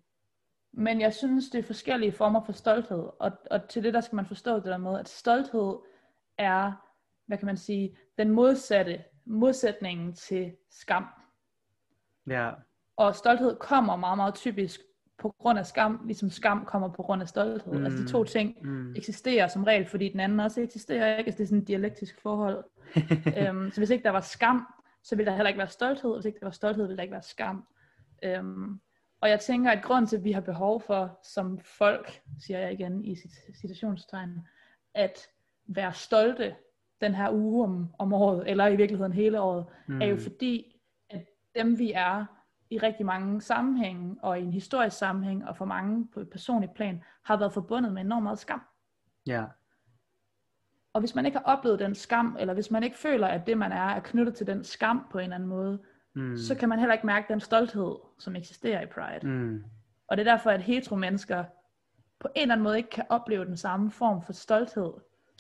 men 0.74 1.02
jeg 1.02 1.14
synes, 1.14 1.50
det 1.50 1.60
er 1.60 1.64
forskellige 1.64 2.12
former 2.12 2.44
for 2.46 2.54
stolthed. 2.54 3.10
Og, 3.20 3.32
og 3.52 3.70
til 3.70 3.84
det 3.84 3.94
der 3.94 4.02
skal 4.02 4.16
man 4.16 4.26
forstå 4.26 4.56
det 4.56 4.64
der 4.64 4.78
med, 4.78 5.00
at 5.00 5.10
stolthed 5.10 5.76
er, 6.38 6.72
hvad 7.28 7.38
kan 7.38 7.46
man 7.46 7.58
sige, 7.58 7.98
den 8.18 8.30
modsatte, 8.30 9.04
modsætningen 9.26 10.14
til 10.14 10.52
skam. 10.70 11.06
Ja. 12.28 12.52
Og 12.98 13.16
stolthed 13.16 13.56
kommer 13.56 13.96
meget, 13.96 14.18
meget 14.18 14.36
typisk 14.36 14.82
på 15.18 15.36
grund 15.40 15.60
af 15.60 15.66
skam, 15.66 16.02
ligesom 16.06 16.30
skam 16.30 16.66
kommer 16.66 16.88
på 16.88 17.04
grund 17.04 17.22
af 17.22 17.28
stolthed. 17.28 17.74
Mm. 17.74 17.86
Altså 17.86 18.00
de 18.00 18.08
to 18.08 18.20
mm. 18.20 18.26
ting 18.26 18.56
mm. 18.62 18.96
eksisterer 18.96 19.48
som 19.48 19.64
regel, 19.64 19.86
fordi 19.86 20.10
den 20.10 20.20
anden 20.20 20.40
også 20.40 20.62
eksisterer 20.62 21.18
ikke. 21.18 21.28
Altså 21.28 21.38
det 21.38 21.44
er 21.44 21.48
sådan 21.48 21.62
et 21.62 21.68
dialektisk 21.68 22.22
forhold. 22.22 22.64
øhm, 23.40 23.72
så 23.72 23.80
hvis 23.80 23.90
ikke 23.90 24.04
der 24.04 24.10
var 24.10 24.22
skam, 24.22 24.68
så 25.04 25.16
ville 25.16 25.30
der 25.30 25.36
heller 25.36 25.50
ikke 25.50 25.58
være 25.58 25.68
stolthed, 25.68 26.12
og 26.12 26.18
hvis 26.18 26.26
ikke 26.26 26.40
der 26.40 26.46
var 26.46 26.52
stolthed, 26.52 26.84
ville 26.84 26.98
der 26.98 27.04
ikke 27.04 27.14
være 27.14 27.24
skam. 27.24 27.68
Øhm, 28.24 28.80
og 29.22 29.30
jeg 29.30 29.40
tænker, 29.40 29.72
at 29.72 29.84
grund 29.84 30.08
til, 30.08 30.18
at 30.18 30.24
vi 30.24 30.32
har 30.32 30.42
behov 30.42 30.82
for, 30.82 31.20
som 31.24 31.60
folk, 31.60 32.22
siger 32.40 32.60
jeg 32.60 32.74
igen 32.74 33.06
i 33.06 33.18
citationstegn, 33.62 34.40
at 34.94 35.28
være 35.66 35.94
stolte 35.94 36.56
den 37.02 37.16
her 37.16 37.32
uge 37.32 37.64
om, 37.64 37.94
om 38.00 38.14
året, 38.14 38.50
eller 38.50 38.68
i 38.68 38.76
virkeligheden 38.76 39.14
hele 39.14 39.42
året, 39.42 39.66
mm. 39.88 40.02
er 40.02 40.06
jo 40.06 40.18
fordi, 40.18 40.80
at 41.10 41.26
dem 41.56 41.80
vi 41.80 41.92
er, 41.92 42.26
i 42.70 42.78
rigtig 42.78 43.06
mange 43.06 43.42
sammenhænge, 43.42 44.16
og 44.22 44.40
i 44.40 44.44
en 44.44 44.54
historisk 44.54 44.98
sammenhæng, 44.98 45.48
og 45.48 45.58
for 45.58 45.66
mange 45.66 46.08
på 46.08 46.20
et 46.20 46.30
personligt 46.30 46.74
plan, 46.74 47.04
har 47.24 47.38
været 47.38 47.54
forbundet 47.54 47.94
med 47.94 48.02
enormt 48.02 48.24
meget 48.24 48.40
skam. 48.40 48.62
Ja. 49.28 49.46
Og 50.94 51.00
hvis 51.00 51.16
man 51.16 51.26
ikke 51.26 51.38
har 51.38 51.58
oplevet 51.58 51.80
den 51.80 51.96
skam, 51.96 52.38
eller 52.40 52.54
hvis 52.54 52.72
man 52.72 52.84
ikke 52.84 52.98
føler, 52.98 53.28
at 53.28 53.48
det 53.48 53.58
man 53.58 53.72
er, 53.72 53.86
er 53.86 54.00
knyttet 54.00 54.36
til 54.36 54.48
den 54.48 54.64
skam 54.64 55.08
på 55.12 55.18
en 55.18 55.24
eller 55.24 55.36
anden 55.36 55.50
måde, 55.50 55.80
mm. 56.16 56.38
så 56.38 56.56
kan 56.56 56.70
man 56.70 56.80
heller 56.80 56.94
ikke 56.94 57.06
mærke 57.06 57.26
den 57.34 57.40
stolthed, 57.40 57.96
som 58.20 58.36
eksisterer 58.36 58.82
i 58.82 58.86
Pride. 58.86 59.28
Mm. 59.28 59.64
Og 60.08 60.18
det 60.18 60.28
er 60.28 60.32
derfor, 60.32 60.50
at 60.50 60.62
hetero 60.62 60.96
mennesker 60.96 61.44
på 62.20 62.28
en 62.36 62.42
eller 62.42 62.56
anden 62.56 62.64
måde 62.64 62.78
ikke 62.78 62.90
kan 62.90 63.04
opleve 63.10 63.46
den 63.46 63.58
samme 63.58 63.92
form 63.92 64.22
for 64.22 64.34
stolthed 64.34 64.92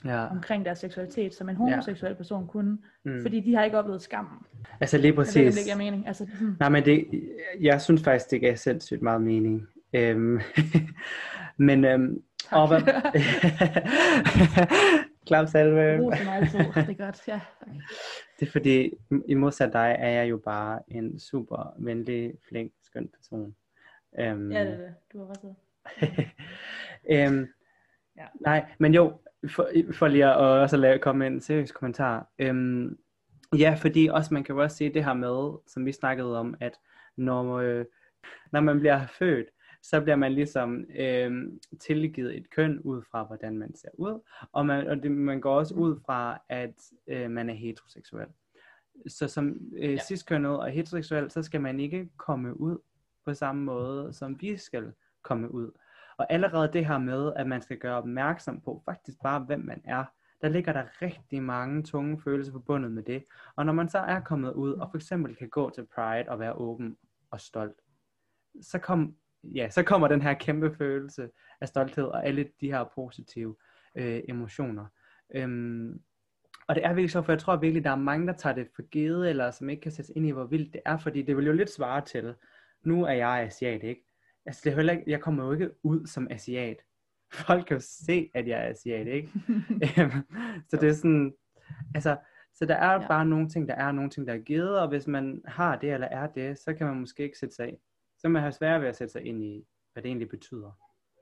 ja. 0.05 0.27
omkring 0.27 0.65
deres 0.65 0.79
seksualitet, 0.79 1.33
som 1.33 1.49
en 1.49 1.55
homoseksuel 1.55 2.09
ja. 2.09 2.15
person 2.15 2.47
kunne, 2.47 2.77
mm. 3.05 3.21
fordi 3.21 3.39
de 3.39 3.55
har 3.55 3.63
ikke 3.63 3.77
oplevet 3.77 4.01
skam. 4.01 4.45
Altså 4.79 4.97
lige 4.97 5.13
præcis. 5.13 5.35
Jeg 5.35 5.45
ved, 5.45 5.51
det 5.51 5.63
giver 5.63 5.77
mening. 5.77 6.07
Altså, 6.07 6.27
hmm. 6.39 6.55
Nej, 6.59 6.69
men 6.69 6.85
det, 6.85 7.05
jeg 7.61 7.81
synes 7.81 8.03
faktisk, 8.03 8.31
det 8.31 8.39
giver 8.39 8.55
sindssygt 8.55 9.01
meget 9.01 9.21
mening. 9.21 9.67
Øhm, 9.93 10.39
men 11.67 11.85
øhm, 11.85 12.21
og 12.51 12.67
hvad... 12.67 12.81
Klap 15.27 15.47
salve. 15.47 15.81
det 15.81 16.89
er 16.89 17.05
godt, 17.05 17.27
ja. 17.27 17.39
Det 18.41 18.47
er 18.47 18.51
fordi, 18.51 18.93
i 19.27 19.33
modsat 19.33 19.73
dig, 19.73 19.95
er 19.99 20.09
jeg 20.09 20.29
jo 20.29 20.37
bare 20.37 20.79
en 20.87 21.19
super 21.19 21.73
venlig, 21.77 22.33
flink, 22.49 22.73
skøn 22.83 23.07
person. 23.07 23.55
Øhm, 24.19 24.51
ja, 24.51 24.65
det 24.65 24.73
er 24.73 24.77
det. 24.77 24.93
Du 25.13 25.19
har 25.19 25.29
ret 25.29 25.55
øhm, 27.29 27.47
ja. 28.17 28.25
Nej, 28.39 28.65
men 28.79 28.93
jo, 28.93 29.19
for, 29.49 29.69
for 29.93 30.07
lige 30.07 30.25
at 30.25 30.35
også 30.35 30.77
lave, 30.77 30.99
komme 30.99 31.19
med 31.19 31.27
en 31.27 31.41
seriøs 31.41 31.71
kommentar. 31.71 32.29
Øhm, 32.39 32.97
ja, 33.57 33.77
fordi 33.81 34.07
også 34.07 34.33
man 34.33 34.43
kan 34.43 34.55
jo 34.55 34.61
også 34.61 34.77
sige 34.77 34.93
det 34.93 35.05
her 35.05 35.13
med, 35.13 35.59
som 35.67 35.85
vi 35.85 35.91
snakkede 35.91 36.39
om, 36.39 36.55
at 36.59 36.79
når, 37.17 37.57
øh, 37.57 37.85
når 38.51 38.59
man 38.59 38.79
bliver 38.79 39.07
født, 39.07 39.47
så 39.83 40.01
bliver 40.01 40.15
man 40.15 40.33
ligesom 40.33 40.85
øh, 40.95 41.31
tilgivet 41.79 42.37
et 42.37 42.49
køn 42.49 42.79
ud 42.79 43.01
fra, 43.11 43.23
hvordan 43.23 43.57
man 43.57 43.75
ser 43.75 43.89
ud, 43.93 44.19
og 44.51 44.65
man, 44.65 44.87
og 44.87 45.03
det, 45.03 45.11
man 45.11 45.41
går 45.41 45.55
også 45.55 45.75
ud 45.75 45.99
fra, 46.05 46.41
at 46.49 46.75
øh, 47.07 47.31
man 47.31 47.49
er 47.49 47.53
heteroseksuel. 47.53 48.27
Så 49.07 49.27
som 49.27 49.57
øh, 49.77 49.93
ja. 49.93 49.97
ciskønnet 49.97 50.59
og 50.59 50.69
heteroseksuel, 50.69 51.31
så 51.31 51.43
skal 51.43 51.61
man 51.61 51.79
ikke 51.79 52.09
komme 52.17 52.59
ud 52.59 52.77
på 53.25 53.33
samme 53.33 53.63
måde, 53.63 54.13
som 54.13 54.41
vi 54.41 54.57
skal 54.57 54.93
komme 55.23 55.53
ud. 55.53 55.71
Og 56.17 56.33
allerede 56.33 56.73
det 56.73 56.85
her 56.85 56.97
med, 56.97 57.33
at 57.35 57.47
man 57.47 57.61
skal 57.61 57.77
gøre 57.77 57.97
opmærksom 57.97 58.61
på 58.61 58.81
faktisk 58.85 59.17
bare, 59.23 59.39
hvem 59.39 59.59
man 59.59 59.81
er, 59.85 60.05
der 60.41 60.49
ligger 60.49 60.73
der 60.73 61.01
rigtig 61.01 61.43
mange 61.43 61.83
tunge 61.83 62.21
følelser 62.21 62.51
forbundet 62.51 62.91
med 62.91 63.03
det. 63.03 63.25
Og 63.55 63.65
når 63.65 63.73
man 63.73 63.89
så 63.89 63.97
er 63.97 64.19
kommet 64.19 64.53
ud, 64.53 64.73
og 64.73 64.87
for 64.91 64.97
eksempel 64.97 65.35
kan 65.35 65.49
gå 65.49 65.69
til 65.69 65.87
Pride 65.95 66.29
og 66.29 66.39
være 66.39 66.53
åben 66.53 66.97
og 67.31 67.41
stolt, 67.41 67.81
så, 68.61 68.79
kom, 68.79 69.15
ja, 69.43 69.69
så 69.69 69.83
kommer 69.83 70.07
den 70.07 70.21
her 70.21 70.33
kæmpe 70.33 70.75
følelse 70.75 71.29
af 71.61 71.67
stolthed 71.67 72.03
og 72.03 72.25
alle 72.25 72.49
de 72.61 72.71
her 72.71 72.85
positive 72.95 73.55
øh, 73.95 74.21
emotioner. 74.29 74.85
Øhm, 75.35 76.01
og 76.67 76.75
det 76.75 76.85
er 76.85 76.89
virkelig 76.89 77.11
så, 77.11 77.21
for 77.21 77.31
jeg 77.31 77.39
tror 77.39 77.55
virkelig, 77.55 77.83
der 77.83 77.91
er 77.91 77.95
mange, 77.95 78.27
der 78.27 78.33
tager 78.33 78.55
det 78.55 78.67
for 78.75 78.81
givet, 78.81 79.29
eller 79.29 79.51
som 79.51 79.69
ikke 79.69 79.81
kan 79.81 79.91
sætte 79.91 80.13
ind 80.15 80.25
i, 80.25 80.31
hvor 80.31 80.45
vildt 80.45 80.73
det 80.73 80.81
er, 80.85 80.97
fordi 80.97 81.21
det 81.21 81.37
vil 81.37 81.45
jo 81.45 81.53
lidt 81.53 81.69
svare 81.69 82.05
til, 82.05 82.33
nu 82.83 83.03
er 83.03 83.11
jeg 83.11 83.29
asiat, 83.29 83.83
ikke? 83.83 84.05
altså 84.45 84.61
det 84.63 84.71
er 84.71 84.75
heller 84.75 84.93
ikke, 84.93 85.03
jeg 85.07 85.21
kommer 85.21 85.45
jo 85.45 85.51
ikke 85.51 85.69
ud 85.83 86.07
som 86.07 86.27
asiat. 86.31 86.77
Folk 87.47 87.65
kan 87.65 87.77
jo 87.77 87.83
se, 88.05 88.29
at 88.33 88.47
jeg 88.47 88.65
er 88.65 88.69
asiat, 88.69 89.07
ikke? 89.07 89.29
Øhm, 89.99 90.11
så 90.69 90.77
det 90.81 90.89
er 90.89 90.93
sådan, 90.93 91.33
altså, 91.95 92.17
så 92.53 92.65
der 92.65 92.75
er 92.75 92.91
ja. 92.91 93.07
bare 93.07 93.25
nogle 93.25 93.49
ting, 93.49 93.67
der 93.67 93.75
er 93.75 93.91
nogle 93.91 94.09
ting, 94.09 94.27
der 94.27 94.33
er 94.33 94.37
givet, 94.37 94.79
og 94.79 94.87
hvis 94.87 95.07
man 95.07 95.41
har 95.45 95.75
det 95.75 95.93
eller 95.93 96.07
er 96.07 96.27
det, 96.27 96.59
så 96.59 96.73
kan 96.73 96.87
man 96.87 96.99
måske 96.99 97.23
ikke 97.23 97.37
sætte 97.37 97.55
sig. 97.55 97.77
Så 98.21 98.29
man 98.29 98.41
har 98.41 98.51
svært 98.51 98.81
ved 98.81 98.87
at 98.87 98.95
sætte 98.95 99.11
sig 99.11 99.25
ind 99.25 99.43
i, 99.43 99.65
hvad 99.93 100.03
det 100.03 100.09
egentlig 100.09 100.29
betyder. 100.29 100.71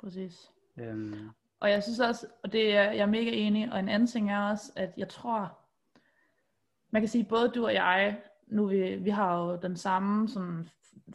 Præcis. 0.02 0.52
Øhm. 0.80 1.30
Og 1.60 1.70
jeg 1.70 1.84
synes 1.84 2.00
også, 2.00 2.28
og 2.43 2.54
det 2.54 2.78
er, 2.78 2.84
jeg 2.84 3.02
er 3.02 3.06
mega 3.06 3.32
enig, 3.32 3.72
og 3.72 3.80
en 3.80 3.89
anden 3.89 4.08
ting 4.08 4.32
er 4.32 4.39
også, 4.39 4.72
at 4.76 4.93
jeg 4.97 5.10
tror, 5.10 5.60
man 6.91 7.02
kan 7.02 7.10
sige, 7.10 7.24
både 7.24 7.50
du 7.50 7.66
og 7.66 7.74
jeg, 7.74 8.22
nu 8.47 8.68
vi, 8.68 8.95
vi 8.95 9.10
har 9.10 9.39
jo 9.39 9.60
den 9.62 9.76
samme 9.76 10.30
sådan 10.30 10.70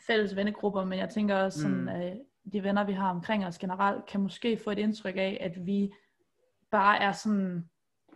fælles 0.07 0.37
vennegrupper, 0.37 0.85
men 0.85 0.99
jeg 0.99 1.09
tænker 1.09 1.37
også 1.37 1.61
sådan, 1.61 1.81
mm. 1.81 1.89
at 1.89 2.21
de 2.53 2.63
venner, 2.63 2.85
vi 2.85 2.93
har 2.93 3.11
omkring 3.11 3.47
os 3.47 3.59
generelt, 3.59 4.07
kan 4.07 4.21
måske 4.21 4.57
få 4.57 4.71
et 4.71 4.79
indtryk 4.79 5.17
af, 5.17 5.39
at 5.41 5.67
vi 5.67 5.93
bare 6.71 6.99
er 6.99 7.13
sådan 7.13 7.71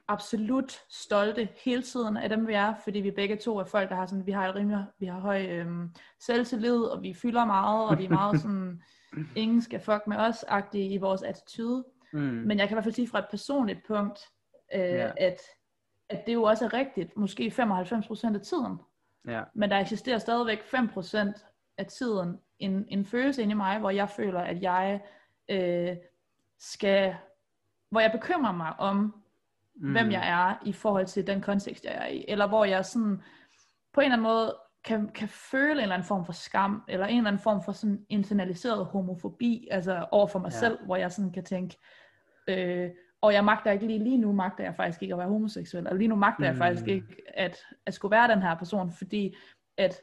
absolut 0.08 0.80
stolte 0.88 1.48
hele 1.64 1.82
tiden 1.82 2.16
af 2.16 2.28
dem, 2.28 2.46
vi 2.48 2.52
er, 2.52 2.74
fordi 2.84 3.00
vi 3.00 3.10
begge 3.10 3.36
to 3.36 3.58
er 3.58 3.64
folk, 3.64 3.88
der 3.88 3.94
har 3.96 4.06
sådan, 4.06 4.26
vi 4.26 4.32
har 4.32 4.48
et 4.48 4.54
rimelig, 4.54 4.84
vi 4.98 5.06
har 5.06 5.20
høj 5.20 5.46
øhm, 5.46 5.94
selvtillid, 6.20 6.80
og 6.80 7.02
vi 7.02 7.14
fylder 7.14 7.44
meget, 7.44 7.88
og 7.88 7.98
vi 7.98 8.04
er 8.04 8.08
meget 8.08 8.40
sådan, 8.40 8.82
ingen 9.36 9.62
skal 9.62 9.80
fuck 9.80 10.06
med 10.06 10.16
os, 10.16 10.44
agtige 10.48 10.88
i 10.90 10.96
vores 10.96 11.22
attitude. 11.22 11.84
Mm. 12.12 12.18
Men 12.20 12.58
jeg 12.58 12.68
kan 12.68 12.74
i 12.74 12.76
hvert 12.76 12.84
fald 12.84 12.94
sige 12.94 13.08
fra 13.08 13.18
et 13.18 13.26
personligt 13.30 13.86
punkt, 13.86 14.20
øh, 14.74 14.80
Ja. 14.80 15.10
at, 15.16 15.40
at 16.08 16.26
det 16.26 16.34
jo 16.34 16.42
også 16.42 16.64
er 16.64 16.72
rigtigt, 16.72 17.16
måske 17.16 17.52
95% 17.58 18.34
af 18.34 18.40
tiden. 18.40 18.78
Ja. 19.26 19.42
Men 19.54 19.70
der 19.70 19.78
eksisterer 19.78 20.18
stadigvæk 20.18 20.60
5% 20.60 21.74
af 21.78 21.86
tiden 21.86 22.38
en, 22.58 22.84
en 22.88 23.04
følelse 23.04 23.42
inde 23.42 23.52
i 23.52 23.54
mig, 23.54 23.78
hvor 23.78 23.90
jeg 23.90 24.10
føler, 24.10 24.40
at 24.40 24.62
jeg 24.62 25.00
øh, 25.48 25.96
skal, 26.58 27.16
hvor 27.90 28.00
jeg 28.00 28.12
bekymrer 28.12 28.52
mig 28.52 28.72
om, 28.78 29.22
mm. 29.80 29.92
hvem 29.92 30.10
jeg 30.10 30.28
er 30.28 30.66
i 30.66 30.72
forhold 30.72 31.06
til 31.06 31.26
den 31.26 31.40
kontekst, 31.40 31.84
jeg 31.84 31.94
er 31.94 32.06
i. 32.06 32.24
Eller 32.28 32.46
hvor 32.48 32.64
jeg 32.64 32.84
sådan 32.84 33.22
på 33.92 34.00
en 34.00 34.04
eller 34.04 34.16
anden 34.16 34.22
måde 34.22 34.56
kan, 34.84 35.08
kan 35.08 35.28
føle 35.28 35.72
en 35.72 35.78
eller 35.78 35.94
anden 35.94 36.06
form 36.08 36.24
for 36.24 36.32
skam, 36.32 36.82
eller 36.88 37.06
en 37.06 37.16
eller 37.16 37.28
anden 37.30 37.42
form 37.42 37.62
for 37.62 37.72
sådan 37.72 38.04
internaliseret 38.08 38.86
homofobi, 38.86 39.68
altså 39.70 40.06
over 40.10 40.26
for 40.26 40.38
mig 40.38 40.52
Ja. 40.52 40.58
selv, 40.58 40.78
hvor 40.84 40.96
jeg 40.96 41.12
sådan 41.12 41.32
kan 41.32 41.44
tænke, 41.44 41.76
øh, 42.48 42.90
og 43.20 43.32
jeg 43.32 43.44
magter 43.44 43.70
ikke 43.70 43.86
lige, 43.86 43.98
lige 44.04 44.18
nu 44.18 44.32
magter 44.32 44.64
jeg 44.64 44.74
faktisk 44.76 45.02
ikke 45.02 45.14
at 45.14 45.18
være 45.18 45.28
homoseksuel, 45.28 45.86
og 45.88 45.96
lige 45.96 46.08
nu 46.08 46.16
magter 46.16 46.44
jeg 46.44 46.54
Mm. 46.54 46.58
faktisk 46.58 46.86
ikke 46.88 47.06
at, 47.34 47.56
at 47.86 47.94
skulle 47.94 48.10
være 48.16 48.28
den 48.28 48.42
her 48.42 48.54
person, 48.54 48.90
fordi 48.90 49.36
at 49.76 49.96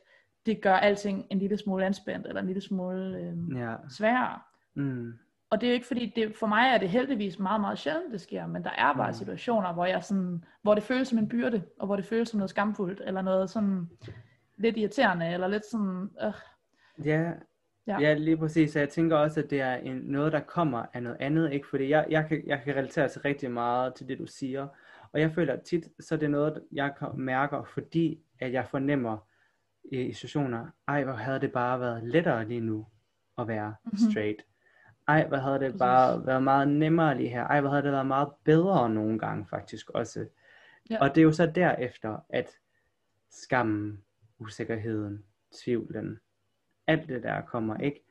det 0.46 0.62
gør 0.62 0.74
alting 0.76 1.26
en 1.32 1.40
lille 1.40 1.58
smule 1.58 1.86
anspændt, 1.86 2.28
eller 2.28 2.42
en 2.42 2.48
lille 2.48 2.62
smule 2.62 3.18
øh, 3.18 3.58
Ja. 3.62 3.76
sværere. 3.90 4.40
Mm. 4.76 5.14
Og 5.50 5.62
det 5.62 5.68
er 5.68 5.72
jo 5.72 5.74
ikke 5.74 5.88
fordi, 5.88 6.14
det, 6.16 6.36
for 6.36 6.48
mig 6.48 6.68
er 6.74 6.78
det 6.78 6.90
heldigvis 6.90 7.40
meget, 7.40 7.62
meget 7.62 7.80
sjældent, 7.80 8.12
det 8.12 8.22
sker, 8.22 8.48
men 8.48 8.64
der 8.64 8.70
er 8.70 8.94
bare 8.94 9.08
Mm. 9.10 9.14
situationer, 9.14 9.74
hvor, 9.74 9.86
jeg 9.86 10.04
sådan, 10.04 10.44
hvor 10.62 10.74
det 10.76 10.84
føles 10.84 11.08
som 11.08 11.18
en 11.18 11.30
byrde, 11.30 11.64
og 11.80 11.86
hvor 11.86 11.96
det 11.96 12.06
føles 12.06 12.30
som 12.30 12.38
noget 12.38 12.50
skamfuldt, 12.50 13.02
eller 13.06 13.22
noget 13.22 13.50
sådan 13.50 13.90
lidt 14.58 14.78
irriterende, 14.78 15.28
eller 15.28 15.48
lidt 15.48 15.66
sådan, 15.66 16.10
øh, 16.24 16.34
Ja, 17.06 17.32
Ja. 17.88 18.00
ja. 18.00 18.14
lige 18.14 18.38
præcis. 18.38 18.72
Så 18.72 18.80
jeg 18.80 18.90
tænker 18.90 19.18
også, 19.18 19.40
at 19.40 19.50
det 19.50 19.62
er 19.62 19.76
en, 19.76 19.96
noget, 19.98 20.32
der 20.34 20.40
kommer 20.40 20.86
af 20.94 21.04
noget 21.04 21.18
andet, 21.20 21.52
ikke? 21.54 21.68
Fordi 21.68 21.90
jeg, 21.90 22.06
jeg, 22.10 22.26
kan, 22.28 22.44
jeg 22.48 22.62
kan 22.64 22.76
relatere 22.76 23.08
til 23.08 23.22
rigtig 23.22 23.52
meget 23.52 23.94
til 23.96 24.08
det, 24.08 24.20
du 24.20 24.26
siger. 24.26 24.68
Og 25.12 25.20
jeg 25.20 25.32
føler 25.32 25.54
at 25.54 25.62
tit, 25.62 25.88
så 26.00 26.16
er 26.16 26.20
det 26.20 26.32
noget, 26.32 26.64
jeg 26.72 26.94
mærker, 27.16 27.64
fordi 27.64 28.20
at 28.40 28.54
jeg 28.54 28.68
fornemmer 28.68 29.18
i, 29.92 30.02
i 30.02 30.14
situationer, 30.14 30.66
ej, 30.88 31.04
hvor 31.04 31.14
havde 31.14 31.40
det 31.40 31.52
bare 31.52 31.80
været 31.80 32.04
lettere 32.04 32.46
lige 32.48 32.62
nu 32.62 32.86
at 33.38 33.48
være 33.48 33.76
Mhm. 33.84 33.98
straight. 34.12 34.42
Ej, 35.08 35.28
hvor 35.28 35.38
havde 35.38 35.60
det 35.60 35.78
bare 35.78 36.26
været 36.26 36.44
meget 36.44 36.68
nemmere 36.68 37.18
lige 37.18 37.30
her. 37.30 37.44
Ej, 37.44 37.62
hvor 37.62 37.70
havde 37.70 37.84
det 37.84 37.92
været 37.92 38.08
meget 38.08 38.30
bedre 38.44 38.90
nogle 38.90 39.20
gange 39.20 39.46
faktisk 39.50 39.90
også. 39.90 40.26
Ja. 40.90 40.98
Og 41.02 41.10
det 41.10 41.18
er 41.18 41.24
jo 41.24 41.32
så 41.32 41.46
derefter, 41.46 42.18
at 42.30 42.52
skammen, 43.32 44.02
usikkerheden, 44.40 45.24
tvivlen, 45.64 46.20
alt 46.88 47.10
det 47.10 47.24
der 47.24 47.42
kommer, 47.42 47.78
ikke? 47.78 48.04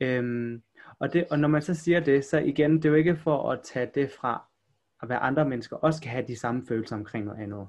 Øhm, 0.00 0.62
og, 0.98 1.12
det, 1.12 1.26
og 1.30 1.38
når 1.38 1.48
man 1.48 1.62
så 1.62 1.74
siger 1.74 2.00
det, 2.00 2.24
så 2.24 2.38
igen, 2.38 2.76
det 2.76 2.84
er 2.84 2.88
jo 2.88 2.94
ikke 2.94 3.16
for 3.16 3.50
at 3.50 3.60
tage 3.64 3.90
det 3.94 4.10
fra, 4.10 4.44
at 5.02 5.08
være 5.08 5.18
andre 5.18 5.48
mennesker 5.48 5.76
også 5.76 6.02
kan 6.02 6.10
have 6.10 6.26
de 6.26 6.36
samme 6.36 6.66
følelser 6.68 6.96
omkring 6.96 7.24
noget 7.24 7.42
andet. 7.42 7.68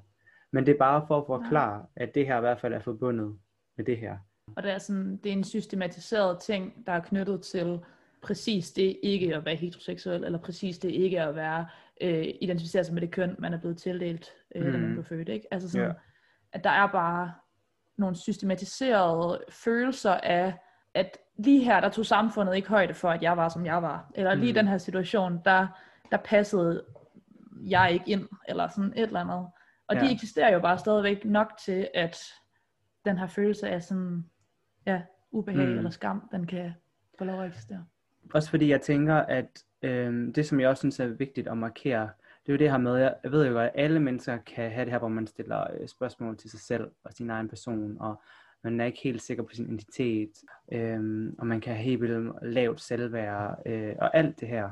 Men 0.50 0.66
det 0.66 0.74
er 0.74 0.78
bare 0.78 1.04
for 1.06 1.20
at 1.20 1.26
forklare, 1.26 1.86
at 1.96 2.14
det 2.14 2.26
her 2.26 2.36
i 2.36 2.40
hvert 2.40 2.60
fald 2.60 2.74
er 2.74 2.80
forbundet 2.80 3.38
med 3.76 3.84
det 3.84 3.98
her. 3.98 4.18
og 4.56 4.62
det 4.62 4.72
er, 4.72 4.78
sådan, 4.78 5.16
det 5.16 5.32
er 5.32 5.32
en 5.32 5.44
systematiseret 5.44 6.40
ting, 6.40 6.86
der 6.86 6.92
er 6.92 7.00
knyttet 7.00 7.42
til 7.42 7.80
præcis 8.24 8.72
det 8.72 8.98
ikke 9.02 9.36
at 9.36 9.44
være 9.44 9.54
heteroseksuel, 9.54 10.24
eller 10.24 10.38
præcis 10.38 10.78
det 10.78 10.90
ikke 10.90 11.20
at 11.22 11.34
være 11.36 11.66
øh, 12.00 12.26
identificeret 12.40 12.86
sig 12.86 12.94
med 12.94 13.02
det 13.02 13.10
køn, 13.10 13.36
man 13.38 13.54
er 13.54 13.58
blevet 13.60 13.78
tildelt, 13.78 14.28
øh, 14.54 14.64
mm. 14.66 14.72
da 14.72 14.78
man 14.78 14.86
Mhm. 14.86 14.92
blev 14.92 15.04
født. 15.04 15.28
Ikke? 15.28 15.46
Altså 15.50 15.70
sådan, 15.70 15.86
Ja. 15.86 15.92
at 16.52 16.64
der 16.64 16.70
er 16.70 16.86
bare 16.86 17.32
nogle 17.98 18.16
systematiserede 18.16 19.44
følelser 19.50 20.12
af, 20.14 20.54
at 20.94 21.18
lige 21.38 21.64
her, 21.64 21.80
der 21.80 21.88
tog 21.88 22.06
samfundet 22.06 22.56
ikke 22.56 22.68
højde 22.68 22.94
for, 22.94 23.10
at 23.10 23.22
jeg 23.22 23.36
var, 23.36 23.48
som 23.48 23.66
jeg 23.66 23.82
var. 23.82 24.10
Eller 24.14 24.34
lige 24.34 24.48
i 24.48 24.52
Mhm. 24.52 24.54
den 24.54 24.68
her 24.68 24.78
situation, 24.78 25.40
der, 25.44 25.66
der 26.10 26.16
passede 26.16 26.84
jeg 27.66 27.92
ikke 27.92 28.10
ind, 28.10 28.28
eller 28.48 28.68
sådan 28.68 28.92
et 28.96 29.02
eller 29.02 29.20
andet. 29.20 29.46
Og 29.88 29.96
de 29.96 30.06
Ja. 30.06 30.12
eksisterer 30.12 30.52
jo 30.52 30.60
bare 30.60 30.78
stadigvæk 30.78 31.24
nok 31.24 31.52
til, 31.64 31.88
at 31.94 32.16
den 33.04 33.18
her 33.18 33.26
følelse 33.26 33.68
af 33.68 33.82
sådan, 33.82 34.24
ja, 34.86 35.02
ubehag 35.30 35.66
Mm. 35.66 35.72
mm. 35.72 35.78
eller 35.78 35.90
skam, 35.90 36.28
den 36.32 36.46
kan 36.46 36.72
få 37.18 37.24
lov 37.24 37.40
at 37.42 37.48
eksistere. 37.48 37.84
Også 38.34 38.50
fordi 38.50 38.70
jeg 38.70 38.80
tænker, 38.80 39.14
at 39.14 39.64
øh, 39.82 40.34
det 40.34 40.46
som 40.46 40.60
jeg 40.60 40.68
også 40.68 40.80
synes 40.80 41.00
er 41.00 41.06
vigtigt 41.06 41.48
at 41.48 41.58
markere, 41.58 42.08
det 42.46 42.52
er 42.52 42.52
jo 42.52 42.58
det 42.58 42.70
her 42.70 42.78
med, 42.78 42.96
jeg, 42.96 43.14
ved 43.24 43.46
jo 43.46 43.52
godt, 43.52 43.64
at 43.64 43.72
alle 43.74 44.00
mennesker 44.00 44.38
kan 44.38 44.70
have 44.70 44.84
det 44.84 44.92
her, 44.92 44.98
hvor 44.98 45.08
man 45.08 45.26
stiller 45.26 45.66
øh, 45.80 45.88
spørgsmål 45.88 46.36
til 46.36 46.50
sig 46.50 46.60
selv 46.60 46.90
og 47.04 47.12
sin 47.12 47.30
egen 47.30 47.48
person, 47.48 47.96
og 48.00 48.22
man 48.64 48.80
er 48.80 48.84
ikke 48.84 49.00
helt 49.04 49.22
sikker 49.22 49.42
på 49.42 49.54
sin 49.54 49.66
identitet, 49.66 50.30
øh, 50.72 51.32
og 51.38 51.46
man 51.46 51.60
kan 51.60 51.74
have 51.74 51.84
helt 51.84 52.00
vildt 52.00 52.34
lavt 52.42 52.80
selvværd, 52.80 53.62
øh, 53.66 53.94
og 53.98 54.16
alt 54.16 54.40
det 54.40 54.48
her. 54.48 54.70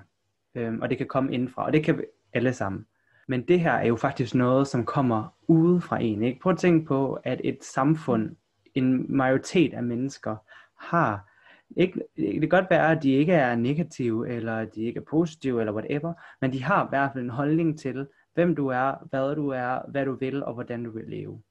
Øh, 0.55 0.75
og 0.81 0.91
det 0.91 0.99
kan 0.99 1.07
komme 1.07 1.35
indenfra, 1.35 1.65
og 1.65 1.73
det 1.73 1.85
kan 1.85 1.99
vi 1.99 2.03
alle 2.33 2.53
sammen. 2.53 2.87
Men 3.29 3.43
det 3.49 3.61
her 3.61 3.73
er 3.73 3.87
jo 3.87 3.97
faktisk 3.97 4.35
noget, 4.35 4.69
som 4.69 4.85
kommer 4.85 5.35
ude 5.49 5.81
fra 5.81 6.03
en. 6.03 6.23
Ikke? 6.23 6.41
Prøv 6.41 6.53
at 6.53 6.59
tænke 6.59 6.87
på, 6.87 7.21
at 7.25 7.41
et 7.45 7.65
samfund, 7.65 8.37
en 8.75 9.17
majoritet 9.17 9.75
af 9.75 9.83
mennesker, 9.83 10.37
har 10.79 11.32
ikke, 11.77 12.03
det 12.17 12.41
kan 12.41 12.49
godt 12.49 12.71
være, 12.71 12.91
at 12.97 13.03
de 13.03 13.11
ikke 13.13 13.33
er 13.33 13.57
negative, 13.57 14.29
eller 14.29 14.57
at 14.57 14.75
de 14.75 14.83
ikke 14.83 14.99
er 15.01 15.05
positive, 15.05 15.61
eller 15.61 15.73
whatever, 15.73 16.13
men 16.41 16.53
de 16.53 16.63
har 16.63 16.85
i 16.85 16.89
hvert 16.89 17.11
fald 17.13 17.25
en 17.25 17.31
holdning 17.31 17.79
til, 17.79 18.07
hvem 18.35 18.55
du 18.55 18.69
er, 18.69 18.95
hvad 19.11 19.35
du 19.37 19.49
er, 19.49 19.91
hvad 19.91 20.05
du 20.05 20.15
vil, 20.15 20.45
og 20.45 20.55
hvordan 20.55 20.85
du 20.85 20.91
vil 20.91 21.05
leve. 21.09 21.43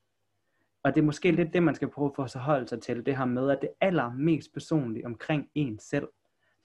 Og 0.84 0.96
det 0.96 1.02
er 1.02 1.06
måske 1.06 1.32
lidt 1.32 1.54
det, 1.54 1.64
man 1.64 1.76
skal 1.76 1.88
prøve 1.90 2.12
for 2.16 2.24
at 2.24 2.36
holde 2.36 2.68
sig 2.68 2.82
til, 2.82 3.06
det 3.06 3.18
her 3.18 3.26
med, 3.26 3.50
at 3.50 3.58
det 3.62 3.70
allermest 3.82 4.54
personlige 4.54 5.06
omkring 5.06 5.50
en 5.56 5.80
selv, 5.80 6.08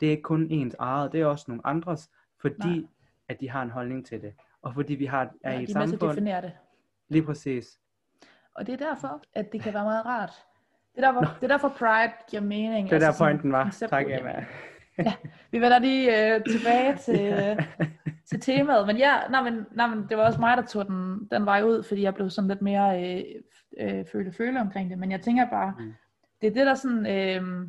det 0.01 0.07
er 0.07 0.11
ikke 0.11 0.23
kun 0.23 0.47
ens 0.51 0.77
eget, 0.79 1.13
det 1.13 1.21
er 1.21 1.27
også 1.27 1.45
nogle 1.49 1.67
andres, 1.67 2.11
fordi 2.41 2.69
Nej. 2.69 2.87
At 3.29 3.41
de 3.41 3.51
har 3.51 3.63
en 3.63 3.71
holdning 3.71 4.07
til 4.07 4.23
det. 4.23 4.33
Og 4.63 4.75
fordi 4.75 4.95
vi 4.95 5.05
har, 5.07 5.31
er 5.43 5.53
Ja, 5.53 5.59
i 5.59 5.63
et 5.63 5.69
er 5.69 5.73
samfund, 5.73 6.17
det. 6.17 6.53
lige 7.09 7.23
præcis. 7.23 7.81
Og 8.55 8.67
det 8.67 8.73
er 8.73 8.89
derfor, 8.89 9.23
at 9.35 9.53
det 9.53 9.61
kan 9.61 9.75
være 9.75 9.85
meget 9.85 10.07
rart. 10.07 10.33
Det 10.97 11.05
er 11.05 11.13
derfor, 11.13 11.21
det 11.35 11.43
er 11.43 11.49
derfor 11.49 11.69
Pride 11.69 12.13
giver 12.31 12.43
mening. 12.43 12.91
Det 12.91 12.95
er 12.97 12.99
der 12.99 13.13
sådan 13.13 13.33
pointen 13.33 13.53
var. 13.53 13.77
Tak 13.89 14.05
Emma. 14.11 14.45
Vi 15.51 15.61
vender 15.61 15.79
lige 15.79 16.35
øh, 16.35 16.41
tilbage 16.51 16.97
til, 17.05 17.21
øh, 17.21 17.67
til 18.31 18.41
temaet, 18.41 18.87
men 18.87 18.97
ja, 18.97 19.15
nej, 19.31 19.43
men, 19.43 19.67
nej, 19.73 19.87
men 19.87 20.07
det 20.09 20.17
var 20.17 20.25
også 20.27 20.41
mig, 20.41 20.57
der 20.57 20.63
tog 20.63 20.87
den, 20.87 21.29
den 21.31 21.47
vej 21.47 21.63
ud, 21.63 21.83
fordi 21.83 22.03
jeg 22.03 22.15
blev 22.15 22.31
sådan 22.31 22.49
lidt 22.49 22.63
mere 22.63 23.15
øh, 23.17 23.25
øh, 23.81 24.05
føle-føle 24.13 24.61
omkring 24.61 24.91
det, 24.91 24.99
men 24.99 25.11
jeg 25.11 25.21
tænker 25.21 25.51
bare, 25.51 25.75
Mm. 25.79 25.85
mm. 25.85 25.95
det 26.41 26.47
er 26.47 26.55
det, 26.55 26.67
der 26.67 26.75
sådan 26.75 27.07
øh, 27.07 27.69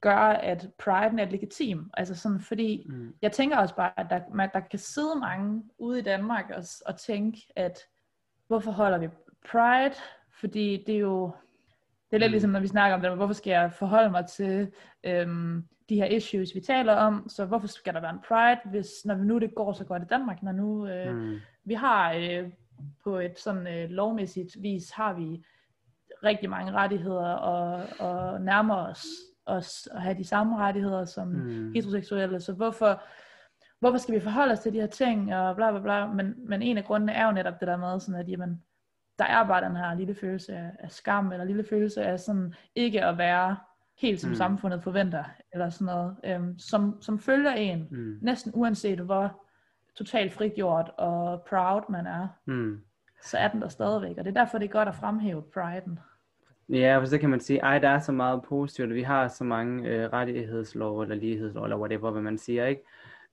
gør, 0.00 0.16
at 0.16 0.68
priden 0.78 1.18
er 1.18 1.24
legitim, 1.30 1.90
altså 1.94 2.14
sådan, 2.14 2.40
fordi 2.40 2.86
Mm. 2.88 3.14
jeg 3.22 3.32
tænker 3.32 3.56
også 3.56 3.74
bare, 3.74 3.92
at 3.96 4.06
der, 4.10 4.20
man, 4.34 4.48
der 4.52 4.60
kan 4.60 4.78
sidde 4.78 5.20
mange 5.20 5.62
ude 5.78 5.98
i 5.98 6.02
Danmark 6.02 6.44
og, 6.56 6.62
og 6.86 6.96
tænke, 7.00 7.38
at 7.56 7.78
hvorfor 8.46 8.70
holder 8.70 8.98
vi 8.98 9.08
pride, 9.50 9.94
fordi 10.40 10.84
det 10.86 10.94
er 10.94 10.98
jo, 10.98 11.32
det 12.10 12.16
er 12.16 12.18
lidt 12.18 12.30
Mm. 12.30 12.32
ligesom, 12.32 12.50
når 12.50 12.60
vi 12.60 12.66
snakker 12.66 12.94
om 12.94 13.02
det, 13.02 13.16
hvorfor 13.16 13.34
skal 13.34 13.50
jeg 13.50 13.72
forholde 13.72 14.10
mig 14.10 14.26
til 14.26 14.72
øhm, 15.04 15.64
de 15.88 15.94
her 15.96 16.04
issues, 16.06 16.54
vi 16.54 16.60
taler 16.60 16.92
om, 16.92 17.28
så 17.28 17.44
hvorfor 17.44 17.66
skal 17.66 17.94
der 17.94 18.00
være 18.00 18.10
en 18.10 18.24
pride, 18.28 18.60
hvis 18.70 18.88
når 19.04 19.14
vi 19.14 19.24
nu 19.24 19.38
det 19.38 19.54
går 19.54 19.72
så 19.72 19.84
godt 19.84 20.02
i 20.02 20.06
Danmark, 20.06 20.42
når 20.42 20.52
nu 20.52 20.88
øh, 20.88 21.16
mm. 21.16 21.36
Vi 21.64 21.74
har 21.74 22.12
øh, 22.12 22.50
på 23.04 23.18
et 23.18 23.38
sådan 23.38 23.66
øh, 23.66 23.90
lovmæssigt 23.90 24.62
vis, 24.62 24.90
har 24.90 25.12
vi 25.12 25.44
rigtig 26.24 26.50
mange 26.50 26.72
rettigheder, 26.72 27.32
og, 27.32 27.82
og 27.98 28.40
nærmer 28.40 28.76
os, 28.76 29.06
os 29.46 29.88
at 29.92 30.02
have 30.02 30.18
de 30.18 30.24
samme 30.24 30.56
rettigheder 30.58 31.04
som. 31.04 31.28
Mm. 31.28 31.72
heteroseksuelle, 31.74 32.40
så 32.40 32.52
hvorfor, 32.52 33.02
hvorfor 33.80 33.98
skal 33.98 34.14
vi 34.14 34.20
forholde 34.20 34.52
os 34.52 34.58
til 34.60 34.72
de 34.72 34.80
her 34.80 34.86
ting, 34.86 35.34
og 35.34 35.56
bla 35.56 35.70
bla 35.70 35.80
bla, 35.80 36.06
men, 36.06 36.34
men 36.48 36.62
en 36.62 36.78
af 36.78 36.84
grundene 36.84 37.12
er 37.12 37.26
jo 37.26 37.32
netop 37.32 37.60
det 37.60 37.68
der 37.68 37.76
med, 37.76 38.00
sådan 38.00 38.20
at 38.20 38.28
jamen, 38.28 38.62
der 39.18 39.24
er 39.24 39.46
bare 39.46 39.64
den 39.68 39.76
her 39.76 39.94
lille 39.94 40.14
følelse 40.14 40.52
af, 40.56 40.70
af 40.78 40.90
skam, 40.90 41.32
eller 41.32 41.44
lille 41.44 41.64
følelse 41.64 42.02
af 42.02 42.20
sådan 42.20 42.54
ikke 42.74 43.04
at 43.04 43.18
være 43.18 43.56
helt 44.00 44.20
som 44.20 44.30
Mm. 44.30 44.36
samfundet 44.36 44.82
forventer, 44.82 45.24
eller 45.52 45.70
sådan 45.70 45.84
noget, 45.94 46.16
øhm, 46.24 46.58
som, 46.58 46.98
som 47.02 47.18
følger 47.18 47.52
en, 47.52 47.86
Mm. 47.90 48.18
næsten 48.22 48.52
uanset 48.54 48.98
hvor 48.98 49.42
totalt 49.94 50.32
frigjort 50.32 50.90
og 50.98 51.42
proud 51.48 51.82
man 51.90 52.06
er, 52.06 52.28
Mm. 52.46 52.80
så 53.22 53.38
er 53.38 53.48
den 53.48 53.62
der 53.62 53.68
stadigvæk, 53.68 54.18
og 54.18 54.24
det 54.24 54.36
er 54.36 54.40
derfor, 54.44 54.58
det 54.58 54.64
er 54.64 54.72
godt 54.72 54.88
at 54.88 54.94
fremhæve 54.94 55.42
priden. 55.54 55.98
Ja, 56.68 56.98
for 56.98 57.04
så 57.06 57.18
kan 57.18 57.30
man 57.30 57.40
sige, 57.40 57.58
ej, 57.60 57.78
der 57.78 57.88
er 57.88 57.98
så 57.98 58.12
meget 58.12 58.42
positivt, 58.48 58.94
vi 58.94 59.02
har 59.02 59.28
så 59.28 59.44
mange 59.44 59.88
øh, 59.88 60.12
rettighedslov 60.12 61.00
eller 61.00 61.14
lighedslov, 61.14 61.64
eller 61.64 61.78
whatever, 61.78 62.10
hvad 62.10 62.22
man 62.22 62.38
siger, 62.38 62.66
ikke? 62.66 62.82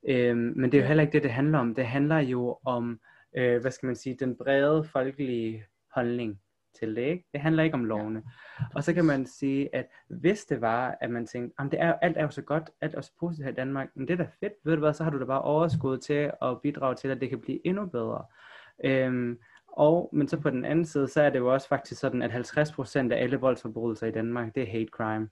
Øhm, 0.08 0.54
men 0.56 0.72
det 0.72 0.78
er 0.78 0.82
jo 0.82 0.88
heller 0.88 1.02
ikke 1.02 1.14
det, 1.14 1.24
det 1.24 1.32
handler 1.32 1.60
om. 1.60 1.76
Det 1.76 1.86
handler 1.86 2.18
jo 2.20 2.58
om, 2.66 3.00
øh, 3.38 3.62
hvad 3.62 3.72
skal 3.72 3.88
man 3.88 3.96
sige, 3.96 4.18
den 4.20 4.36
brede 4.38 4.84
folkelige 4.84 5.66
holdning 5.96 6.40
til 6.80 6.96
det, 6.96 7.02
ikke? 7.02 7.26
Det 7.34 7.42
handler 7.42 7.64
ikke 7.64 7.74
om 7.74 7.86
lovene. 7.86 8.24
Og 8.76 8.84
så 8.84 8.94
kan 8.94 9.06
man 9.06 9.26
sige, 9.26 9.76
at 9.76 9.86
hvis 10.08 10.46
det 10.46 10.62
var, 10.62 10.98
at 11.02 11.10
man 11.10 11.28
tænkte, 11.28 11.56
jamen 11.60 11.72
det 11.72 11.82
er, 11.82 11.94
alt 11.94 12.18
er 12.18 12.22
jo 12.22 12.30
så 12.30 12.42
godt, 12.42 12.70
alt 12.82 12.96
er 12.96 13.02
så 13.02 13.12
positivt 13.20 13.46
her 13.46 13.52
i 13.52 13.56
Danmark, 13.56 13.90
men 13.96 14.08
det 14.08 14.14
er 14.14 14.18
da 14.18 14.28
fedt, 14.40 14.54
ved 14.64 14.74
du 14.74 14.80
hvad, 14.80 14.94
så 14.94 15.04
har 15.04 15.12
du 15.12 15.20
da 15.20 15.26
bare 15.26 15.42
overskud 15.42 15.98
til 15.98 16.32
at 16.42 16.62
bidrage 16.62 16.96
til, 16.96 17.08
at 17.08 17.22
det 17.22 17.30
kan 17.30 17.42
blive 17.42 17.68
endnu 17.68 17.86
bedre. 17.86 18.26
Øhm, 18.84 19.40
og, 19.68 20.10
men 20.14 20.28
så 20.28 20.40
på 20.40 20.50
den 20.50 20.66
anden 20.66 20.86
side, 20.86 21.08
så 21.08 21.22
er 21.22 21.30
det 21.30 21.40
jo 21.40 21.54
også 21.54 21.68
faktisk 21.68 22.02
sådan, 22.02 22.22
at 22.22 22.32
50% 22.32 23.12
af 23.12 23.24
alle 23.24 23.38
voldsforbrydelser 23.38 24.08
i 24.08 24.12
Danmark, 24.12 24.56
det 24.56 24.64
er 24.64 24.72
hate 24.72 24.90
crime. 24.92 25.30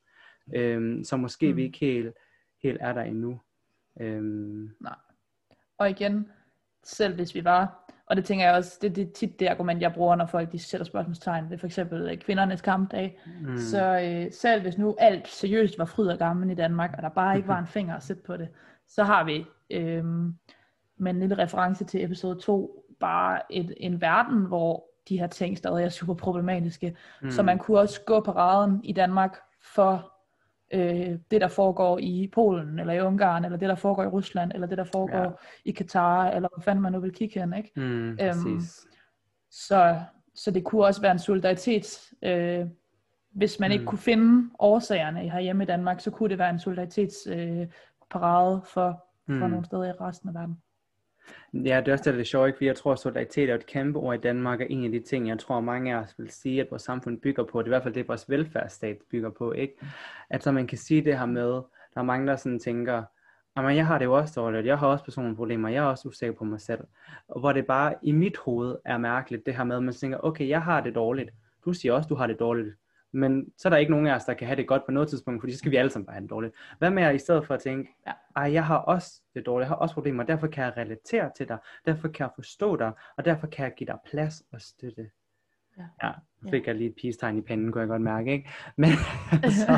Øhm, 0.55 1.03
så 1.03 1.17
måske. 1.17 1.51
Mm. 1.51 1.57
vi 1.57 1.63
ikke 1.63 1.77
helt, 1.77 2.13
helt 2.63 2.77
er 2.81 2.93
der 2.93 3.01
endnu. 3.01 3.41
Øhm, 3.99 4.71
Nej. 4.79 4.95
Og 5.77 5.89
igen, 5.89 6.31
selv 6.83 7.15
hvis 7.15 7.35
vi 7.35 7.43
var, 7.43 7.80
og 8.11 8.17
det 8.17 8.25
tænker 8.25 8.45
jeg 8.45 8.55
også, 8.55 8.77
det, 8.81 8.95
det 8.95 9.07
er 9.07 9.11
tit 9.11 9.39
det 9.39 9.47
argument, 9.47 9.81
jeg 9.81 9.93
bruger, 9.93 10.15
når 10.15 10.25
folk 10.25 10.51
de 10.51 10.59
sætter 10.59 10.85
spørgsmålstegn 10.85 11.49
ved 11.49 11.57
for 11.57 11.65
eksempel 11.65 12.09
øh, 12.11 12.17
kvindernes 12.17 12.61
kampdag. 12.61 13.19
Mm. 13.41 13.57
Så 13.57 13.99
øh, 13.99 14.31
selv 14.33 14.61
hvis 14.61 14.77
nu 14.77 14.95
alt 14.99 15.27
seriøst 15.27 15.79
var 15.79 15.85
fryd 15.85 16.07
og 16.07 16.17
gammel 16.17 16.51
i 16.51 16.53
Danmark, 16.53 16.93
og 16.97 17.03
der 17.03 17.09
bare 17.09 17.37
ikke 17.37 17.47
var 17.47 17.59
en 17.59 17.67
finger 17.67 17.95
at 17.95 18.03
sætte 18.03 18.23
på 18.23 18.37
det, 18.37 18.49
så 18.87 19.03
har 19.03 19.23
vi 19.23 19.45
øh, 19.69 20.05
med 20.97 21.11
en 21.11 21.19
lille 21.19 21.37
reference 21.37 21.85
til 21.85 22.03
episode 22.03 22.39
2, 22.39 22.85
bare 22.99 23.39
et, 23.49 23.73
en 23.77 24.01
verden, 24.01 24.45
hvor 24.45 24.85
de 25.09 25.19
her 25.19 25.27
ting 25.27 25.57
stadig 25.57 25.85
er 25.85 25.89
super 25.89 26.13
problematiske. 26.13 26.95
Mm. 27.21 27.31
Så 27.31 27.43
man 27.43 27.57
kunne 27.57 27.79
også 27.79 28.01
gå 28.05 28.19
på 28.19 28.31
raden 28.31 28.83
i 28.83 28.93
Danmark 28.93 29.37
for 29.63 30.10
øh, 30.73 31.19
det, 31.31 31.41
der 31.41 31.47
foregår 31.47 31.97
i 31.99 32.29
Polen, 32.33 32.79
eller 32.79 32.93
i 32.93 33.01
Ungarn, 33.01 33.45
eller 33.45 33.57
det, 33.57 33.69
der 33.69 33.75
foregår 33.75 34.03
i 34.03 34.07
Rusland, 34.07 34.51
eller 34.53 34.67
det, 34.67 34.77
der 34.77 34.83
foregår 34.83 35.17
ja. 35.23 35.29
i 35.65 35.71
Katar, 35.71 36.27
eller 36.31 36.49
hvad 36.55 36.63
fanden 36.63 36.81
man 36.81 36.91
nu 36.91 36.99
vil 36.99 37.13
kigge 37.13 37.39
hen, 37.39 37.53
ikke? 37.53 37.71
mm, 37.75 38.09
Øhm, 38.09 38.17
præcis. 38.19 38.87
så, 39.51 39.99
så 40.35 40.51
det 40.51 40.63
kunne 40.63 40.85
også 40.85 41.01
være 41.01 41.11
en 41.11 41.19
solidaritet, 41.19 42.11
øh, 42.21 42.65
hvis 43.31 43.59
man 43.59 43.69
mm. 43.69 43.73
ikke 43.73 43.85
kunne 43.85 43.99
finde 43.99 44.49
årsagerne 44.59 45.19
herhjemme 45.19 45.63
i 45.63 45.67
Danmark, 45.67 45.99
så 45.99 46.11
kunne 46.11 46.29
det 46.29 46.37
være 46.37 46.49
en 46.49 46.59
solidaritetsparade 46.59 47.61
øh, 47.61 47.67
parade 48.11 48.61
for, 48.65 49.05
for 49.25 49.33
Mm. 49.45 49.49
nogle 49.49 49.65
steder 49.65 49.83
i 49.83 49.91
resten 49.91 50.29
af 50.29 50.35
verden. 50.35 50.57
Ja, 51.53 51.79
det 51.79 51.87
er 51.87 51.91
også 51.91 52.03
det, 52.03 52.13
der 52.13 52.19
er 52.19 52.23
sjovt, 52.23 52.47
ikke? 52.47 52.57
fordi 52.57 52.65
jeg 52.65 52.75
tror, 52.75 52.91
at 52.91 52.99
solidaritet 52.99 53.49
er 53.49 53.55
et 53.55 53.65
kæmpe 53.65 53.99
ord 53.99 54.15
i 54.15 54.21
Danmark, 54.21 54.59
og 54.59 54.65
en 54.69 54.85
af 54.85 54.91
de 54.91 54.99
ting, 54.99 55.27
jeg 55.27 55.39
tror, 55.39 55.59
mange 55.59 55.95
af 55.95 55.99
os 55.99 56.15
vil 56.17 56.31
sige, 56.31 56.61
at 56.61 56.67
vores 56.71 56.81
samfund 56.81 57.21
bygger 57.21 57.43
på, 57.43 57.59
det 57.59 57.63
er 57.63 57.67
i 57.67 57.69
hvert 57.69 57.83
fald 57.83 57.93
det, 57.93 58.07
vores 58.07 58.29
velfærdsstat 58.29 58.97
bygger 59.11 59.29
på, 59.29 59.51
ikke? 59.51 59.73
At 60.29 60.43
så 60.43 60.51
man 60.51 60.67
kan 60.67 60.77
sige 60.77 61.01
det 61.01 61.19
her 61.19 61.25
med, 61.25 61.51
der 61.93 61.99
er 61.99 62.03
mange, 62.03 62.27
der 62.27 62.35
sådan 62.35 62.59
tænker, 62.59 63.03
men 63.55 63.75
jeg 63.75 63.87
har 63.87 63.97
det 63.97 64.05
jo 64.05 64.13
også 64.13 64.33
dårligt, 64.35 64.65
jeg 64.65 64.77
har 64.77 64.87
også 64.87 65.05
personlige 65.05 65.35
problemer, 65.35 65.69
jeg 65.69 65.83
er 65.83 65.87
også 65.87 66.07
usikker 66.07 66.35
på 66.35 66.43
mig 66.43 66.61
selv. 66.61 66.81
Og 67.27 67.39
hvor 67.39 67.53
det 67.53 67.65
bare 67.65 67.93
i 68.01 68.11
mit 68.11 68.37
hoved 68.37 68.75
er 68.85 68.97
mærkeligt, 68.97 69.45
det 69.45 69.55
her 69.55 69.63
med, 69.63 69.75
at 69.75 69.83
man 69.83 69.93
tænker, 69.93 70.17
okay, 70.23 70.47
jeg 70.47 70.61
har 70.61 70.81
det 70.81 70.95
dårligt, 70.95 71.29
du 71.65 71.73
siger 71.73 71.93
også, 71.93 72.07
du 72.07 72.15
har 72.15 72.27
det 72.27 72.39
dårligt, 72.39 72.75
men 73.11 73.45
så 73.57 73.67
er 73.67 73.69
der 73.69 73.77
ikke 73.77 73.91
nogen 73.91 74.07
af 74.07 74.15
os, 74.15 74.25
der 74.25 74.33
kan 74.33 74.47
have 74.47 74.55
det 74.57 74.67
godt 74.67 74.85
på 74.85 74.91
noget 74.91 75.09
tidspunkt, 75.09 75.41
fordi 75.41 75.53
så 75.53 75.57
skal 75.59 75.71
vi 75.71 75.75
alle 75.77 75.91
sammen 75.91 76.05
bare 76.05 76.13
have 76.13 76.21
det 76.21 76.29
dårligt. 76.29 76.55
Hvad 76.77 76.91
med 76.91 77.03
at 77.03 77.15
i 77.15 77.17
stedet 77.17 77.47
for 77.47 77.53
at 77.53 77.59
tænke, 77.59 77.89
Ja. 78.07 78.11
ej, 78.35 78.53
jeg 78.53 78.65
har 78.65 78.77
også 78.77 79.21
det 79.35 79.45
dårligt, 79.45 79.65
jeg 79.65 79.69
har 79.69 79.75
også 79.75 79.95
problemer, 79.95 80.23
derfor 80.23 80.47
kan 80.47 80.63
jeg 80.63 80.73
relatere 80.77 81.31
til 81.37 81.47
dig, 81.47 81.57
derfor 81.85 82.07
kan 82.07 82.23
jeg 82.23 82.31
forstå 82.35 82.75
dig, 82.75 82.91
og 83.17 83.25
derfor 83.25 83.47
kan 83.47 83.63
jeg 83.65 83.73
give 83.77 83.87
dig 83.87 83.97
plads 84.11 84.43
og 84.53 84.61
støtte. 84.61 85.09
Ja. 85.77 85.83
Ja, 86.03 86.11
fik 86.49 86.67
jeg 86.67 86.75
lige 86.75 86.89
et 86.89 86.95
peace-tegn 87.01 87.37
i 87.37 87.41
panden, 87.41 87.71
kunne 87.71 87.81
jeg 87.81 87.87
godt 87.87 88.01
mærke, 88.01 88.31
ikke? 88.31 88.49
Men 88.77 88.89
altså, 89.43 89.65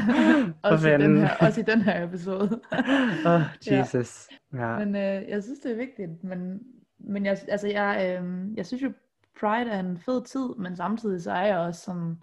for 0.62 0.70
også, 0.70 0.88
i 0.90 0.92
den 0.92 1.18
her, 1.18 1.30
også 1.40 1.60
i 1.60 1.64
den 1.64 1.82
her 1.82 2.08
episode. 2.08 2.62
Oh, 3.26 3.42
Jesus. 3.72 4.28
Ja. 4.54 4.78
Men 4.86 4.96
øh, 4.96 5.30
jeg 5.30 5.44
synes, 5.44 5.60
det 5.60 5.72
er 5.72 5.76
vigtigt. 5.76 6.24
Men, 6.24 6.60
men 7.00 7.26
jeg, 7.26 7.38
altså, 7.48 7.68
jeg, 7.68 8.20
øh, 8.22 8.58
jeg 8.58 8.66
synes 8.66 8.84
jo, 8.84 8.92
Pride 9.40 9.70
er 9.72 9.80
en 9.80 9.98
fed 9.98 10.24
tid, 10.26 10.50
men 10.58 10.76
samtidig 10.76 11.22
så 11.22 11.32
er 11.32 11.46
jeg 11.46 11.58
også, 11.58 11.82
som, 11.82 12.22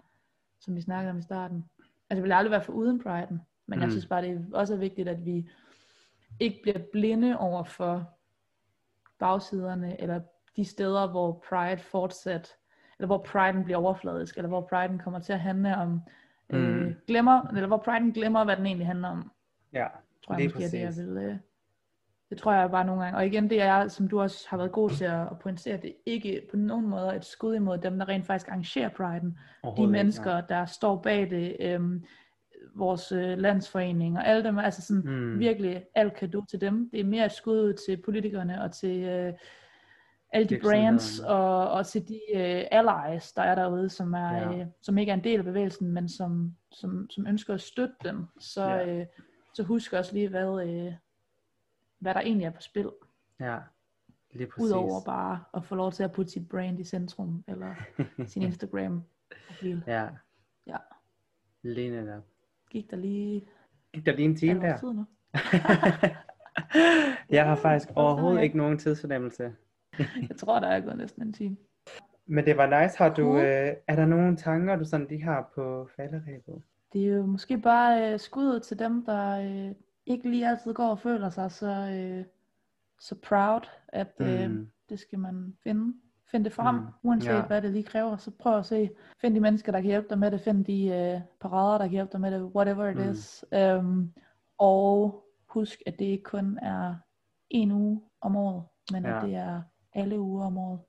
som 0.61 0.75
vi 0.75 0.81
snakkede 0.81 1.11
om 1.11 1.17
i 1.17 1.21
starten, 1.21 1.65
altså 1.79 2.19
jeg 2.19 2.23
vil 2.23 2.31
aldrig 2.31 2.51
være 2.51 2.61
for 2.61 2.73
uden 2.73 3.01
Pride'en. 3.01 3.35
Men 3.67 3.79
mm. 3.79 3.83
jeg 3.83 3.91
synes 3.91 4.05
bare, 4.05 4.21
det 4.21 4.31
er 4.31 4.57
også 4.57 4.73
er 4.73 4.77
vigtigt, 4.77 5.07
at 5.09 5.25
vi 5.25 5.49
ikke 6.39 6.59
bliver 6.63 6.79
blinde 6.91 7.37
over 7.39 7.63
for 7.63 8.09
bagsiderne, 9.19 10.01
eller 10.01 10.21
de 10.55 10.65
steder, 10.65 11.11
hvor 11.11 11.43
Pride 11.49 11.77
fortsat, 11.77 12.55
eller 12.99 13.07
hvor 13.07 13.25
Pride'en 13.27 13.63
bliver 13.63 13.77
overfladisk, 13.77 14.37
eller 14.37 14.49
hvor 14.49 14.69
Pride'en 14.73 15.03
kommer 15.03 15.19
til 15.19 15.33
at 15.33 15.39
handle 15.39 15.77
om, 15.77 16.01
øh, 16.49 16.75
Mm. 16.85 16.95
glemmer, 17.07 17.47
eller 17.47 17.67
hvor 17.67 17.83
Pride'en 17.87 18.13
glemmer, 18.13 18.43
hvad 18.43 18.57
den 18.57 18.65
egentlig 18.65 18.87
handler 18.87 19.07
om 19.07 19.31
ja, 19.73 19.87
tror 20.25 20.35
jeg 20.35 20.45
måske 20.45 20.63
er 20.63 20.69
det, 20.69 20.79
jeg 20.79 20.87
præcis. 20.87 21.07
vil... 21.07 21.17
Øh, 21.17 21.35
det 22.31 22.39
tror 22.39 22.53
jeg 22.53 22.71
bare 22.71 22.85
nogle 22.85 23.03
gange. 23.03 23.17
Og 23.17 23.25
igen, 23.25 23.49
det 23.49 23.61
er, 23.61 23.87
som 23.87 24.07
du 24.07 24.21
også 24.21 24.47
har 24.49 24.57
været 24.57 24.71
god 24.71 24.89
til 24.89 25.05
at, 25.05 25.21
at 25.21 25.39
pointere, 25.41 25.77
det 25.77 25.89
er 25.89 25.93
ikke 26.05 26.41
på 26.51 26.57
nogen 26.57 26.87
måde 26.87 27.15
et 27.15 27.25
skud 27.25 27.55
imod 27.55 27.77
dem, 27.77 27.99
der 27.99 28.07
rent 28.09 28.25
faktisk 28.25 28.47
arrangerer 28.49 28.89
Pride'en. 28.89 29.25
De 29.77 29.81
ikke, 29.81 29.91
mennesker, 29.91 30.31
nej. 30.31 30.41
der 30.49 30.65
står 30.65 30.95
bag 31.01 31.29
det, 31.29 31.55
øhm, 31.59 32.03
vores 32.75 33.11
øh, 33.11 33.37
landsforening 33.37 34.17
og 34.17 34.27
alle 34.27 34.43
dem, 34.43 34.57
altså 34.59 34.81
sådan 34.81 35.03
Mm. 35.05 35.39
virkelig 35.39 35.83
alt 35.95 36.13
kado 36.13 36.45
til 36.49 36.61
dem. 36.61 36.89
Det 36.89 36.99
er 36.99 37.03
mere 37.03 37.25
et 37.25 37.31
skud 37.31 37.59
ud 37.61 37.73
til 37.87 37.97
politikerne 38.05 38.61
og 38.63 38.71
til 38.71 39.03
øh, 39.03 39.33
alle 40.33 40.47
de 40.47 40.59
brands 40.63 41.19
og, 41.19 41.71
og 41.71 41.85
til 41.85 42.07
de 42.07 42.19
øh, 42.35 42.63
allies, 42.71 43.31
der 43.31 43.41
er 43.41 43.55
derude, 43.55 43.89
som, 43.89 44.13
er, 44.13 44.33
Ja. 44.51 44.59
øh, 44.59 44.65
som 44.81 44.97
ikke 44.97 45.09
er 45.09 45.13
en 45.15 45.23
del 45.23 45.39
af 45.39 45.45
bevægelsen, 45.45 45.91
men 45.91 46.09
som, 46.09 46.55
som, 46.71 47.09
som 47.09 47.27
ønsker 47.27 47.53
at 47.53 47.61
støtte 47.61 47.95
dem. 48.03 48.25
Så, 48.39 48.65
Ja. 48.65 48.87
øh, 48.99 49.05
så 49.53 49.63
husk 49.63 49.93
også 49.93 50.13
lige, 50.13 50.27
hvad, 50.29 50.67
øh, 50.67 50.93
hvad 52.01 52.13
der 52.13 52.19
egentlig 52.21 52.45
er 52.45 52.49
på 52.51 52.61
spil, 52.61 52.89
Ja, 53.39 53.57
lige 54.31 54.47
præcis. 54.47 54.63
udover 54.65 55.03
bare 55.05 55.43
at 55.53 55.65
få 55.65 55.75
lov 55.75 55.91
til 55.91 56.03
at 56.03 56.11
putte 56.11 56.31
sit 56.31 56.49
brand 56.49 56.79
i 56.79 56.83
centrum, 56.83 57.43
eller 57.47 57.75
sin 58.27 58.41
Instagram. 58.41 59.03
profil. 59.47 59.83
ja, 59.87 60.07
Ja, 60.67 60.77
lige 61.61 61.89
netop. 61.89 62.23
gik 62.69 62.91
der 62.91 62.97
lige 62.97 63.47
Gik 63.93 64.05
der 64.05 64.15
lige 64.15 64.25
en 64.25 64.35
time 64.35 64.59
der? 64.61 64.77
tid 64.77 64.93
nu? 64.93 65.05
jeg 67.29 67.45
har 67.45 67.55
faktisk 67.55 67.89
overhovedet 67.95 68.43
ikke 68.43 68.57
nogen 68.57 68.77
tidsfornemmelse. 68.77 69.53
Jeg 70.29 70.37
tror, 70.37 70.59
der 70.59 70.67
er 70.67 70.79
gået 70.81 70.97
næsten 70.97 71.21
en 71.23 71.33
time. 71.33 71.57
Men 72.25 72.45
det 72.45 72.57
var 72.57 72.81
nice. 72.83 72.97
Har 72.97 73.09
du, 73.09 73.23
Cool. 73.23 73.37
øh, 73.39 73.73
er 73.87 73.95
der 73.95 74.05
nogle 74.05 74.37
tanker, 74.37 74.75
du 74.75 74.85
sådan 74.85 75.07
lige 75.09 75.23
har 75.23 75.51
på 75.55 75.89
falderæbet? 75.95 76.61
Det 76.93 77.03
er 77.07 77.07
jo 77.15 77.25
måske 77.25 77.57
bare 77.57 78.13
øh, 78.13 78.19
skuddet 78.19 78.63
til 78.63 78.79
dem, 78.79 79.05
der 79.05 79.39
øh, 79.69 79.75
ikke 80.11 80.29
lige 80.29 80.47
altid 80.47 80.73
går 80.73 80.87
og 80.87 80.99
føler 80.99 81.29
sig 81.29 81.51
så, 81.51 81.67
øh, 81.67 82.25
så 82.99 83.15
proud, 83.15 83.61
at 83.87 84.13
øh, 84.19 84.49
Mm. 84.51 84.67
det 84.89 84.99
skal 84.99 85.19
man 85.19 85.57
finde. 85.63 85.93
Find 86.31 86.43
det 86.45 86.53
frem, 86.53 86.75
Mm, 86.75 86.85
uanset 87.03 87.29
ja. 87.33 87.45
hvad 87.45 87.61
det 87.61 87.71
lige 87.71 87.83
kræver. 87.83 88.17
Så 88.17 88.31
prøv 88.39 88.57
at 88.57 88.65
se, 88.65 88.89
find 89.21 89.35
de 89.35 89.39
mennesker, 89.39 89.71
der 89.71 89.79
kan 89.79 89.87
hjælpe 89.87 90.07
dig 90.09 90.19
med 90.19 90.31
det. 90.31 90.41
Find 90.41 90.65
de 90.65 90.85
øh, 90.87 91.21
parader, 91.41 91.77
der 91.77 91.85
kan 91.85 91.91
hjælpe 91.91 92.11
dig 92.11 92.21
med 92.21 92.31
det. 92.31 92.41
Whatever 92.41 92.87
it 92.89 92.97
Mm. 92.97 93.11
is. 93.11 93.45
Um, 93.79 94.13
og 94.57 95.23
husk, 95.49 95.81
at 95.85 95.99
det 95.99 96.05
ikke 96.05 96.23
kun 96.23 96.59
er 96.61 96.95
en 97.49 97.71
uge 97.71 98.01
om 98.21 98.35
året, 98.35 98.63
men 98.91 99.03
Ja. 99.05 99.17
at 99.17 99.23
det 99.23 99.35
er 99.35 99.61
alle 99.93 100.19
uger 100.19 100.45
om 100.45 100.57
året. 100.57 100.79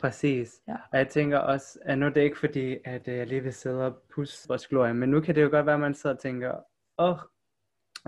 Præcis. 0.00 0.60
Ja. 0.68 0.76
Og 0.92 0.98
jeg 0.98 1.08
tænker 1.08 1.38
også, 1.38 1.78
at 1.82 1.98
nu 1.98 2.06
er 2.06 2.10
det 2.10 2.20
ikke 2.20 2.38
fordi, 2.38 2.76
at 2.84 3.08
øh, 3.08 3.16
jeg 3.16 3.26
lige 3.26 3.40
vil 3.40 3.52
sidde 3.52 3.86
og 3.86 3.96
pusse 4.14 4.48
vores 4.48 4.66
glorie, 4.68 4.94
men 4.94 5.08
nu 5.10 5.20
kan 5.20 5.34
det 5.34 5.42
jo 5.42 5.48
godt 5.50 5.66
være, 5.66 5.74
at 5.74 5.80
man 5.80 5.94
sidder 5.94 6.16
og 6.16 6.22
tænker, 6.22 6.52
åh, 6.98 7.10
oh, 7.10 7.18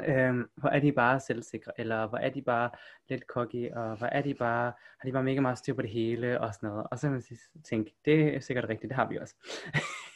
øhm, 0.07 0.49
hvor 0.57 0.69
er 0.69 0.81
de 0.81 0.93
bare 0.93 1.21
selvsikre, 1.21 1.73
eller 1.81 2.07
hvor 2.07 2.19
er 2.19 2.31
de 2.31 2.43
bare 2.43 2.71
lidt 3.09 3.23
cocky, 3.23 3.71
og 3.73 3.97
hvor 3.97 4.07
er 4.07 4.23
de 4.23 4.35
bare, 4.35 4.73
har 4.99 5.09
de 5.09 5.13
bare 5.13 5.23
mega 5.23 5.41
meget 5.41 5.59
styr 5.59 5.75
på 5.75 5.83
det 5.83 5.91
hele, 5.91 6.41
og 6.41 6.55
sådan 6.55 6.69
noget. 6.69 6.87
Og 6.91 6.99
så 6.99 7.07
kan 7.07 7.13
man 7.13 7.23
tænke, 7.65 7.95
det 8.05 8.37
er 8.37 8.41
sikkert 8.41 8.69
rigtigt, 8.69 8.91
det 8.91 8.97
har 8.97 9.09
vi 9.09 9.19
også. 9.19 9.35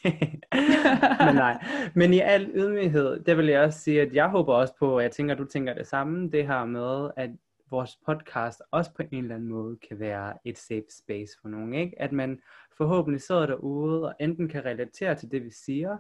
men 1.27 1.35
nej, 1.35 1.65
men 1.95 2.15
i 2.15 2.21
al 2.21 2.51
ydmyghed, 2.55 3.21
det 3.21 3.37
vil 3.37 3.47
jeg 3.47 3.61
også 3.61 3.79
sige, 3.79 4.03
at 4.03 4.15
jeg 4.15 4.29
håber 4.29 4.55
også 4.55 4.75
på, 4.79 4.97
og 4.97 5.03
jeg 5.03 5.11
tænker, 5.11 5.35
at 5.35 5.39
du 5.39 5.45
tænker 5.45 5.75
det 5.75 5.87
samme, 5.87 6.31
det 6.31 6.47
her 6.47 6.65
med, 6.65 7.11
at 7.17 7.31
vores 7.71 7.99
podcast 8.07 8.63
også 8.71 8.95
på 8.95 9.03
en 9.11 9.23
eller 9.25 9.35
anden 9.35 9.49
måde 9.49 9.77
kan 9.89 10.01
være 10.01 10.35
et 10.45 10.59
safe 10.59 10.85
space 10.91 11.33
for 11.41 11.49
nogen, 11.49 11.75
ikke? 11.75 12.03
At 12.03 12.13
man 12.13 12.41
forhåbentlig 12.77 13.23
sidder 13.23 13.47
derude 13.47 14.05
og 14.05 14.15
enten 14.21 14.49
kan 14.49 14.65
relatere 14.65 15.15
til 15.15 15.31
det, 15.31 15.45
vi 15.45 15.51
siger, 15.51 15.99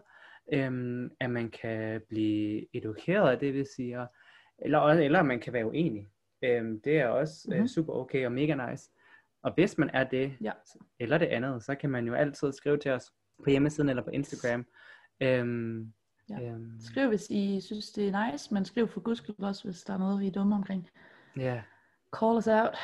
øhm, 0.52 1.10
at 1.20 1.30
man 1.30 1.50
kan 1.50 2.00
blive 2.08 2.66
edukeret 2.76 3.30
af 3.30 3.38
det, 3.38 3.54
vi 3.54 3.64
siger, 3.76 4.06
eller, 4.58 4.80
eller 4.80 5.22
man 5.22 5.40
kan 5.40 5.52
være 5.52 5.66
uenig. 5.66 6.08
Øhm, 6.42 6.80
det 6.80 6.98
er 6.98 7.06
også 7.06 7.34
mm-hmm. 7.44 7.54
øh, 7.56 7.60
Mhm. 7.60 7.68
super 7.68 7.92
okay 7.92 8.26
og 8.26 8.32
mega 8.32 8.70
nice. 8.70 8.90
Og 9.42 9.54
hvis 9.54 9.78
man 9.78 9.90
er 9.92 10.04
det, 10.04 10.32
Ja. 10.40 10.52
eller 10.98 11.18
det 11.18 11.26
andet, 11.26 11.62
så 11.62 11.74
kan 11.74 11.90
man 11.90 12.06
jo 12.06 12.14
altid 12.14 12.52
skrive 12.52 12.76
til 12.76 12.90
os 12.90 13.12
på 13.44 13.50
hjemmesiden 13.50 13.88
eller 13.90 14.02
på 14.02 14.10
Instagram. 14.10 14.66
Øhm, 15.20 15.92
Ja. 16.30 16.40
øhm, 16.42 16.72
Skriv, 16.80 17.08
hvis 17.08 17.30
I 17.30 17.60
synes, 17.60 17.90
det 17.92 18.08
er 18.08 18.32
nice, 18.32 18.54
men 18.54 18.64
skriv 18.64 18.88
for 18.88 19.00
guds 19.00 19.18
skyld 19.18 19.36
også, 19.38 19.64
hvis 19.64 19.82
der 19.82 19.94
er 19.94 19.98
noget, 19.98 20.20
vi 20.20 20.26
er 20.26 20.30
dumme 20.30 20.54
omkring. 20.54 20.88
yeah. 21.38 21.62
Call 22.18 22.36
us 22.36 22.46
out. 22.48 22.76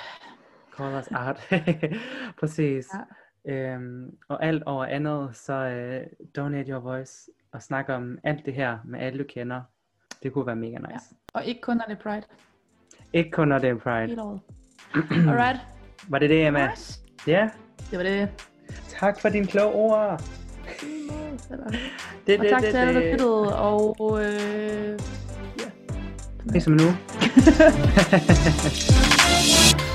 Call 0.77 0.99
us 0.99 1.09
out. 1.13 1.37
Præcis. 2.41 2.89
Ja. 2.95 3.75
Øhm, 3.75 4.19
og 4.29 4.45
alt 4.45 4.63
over 4.63 4.85
andet, 4.85 5.37
så 5.37 5.53
øh, 5.55 6.07
donate 6.37 6.73
your 6.73 6.81
voice 6.81 7.31
og 7.53 7.63
snak 7.63 7.89
om 7.89 8.19
alt 8.25 8.47
det 8.47 8.55
her 8.55 8.79
med 8.85 9.01
alle, 9.01 9.19
du 9.19 9.25
kender. 9.29 9.61
Det 10.23 10.33
kunne 10.33 10.47
være 10.47 10.57
mega 10.57 10.79
nice. 10.79 10.91
Ja. 10.91 10.99
Og 11.35 11.45
ikke 11.45 11.61
kun 11.61 11.77
når 11.77 11.85
det 11.89 11.99
er 11.99 12.03
Pride. 12.03 12.23
Ikke 13.13 13.31
kun 13.31 13.49
når 13.49 13.59
det 13.59 13.71
er 13.71 13.77
Pride. 13.79 14.07
Hele 14.07 14.23
året. 14.23 14.41
Alright. 15.31 15.61
Var 16.09 16.19
det 16.19 16.31
det, 16.31 16.47
Emma? 16.47 16.71
Nice. 16.71 17.01
Ja. 17.27 17.51
Det 17.91 17.99
var 17.99 18.05
det. 18.05 18.29
Tak 18.89 19.21
for 19.21 19.29
dine 19.29 19.47
kloge 19.47 19.75
ord. 19.75 20.23
Det, 22.27 22.41
Og 22.41 22.47
tak 22.51 22.61
til 22.61 22.77
alle, 22.77 22.95
der 22.95 23.11
lyttede, 23.13 23.59
og 23.59 24.21
øh, 24.21 24.99
ja. 25.59 25.71
Det 26.45 26.57
er 26.57 26.61
som 26.61 26.73
nu. 26.73 26.89